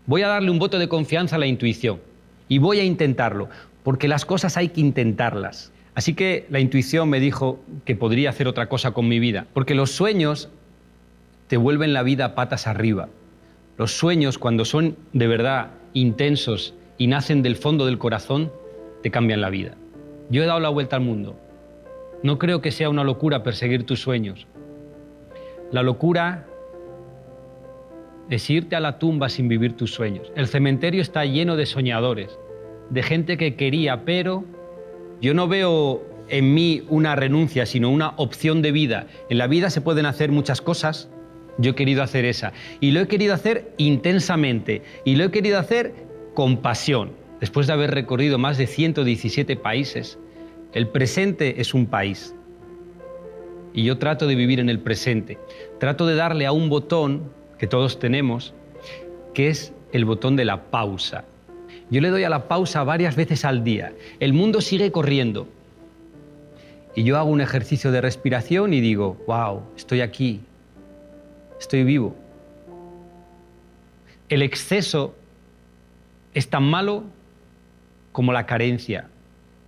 Voy 0.07 0.23
a 0.23 0.29
darle 0.29 0.51
un 0.51 0.59
voto 0.59 0.79
de 0.79 0.89
confianza 0.89 1.37
a 1.37 1.39
la 1.39 1.47
intuición 1.47 2.01
y 2.49 2.59
voy 2.59 2.81
a 2.81 2.85
intentarlo, 2.85 3.49
porque 3.83 4.09
las 4.09 4.25
cosas 4.25 4.57
hay 4.57 4.69
que 4.69 4.81
intentarlas. 4.81 5.73
Así 5.95 6.15
que 6.15 6.47
la 6.51 6.61
intuición 6.61 7.09
me 7.09 7.21
dijo 7.21 7.61
que 7.85 7.95
podría 7.95 8.31
hacer 8.31 8.49
otra 8.49 8.69
cosa 8.69 8.93
con 8.93 9.09
mi 9.09 9.21
vida, 9.21 9.47
porque 9.53 9.75
los 9.75 9.93
sueños 9.93 10.49
te 11.47 11.57
vuelven 11.57 11.93
la 11.93 12.03
vida 12.03 12.35
patas 12.35 12.67
arriba. 12.67 13.09
Los 13.79 13.93
sueños, 13.93 14.39
cuando 14.39 14.65
son 14.65 14.97
de 15.13 15.27
verdad 15.27 15.71
intensos 15.93 16.75
y 16.99 17.07
nacen 17.07 17.43
del 17.43 17.57
fondo 17.57 17.87
del 17.87 17.99
corazón, 17.99 18.51
te 19.03 19.11
cambian 19.11 19.41
la 19.41 19.51
vida. 19.51 19.77
Yo 20.31 20.43
he 20.43 20.47
dado 20.47 20.61
la 20.61 20.69
vuelta 20.69 20.97
al 20.97 21.03
mundo. 21.03 21.37
No 22.23 22.39
creo 22.39 22.61
que 22.61 22.73
sea 22.73 22.89
una 22.89 23.05
locura 23.05 23.43
perseguir 23.43 23.85
tus 23.85 24.01
sueños. 24.01 24.47
La 25.71 25.83
locura 25.83 26.47
es 28.31 28.49
irte 28.49 28.77
a 28.77 28.81
la 28.81 28.99
tumba 28.99 29.29
sin 29.29 29.49
vivir 29.49 29.77
tus 29.77 29.93
sueños. 29.93 30.33
El 30.35 30.47
cementerio 30.47 31.03
está 31.03 31.25
lleno 31.25 31.57
de 31.57 31.67
soñadores, 31.67 32.39
de 32.91 33.03
gente 33.03 33.37
que 33.37 33.57
quería, 33.57 34.05
pero 34.05 34.45
yo 35.21 35.35
no 35.35 35.49
veo 35.49 36.03
en 36.29 36.55
mí 36.55 36.83
una 36.89 37.17
renuncia, 37.17 37.67
sino 37.67 37.91
una 37.91 38.15
opción 38.17 38.63
de 38.63 38.73
vida. 38.73 39.07
En 39.29 39.39
la 39.39 39.47
vida 39.47 39.71
se 39.71 39.81
pueden 39.81 40.07
hacer 40.07 40.31
muchas 40.31 40.61
cosas. 40.61 41.09
Yo 41.59 41.73
he 41.73 41.75
querido 41.75 42.03
hacer 42.03 42.25
esa. 42.25 42.53
Y 42.81 42.91
lo 42.91 43.01
he 43.01 43.09
querido 43.09 43.35
hacer 43.35 43.73
intensamente. 43.77 44.83
Y 45.05 45.17
lo 45.17 45.25
he 45.25 45.31
querido 45.31 45.59
hacer 45.59 45.95
compasión. 46.35 47.13
Después 47.41 47.67
de 47.67 47.75
haber 47.75 47.93
recorrido 47.93 48.39
más 48.39 48.59
de 48.59 48.67
117 48.67 49.57
países, 49.57 50.19
el 50.73 50.89
presente 50.89 51.61
es 51.61 51.75
un 51.75 51.87
país. 51.87 52.35
Y 53.73 53.85
yo 53.85 53.99
trato 53.99 54.27
de 54.27 54.35
vivir 54.35 54.61
en 54.61 54.69
el 54.69 54.81
presente. 54.81 55.39
Trato 55.79 56.07
de 56.07 56.15
darle 56.15 56.47
a 56.47 56.53
un 56.53 56.69
botón 56.69 57.31
que 57.59 57.67
todos 57.67 57.99
tenemos, 57.99 58.55
que 59.35 59.49
es 59.49 59.73
el 59.93 60.05
botón 60.05 60.37
de 60.37 60.45
la 60.45 60.71
pausa. 60.71 61.25
Yo 61.91 62.01
le 62.01 62.11
doy 62.11 62.25
a 62.25 62.29
la 62.29 62.49
pausa 62.49 62.83
varias 62.85 63.17
veces 63.17 63.45
al 63.45 63.63
día. 63.65 63.93
El 64.21 64.33
mundo 64.33 64.61
sigue 64.61 64.91
corriendo. 64.91 65.49
Y 66.95 67.05
yo 67.05 67.19
hago 67.19 67.31
un 67.31 67.41
ejercicio 67.41 67.91
de 67.91 68.01
respiración 68.01 68.73
y 68.73 68.81
digo, 68.81 69.23
wow, 69.27 69.63
estoy 69.77 70.01
aquí, 70.01 70.41
estoy 71.59 71.85
vivo. 71.85 72.15
El 74.29 74.43
exceso 74.43 75.15
es 76.33 76.49
tan 76.49 76.65
malo 76.65 77.05
como 78.13 78.33
la 78.33 78.47
carencia. 78.47 79.09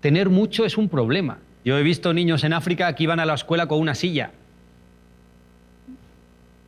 Tener 0.01 0.31
mucho 0.31 0.64
es 0.64 0.79
un 0.79 0.89
problema. 0.89 1.39
Yo 1.64 1.77
he 1.77 1.83
visto 1.83 2.14
niños 2.14 2.45
en 2.45 2.53
África 2.53 2.95
que 2.95 3.03
iban 3.03 3.19
a 3.19 3.27
la 3.27 3.35
escuela 3.35 3.67
con 3.67 3.81
una 3.81 3.97
silla, 3.97 4.31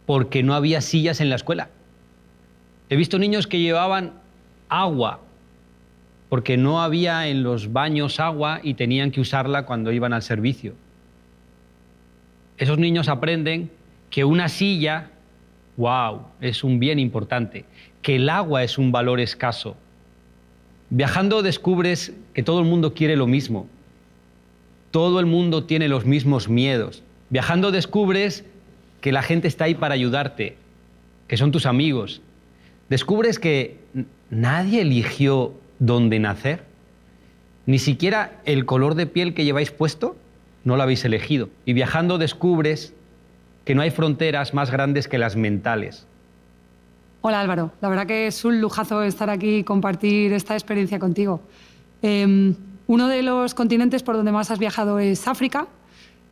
porque 0.07 0.43
no 0.43 0.55
había 0.55 0.81
sillas 0.81 1.21
en 1.21 1.31
la 1.31 1.37
escuela. 1.37 1.69
He 2.91 2.97
visto 2.97 3.19
niños 3.19 3.47
que 3.47 3.61
llevaban 3.61 4.15
agua, 4.69 5.21
porque 6.29 6.57
no 6.57 6.83
había 6.83 7.29
en 7.29 7.43
los 7.43 7.73
baños 7.73 8.21
agua 8.21 8.61
y 8.63 8.75
tenían 8.75 9.11
que 9.11 9.21
usarla 9.21 9.65
cuando 9.65 9.93
iban 9.93 10.13
al 10.13 10.23
servicio. 10.23 10.75
Esos 12.59 12.79
niños 12.79 13.09
aprenden 13.09 13.71
que 14.11 14.25
una 14.25 14.49
silla, 14.49 15.11
wow, 15.77 16.23
es 16.41 16.65
un 16.65 16.79
bien 16.79 16.99
importante, 16.99 17.65
que 18.03 18.17
el 18.17 18.29
agua 18.29 18.63
es 18.63 18.79
un 18.79 18.93
valor 18.93 19.21
escaso. 19.21 19.77
Viajando 20.91 21.43
descubres 21.43 22.13
que 22.35 22.43
todo 22.43 22.61
el 22.61 22.67
mundo 22.67 22.95
quiere 22.95 23.17
lo 23.17 23.27
mismo, 23.27 23.69
todo 24.91 25.21
el 25.21 25.27
mundo 25.27 25.65
tiene 25.65 25.89
los 25.89 26.05
mismos 26.05 26.49
miedos. 26.49 27.03
Viajando 27.31 27.71
descubres 27.71 28.45
que 29.01 29.13
la 29.13 29.23
gente 29.23 29.49
está 29.49 29.65
ahí 29.65 29.75
para 29.75 29.95
ayudarte, 29.95 30.57
que 31.27 31.37
son 31.37 31.53
tus 31.53 31.67
amigos. 31.67 32.23
Descubres 32.89 33.39
que 33.39 33.77
nadie 34.31 34.81
eligió 34.81 35.53
dónde 35.79 36.19
nacer. 36.19 36.65
Ni 37.67 37.79
siquiera 37.79 38.41
el 38.45 38.65
color 38.65 38.95
de 38.95 39.07
piel 39.07 39.35
que 39.35 39.45
lleváis 39.45 39.71
puesto 39.71 40.17
no 40.65 40.77
lo 40.77 40.83
habéis 40.83 41.05
elegido. 41.05 41.49
Y 41.65 41.73
viajando 41.73 42.19
descubres 42.19 42.95
que 43.65 43.75
no 43.75 43.83
hay 43.83 43.91
fronteras 43.91 44.55
más 44.55 44.71
grandes 44.71 45.09
que 45.09 45.19
las 45.19 45.37
mentales. 45.37 46.07
Hola 47.21 47.41
Álvaro, 47.41 47.73
la 47.81 47.89
verdad 47.89 48.07
que 48.07 48.29
es 48.29 48.45
un 48.45 48.61
lujazo 48.61 49.03
estar 49.03 49.29
aquí 49.29 49.57
y 49.57 49.65
compartir 49.65 50.33
esta 50.33 50.55
experiencia 50.55 50.99
contigo. 50.99 51.43
Em, 52.01 52.55
uno 52.87 53.09
de 53.09 53.23
los 53.23 53.55
continentes 53.55 54.03
por 54.03 54.17
donde 54.17 54.33
más 54.33 54.51
has 54.51 54.59
viajado 54.59 54.99
es 54.99 55.27
África 55.27 55.67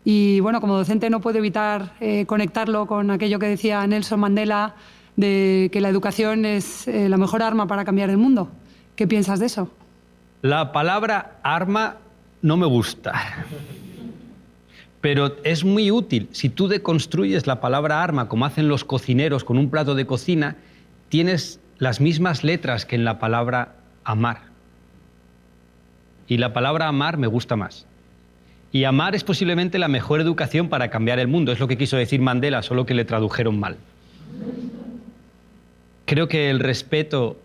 y 0.05 0.40
bueno, 0.40 0.61
como 0.61 0.76
docente 0.76 1.11
no 1.11 1.20
puedo 1.20 1.38
evitar 1.38 1.92
eh, 2.01 2.24
conectarlo 2.24 2.86
con 2.86 3.11
aquello 3.11 3.38
que 3.38 3.47
decía 3.47 3.86
Nelson 3.86 4.20
Mandela 4.20 4.76
de 5.16 5.68
que 5.72 5.80
la 5.80 5.88
educación 5.88 6.44
es 6.44 6.86
eh, 6.86 7.09
la 7.09 7.16
mejor 7.16 7.42
arma 7.42 7.66
para 7.66 7.84
cambiar 7.84 8.09
el 8.11 8.16
mundo. 8.16 8.49
¿Qué 8.97 9.07
piensas 9.07 9.38
de 9.40 9.47
eso? 9.47 9.70
La 10.42 10.72
palabra 10.72 11.38
arma 11.42 11.97
no 12.40 12.57
me 12.57 12.66
gusta, 12.66 13.44
pero 15.03 15.36
es 15.44 15.64
muy 15.64 15.90
útil. 15.90 16.28
Si 16.32 16.49
tú 16.49 16.66
deconstruyes 16.66 17.47
la 17.47 17.61
palabra 17.61 18.03
arma 18.03 18.28
como 18.28 18.47
hacen 18.47 18.68
los 18.68 18.84
cocineros 18.84 19.44
con 19.44 19.59
un 19.59 19.70
plato 19.70 19.94
de 19.94 20.07
cocina, 20.07 20.57
tienes 21.11 21.61
las 21.78 22.01
mismas 22.01 22.42
letras 22.42 22.86
que 22.86 22.97
en 22.97 23.05
la 23.05 23.18
palabra 23.18 23.74
amar. 24.05 24.42
Y 26.26 26.38
la 26.38 26.53
palabra 26.53 26.88
amar 26.88 27.18
me 27.18 27.26
gusta 27.26 27.55
más. 27.55 27.86
Y 28.72 28.84
amar 28.84 29.14
es 29.14 29.24
posiblemente 29.24 29.78
la 29.78 29.88
mejor 29.88 30.20
educación 30.20 30.68
para 30.68 30.88
cambiar 30.88 31.18
el 31.18 31.28
mundo. 31.28 31.53
Es 31.53 31.61
lo 31.61 31.68
que 31.68 31.78
quiso 31.78 31.97
decir 31.97 32.20
Mandela, 32.20 32.62
solo 32.62 32.86
que 32.86 32.94
le 32.94 33.05
tradujeron 33.05 33.61
mal. 33.61 33.76
Creo 36.05 36.28
que 36.28 36.51
el 36.51 36.61
respeto 36.61 37.38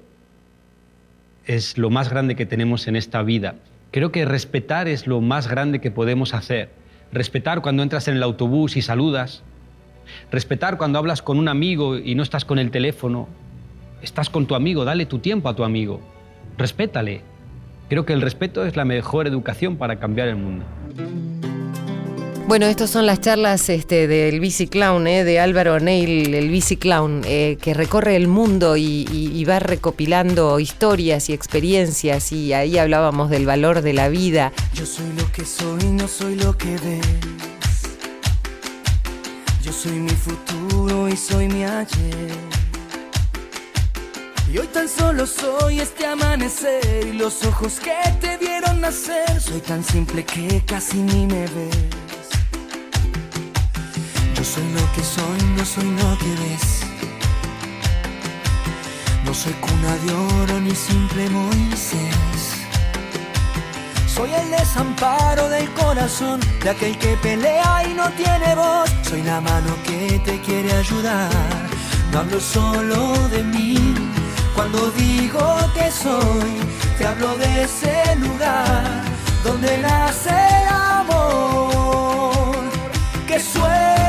es 1.45 1.77
lo 1.77 1.89
más 1.89 2.09
grande 2.09 2.35
que 2.35 2.45
tenemos 2.45 2.87
en 2.87 2.95
esta 2.95 3.21
vida. 3.23 3.55
Creo 3.91 4.11
que 4.11 4.25
respetar 4.25 4.87
es 4.87 5.07
lo 5.07 5.21
más 5.21 5.47
grande 5.47 5.79
que 5.79 5.91
podemos 5.91 6.33
hacer. 6.33 6.69
Respetar 7.11 7.61
cuando 7.61 7.83
entras 7.83 8.07
en 8.07 8.15
el 8.15 8.23
autobús 8.23 8.77
y 8.77 8.81
saludas. 8.81 9.43
Respetar 10.31 10.77
cuando 10.77 10.99
hablas 10.99 11.21
con 11.21 11.37
un 11.37 11.47
amigo 11.47 11.97
y 11.97 12.15
no 12.15 12.23
estás 12.23 12.45
con 12.45 12.59
el 12.59 12.71
teléfono. 12.71 13.27
Estás 14.01 14.29
con 14.29 14.47
tu 14.47 14.55
amigo, 14.55 14.85
dale 14.85 15.05
tu 15.05 15.19
tiempo 15.19 15.49
a 15.49 15.55
tu 15.55 15.63
amigo. 15.63 15.99
Respétale. 16.57 17.21
Creo 17.89 18.05
que 18.05 18.13
el 18.13 18.21
respeto 18.21 18.65
es 18.65 18.75
la 18.75 18.85
mejor 18.85 19.27
educación 19.27 19.75
para 19.75 19.97
cambiar 19.97 20.29
el 20.29 20.37
mundo. 20.37 20.63
Bueno, 22.47 22.65
estas 22.65 22.89
son 22.89 23.05
las 23.05 23.21
charlas 23.21 23.69
este, 23.69 24.07
del 24.07 24.39
Bici 24.39 24.69
eh, 24.73 25.23
de 25.23 25.39
Álvaro 25.39 25.79
Neil, 25.79 26.33
el 26.33 26.49
Bici 26.49 26.77
eh, 26.83 27.57
que 27.61 27.73
recorre 27.73 28.15
el 28.15 28.27
mundo 28.27 28.75
y, 28.75 29.45
va 29.47 29.59
recopilando 29.59 30.59
historias 30.59 31.29
y 31.29 31.33
experiencias 31.33 32.31
y 32.31 32.53
ahí 32.53 32.77
hablábamos 32.77 33.29
del 33.29 33.45
valor 33.45 33.81
de 33.81 33.93
la 33.93 34.09
vida. 34.09 34.51
Yo 34.73 34.85
soy 34.85 35.11
lo 35.17 35.31
que 35.31 35.45
soy, 35.45 35.83
no 35.91 36.07
soy 36.07 36.35
lo 36.35 36.57
que 36.57 36.71
ves. 36.77 37.81
Yo 39.63 39.71
soy 39.71 39.93
mi 39.93 40.09
futuro 40.09 41.07
y 41.07 41.15
soy 41.15 41.47
mi 41.47 41.63
ayer. 41.63 42.51
Y 44.51 44.57
hoy 44.57 44.67
tan 44.67 44.89
solo 44.89 45.25
soy 45.25 45.79
este 45.79 46.05
amanecer 46.05 47.07
y 47.07 47.13
los 47.13 47.45
ojos 47.45 47.79
que 47.79 47.93
te 48.19 48.37
vieron 48.37 48.81
nacer. 48.81 49.39
Soy 49.39 49.61
tan 49.61 49.81
simple 49.81 50.25
que 50.25 50.61
casi 50.65 50.97
ni 50.97 51.25
me 51.25 51.43
ves. 51.43 52.00
Soy 54.53 54.67
lo 54.73 54.91
que 54.91 55.01
soy, 55.01 55.41
no 55.55 55.63
soy 55.63 55.85
lo 55.91 56.17
que 56.17 56.29
ves. 56.41 56.81
No 59.23 59.33
soy 59.33 59.53
cuna 59.53 59.95
de 60.03 60.13
oro 60.13 60.59
ni 60.59 60.75
simple 60.75 61.29
Moisés. 61.29 62.41
Soy 64.13 64.29
el 64.33 64.51
desamparo 64.51 65.47
del 65.47 65.71
corazón 65.71 66.41
de 66.61 66.69
aquel 66.69 66.97
que 66.97 67.15
pelea 67.23 67.83
y 67.89 67.93
no 67.93 68.09
tiene 68.09 68.53
voz. 68.55 68.89
Soy 69.07 69.21
la 69.21 69.39
mano 69.39 69.73
que 69.85 70.19
te 70.25 70.41
quiere 70.41 70.73
ayudar. 70.73 71.29
No 72.11 72.19
hablo 72.19 72.41
solo 72.41 73.29
de 73.29 73.43
mí 73.45 73.95
cuando 74.53 74.91
digo 74.91 75.59
que 75.73 75.89
soy, 75.89 76.51
te 76.97 77.07
hablo 77.07 77.37
de 77.37 77.63
ese 77.63 78.17
lugar 78.17 79.03
donde 79.45 79.77
nace 79.77 80.29
el 80.29 80.67
amor 80.99 82.33
que 83.25 83.39
sueñas. 83.39 84.00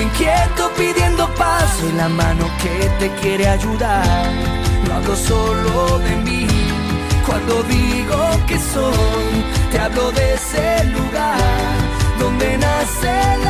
Inquieto 0.00 0.70
pidiendo 0.76 1.28
paz. 1.34 1.76
Soy 1.80 1.92
la 1.92 2.08
mano 2.08 2.46
que 2.62 2.88
te 2.98 3.10
quiere 3.20 3.48
ayudar. 3.48 4.30
No 4.86 4.94
hablo 4.94 5.16
solo 5.16 5.98
de 5.98 6.16
mí. 6.16 6.46
Cuando 7.26 7.62
digo 7.64 8.18
que 8.46 8.58
soy, 8.58 9.44
te 9.70 9.78
hablo 9.78 10.10
de 10.12 10.34
ese 10.34 10.84
lugar 10.84 11.38
donde 12.18 12.58
nace 12.58 13.10
el 13.34 13.46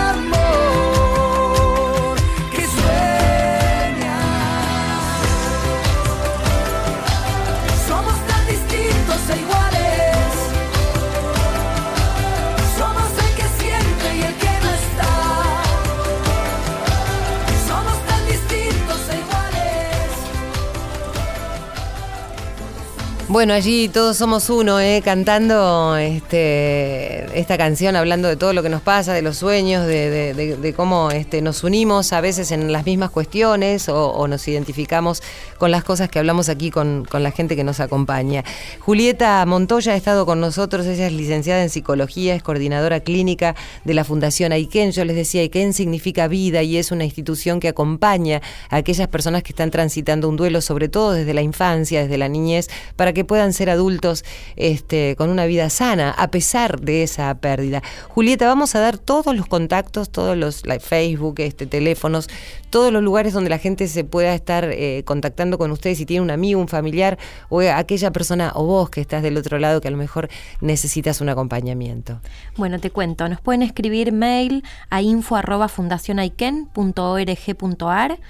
Bueno, 23.33 23.55
allí 23.55 23.89
todos 23.89 24.19
somos 24.19 24.51
uno, 24.51 24.79
¿eh? 24.79 25.01
cantando 25.03 25.97
este, 25.97 27.25
esta 27.41 27.57
canción, 27.57 27.97
hablando 27.97 28.29
de 28.29 28.37
todo 28.37 28.53
lo 28.53 28.63
que 28.63 28.69
nos 28.69 28.83
pasa, 28.83 29.15
de 29.15 29.23
los 29.23 29.39
sueños, 29.39 29.87
de, 29.87 30.75
cómo 30.77 31.11
este, 31.11 31.41
nos 31.41 31.65
unimos 31.65 32.13
a 32.13 32.21
veces 32.21 32.51
en 32.53 32.71
las 32.73 32.85
mismas 32.85 33.09
cuestiones 33.09 33.89
o, 33.89 34.29
nos 34.29 34.47
identificamos 34.49 35.23
con 35.57 35.71
las 35.71 35.83
cosas 35.83 36.11
que 36.11 36.19
hablamos 36.19 36.51
aquí 36.51 36.71
con, 36.71 37.07
la 37.11 37.31
gente 37.31 37.57
que 37.57 37.65
nos 37.65 37.81
acompaña. 37.81 38.45
Julieta 38.81 39.43
Montoya 39.47 39.93
ha 39.95 39.97
estado 39.97 40.27
con 40.27 40.39
nosotros, 40.39 40.85
ella 40.85 41.07
es 41.07 41.13
licenciada 41.15 41.63
en 41.63 41.71
psicología, 41.71 42.35
es 42.35 42.43
coordinadora 42.43 43.01
clínica 43.01 43.57
de 43.87 43.95
la 43.95 44.05
Fundación 44.05 44.53
Aiken. 44.53 44.93
Yo 44.93 45.07
les 45.07 45.17
decía, 45.17 45.41
Aiken 45.41 45.73
significa 45.73 46.29
vida 46.29 46.63
y 46.63 46.77
es 46.77 46.93
una 46.93 47.05
institución 47.05 47.61
que 47.61 47.69
acompaña 47.69 48.43
a 48.69 48.77
aquellas 48.77 49.09
personas 49.09 49.43
que 49.43 49.53
están 49.53 49.71
transitando 49.71 50.29
un 50.29 50.37
duelo, 50.37 50.61
sobre 50.61 50.91
todo 50.91 51.13
desde 51.13 51.33
la 51.33 51.41
infancia, 51.41 52.03
desde 52.03 52.19
la 52.19 52.29
niñez, 52.29 52.69
para 52.95 53.15
que 53.15 53.22
puedan 53.25 53.53
ser 53.53 53.71
adultos 53.71 54.25
este, 54.57 55.17
con 55.17 55.31
una 55.31 55.47
vida 55.47 55.71
sana, 55.71 56.11
a 56.11 56.29
pesar 56.29 56.81
de 56.81 57.03
esa 57.03 57.35
pérdida. 57.37 57.83
Julieta, 58.09 58.47
vamos 58.47 58.75
a 58.75 58.81
dar 58.81 58.99
todos 58.99 59.35
los 59.35 59.47
contactos, 59.47 60.11
todos 60.11 60.37
los 60.37 60.63
Facebook, 60.81 61.37
este, 61.39 61.67
teléfonos, 61.67 62.29
todos 62.71 62.93
los 62.93 63.03
lugares 63.03 63.33
donde 63.33 63.51
la 63.51 63.59
gente 63.59 63.87
se 63.89 64.05
pueda 64.05 64.35
estar 64.35 64.65
eh, 64.65 65.03
contactando 65.05 65.59
con 65.59 65.71
ustedes 65.71 65.99
si 65.99 66.07
tiene 66.07 66.23
un 66.23 66.31
amigo, 66.31 66.61
un 66.61 66.69
familiar 66.69 67.19
o 67.49 67.61
aquella 67.61 68.11
persona 68.11 68.53
o 68.55 68.65
vos 68.65 68.91
que 68.91 69.01
estás 69.01 69.23
del 69.23 69.37
otro 69.37 69.59
lado 69.59 69.81
que 69.81 69.89
a 69.89 69.91
lo 69.91 69.97
mejor 69.97 70.29
necesitas 70.61 71.21
un 71.21 71.29
acompañamiento. 71.29 72.21
Bueno, 72.57 72.81
te 72.81 72.91
cuento, 72.91 73.29
nos 73.29 73.41
pueden 73.41 73.63
escribir 73.63 74.13
mail 74.13 74.65
a 74.91 75.03
info 75.03 75.37
arroba 75.37 75.69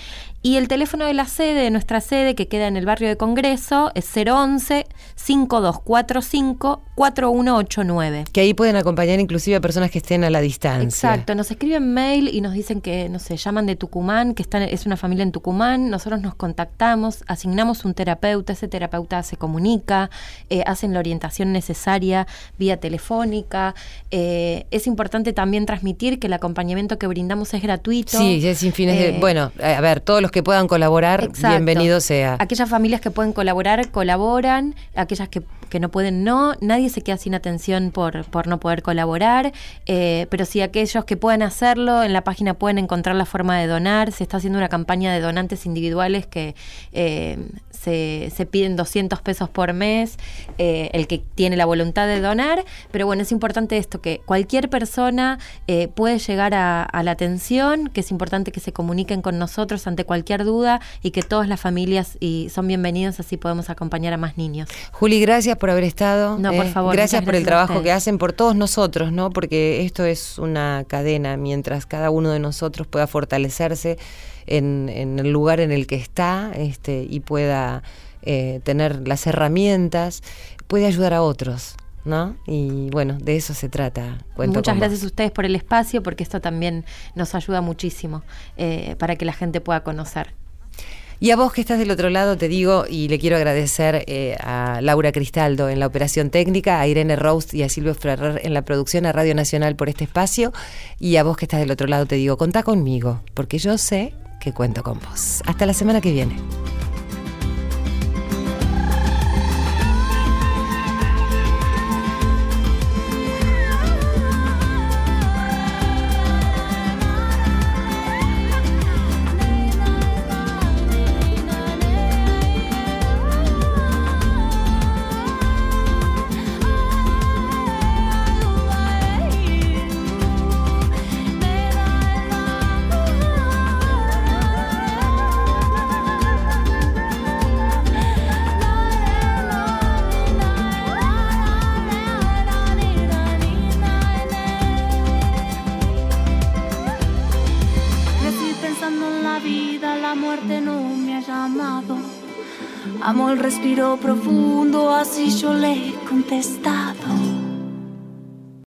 Y 0.45 0.57
el 0.57 0.67
teléfono 0.67 1.05
de 1.05 1.15
la 1.15 1.27
sede, 1.27 1.63
de 1.63 1.71
nuestra 1.71 2.01
sede, 2.01 2.35
que 2.35 2.49
queda 2.49 2.67
en 2.67 2.77
el 2.77 2.85
barrio 2.85 3.09
de 3.09 3.17
Congreso, 3.17 3.93
es 3.95 4.11
011 4.17 4.87
5245 5.15 6.83
4189. 7.03 8.25
Que 8.33 8.43
ahí 8.43 8.55
pueden 8.55 8.77
acompañar 8.77 9.19
inclusive 9.19 9.57
a 9.57 9.61
personas 9.61 9.91
que 9.91 9.99
estén 9.99 10.23
a 10.23 10.31
la 10.31 10.41
distancia. 10.41 10.87
Exacto, 10.87 11.35
nos 11.35 11.51
escriben 11.51 11.93
mail 11.93 12.29
y 12.33 12.41
nos 12.41 12.53
dicen 12.53 12.81
que, 12.81 13.09
no 13.09 13.19
sé, 13.19 13.37
llaman 13.37 13.67
de 13.67 13.75
Tucumán, 13.75 14.35
que 14.35 14.43
están, 14.43 14.63
es 14.63 14.87
una 14.87 14.97
familia 14.97 15.25
en 15.25 15.33
Tucumán, 15.33 15.91
nosotros 15.91 16.21
nos 16.21 16.37
contactamos, 16.37 17.25
asignamos 17.27 17.85
un 17.85 17.95
terapeuta, 17.95 18.53
ese 18.53 18.69
terapeuta 18.69 19.25
se 19.25 19.37
comunica, 19.37 20.11
eh, 20.49 20.63
hacen 20.65 20.93
la 20.93 21.01
orientación 21.01 21.53
necesaria 21.53 22.29
vía 22.57 22.77
telefónica. 22.77 23.75
Eh, 24.13 24.67
es 24.71 24.87
importante 24.87 25.33
también 25.33 25.67
transmitir 25.67 26.21
que 26.21 26.29
el 26.29 26.35
acompañamiento 26.35 26.99
que 26.99 27.09
brindamos 27.09 27.53
es 27.53 27.63
gratuito. 27.63 28.17
Sí, 28.17 28.47
es 28.47 28.59
sin 28.59 28.73
fines 28.73 28.97
de... 28.97 29.09
Eh, 29.09 29.19
bueno, 29.19 29.51
a 29.61 29.81
ver, 29.81 30.01
todos 30.01 30.23
los 30.23 30.31
que 30.31 30.45
puedan 30.45 30.69
colaborar, 30.69 31.31
bienvenido 31.33 32.01
sea. 32.01 32.37
Aquellas 32.39 32.69
familias 32.69 33.01
que 33.01 33.11
pueden 33.11 33.33
colaborar, 33.33 33.91
colaboran, 33.91 34.77
aquellas 34.95 35.29
que, 35.29 35.43
que 35.73 35.81
no 35.81 35.91
pueden, 35.91 36.23
no. 36.23 36.53
Nadie 36.61 36.91
se 36.91 37.01
queda 37.01 37.17
sin 37.17 37.35
atención 37.35 37.93
por, 37.93 38.27
por 38.27 38.47
no 38.47 38.61
poder 38.61 38.83
colaborar, 38.83 39.55
eh, 39.87 40.27
pero 40.29 40.45
si 40.45 40.61
aquellos 40.61 41.07
que 41.07 41.17
puedan 41.17 41.41
hacerlo, 41.41 42.03
en 42.03 42.13
la 42.13 42.25
página 42.25 42.53
pueden 42.53 42.77
encontrar 42.77 43.17
la 43.17 43.25
forma 43.25 43.59
de 43.59 43.67
donar. 43.67 44.13
Se 44.13 44.23
está 44.23 44.37
haciendo 44.37 44.59
una 44.59 44.69
campaña 44.69 45.15
de 45.15 45.21
donantes 45.21 45.65
individuales 45.65 46.27
que 46.27 46.55
eh, 46.93 47.39
se, 47.71 48.47
piden 48.51 48.77
200 48.77 49.23
pesos 49.23 49.49
por 49.49 49.73
mes, 49.73 50.19
eh, 50.59 50.91
el 50.93 51.07
que 51.07 51.19
tiene 51.19 51.57
la 51.57 51.65
voluntad 51.65 52.07
de 52.07 52.21
donar, 52.21 52.65
pero 52.91 53.07
bueno, 53.07 53.23
es 53.23 53.33
importante 53.33 53.79
esto, 53.79 54.03
que 54.03 54.21
cualquier 54.27 54.69
persona 54.69 55.39
puede 55.95 56.19
llegar 56.19 56.53
a, 56.55 56.83
a, 56.83 57.03
la 57.03 57.13
atención, 57.13 57.89
que 57.89 58.01
es 58.01 58.11
importante 58.11 58.53
que 58.53 58.61
se 58.61 58.73
comuniquen 58.73 59.23
con 59.23 59.39
nosotros 59.39 59.87
ante 59.87 60.05
cualquier 60.05 60.45
duda 60.45 60.81
y 61.03 61.13
que 61.13 61.23
todas 61.23 61.49
las 61.49 61.61
familias 61.61 62.19
y 62.21 62.49
son 62.51 62.69
bienvenidos, 62.69 63.19
así 63.19 63.39
podemos 63.39 63.71
acompañar 63.71 64.13
a 64.13 64.19
más 64.19 64.37
niños. 64.37 64.69
Juli, 64.93 65.21
gracias 65.21 65.57
por 65.57 65.62
haber 65.71 65.85
estado. 65.85 66.39
No, 66.39 66.53
por 66.53 66.93
gracias 66.93 67.25
por 67.25 67.35
el 67.35 67.45
trabajo 67.45 67.83
que 67.83 67.93
hacen 67.93 68.19
por 68.19 68.33
todos 68.33 68.57
nosotros, 68.57 69.13
¿no? 69.13 69.31
Porque 69.31 69.85
esto 69.85 70.05
es 70.05 70.39
una 70.39 70.85
cadena, 70.87 71.37
mientras 71.37 71.87
cada 71.87 72.11
uno 72.11 72.31
de 72.31 72.39
nosotros 72.39 72.87
pueda 72.87 73.07
fortalecerse 73.07 73.99
en, 74.47 74.89
el 75.19 75.31
lugar 75.31 75.61
en 75.61 75.73
el 75.73 75.87
que 75.87 75.97
está 75.97 76.53
este, 76.55 77.07
y 77.09 77.21
pueda 77.21 77.83
eh, 78.23 78.61
tener 78.65 79.07
las 79.07 79.27
herramientas, 79.27 80.23
puede 80.67 80.87
ayudar 80.87 81.15
a 81.15 81.23
otros. 81.23 81.77
¿No? 82.05 82.35
Y 82.49 82.91
bueno, 82.91 83.17
de 83.21 83.37
eso 83.37 83.55
se 83.55 83.69
trata. 83.69 84.19
Muchas 84.37 84.77
gracias 84.77 85.05
a 85.05 85.07
ustedes 85.07 85.31
por 85.31 85.45
el 85.45 85.55
espacio, 85.55 86.03
porque 86.03 86.25
esto 86.25 86.41
también 86.41 86.85
nos 87.15 87.37
ayuda 87.37 87.61
muchísimo 87.61 88.25
eh, 88.57 88.97
para 88.99 89.15
que 89.15 89.25
la 89.25 89.33
gente 89.33 89.61
pueda 89.61 89.85
conocer. 89.85 90.35
Y 91.23 91.31
a 91.31 91.37
vos 91.37 91.53
que 91.53 91.61
estás 91.61 91.79
del 91.79 91.93
otro 91.93 92.11
lado, 92.11 92.37
te 92.37 92.49
digo, 92.49 92.85
y 92.91 93.07
le 93.07 93.21
quiero 93.21 93.37
agradecer 93.37 94.03
eh, 94.09 94.37
a 94.41 94.81
Laura 94.83 95.13
Cristaldo 95.13 95.69
en 95.69 95.79
la 95.79 95.87
operación 95.87 96.31
técnica, 96.31 96.81
a 96.81 96.89
Irene 96.89 97.15
Roust 97.15 97.55
y 97.55 97.63
a 97.63 97.69
Silvio 97.69 97.95
Ferrer 97.95 98.41
en 98.43 98.53
la 98.53 98.63
producción 98.63 99.07
a 99.07 99.13
Radio 99.13 99.33
Nacional 99.37 99.77
por 99.77 99.89
este 99.89 100.03
espacio. 100.03 100.53
Y 100.99 101.15
a 101.19 101.23
vos 101.23 101.37
que 101.37 101.45
estás 101.45 101.61
del 101.61 101.71
otro 101.71 101.87
lado, 101.87 102.07
te 102.07 102.17
digo, 102.17 102.37
contá 102.37 102.65
conmigo, 102.65 103.21
porque 103.35 103.59
yo 103.59 103.79
sé 103.79 104.15
que 104.41 104.53
cuento 104.53 104.83
con 104.83 104.99
vos. 104.99 105.45
Hasta 105.47 105.65
la 105.65 105.75
semana 105.75 106.01
que 106.01 106.11
viene. 106.11 106.35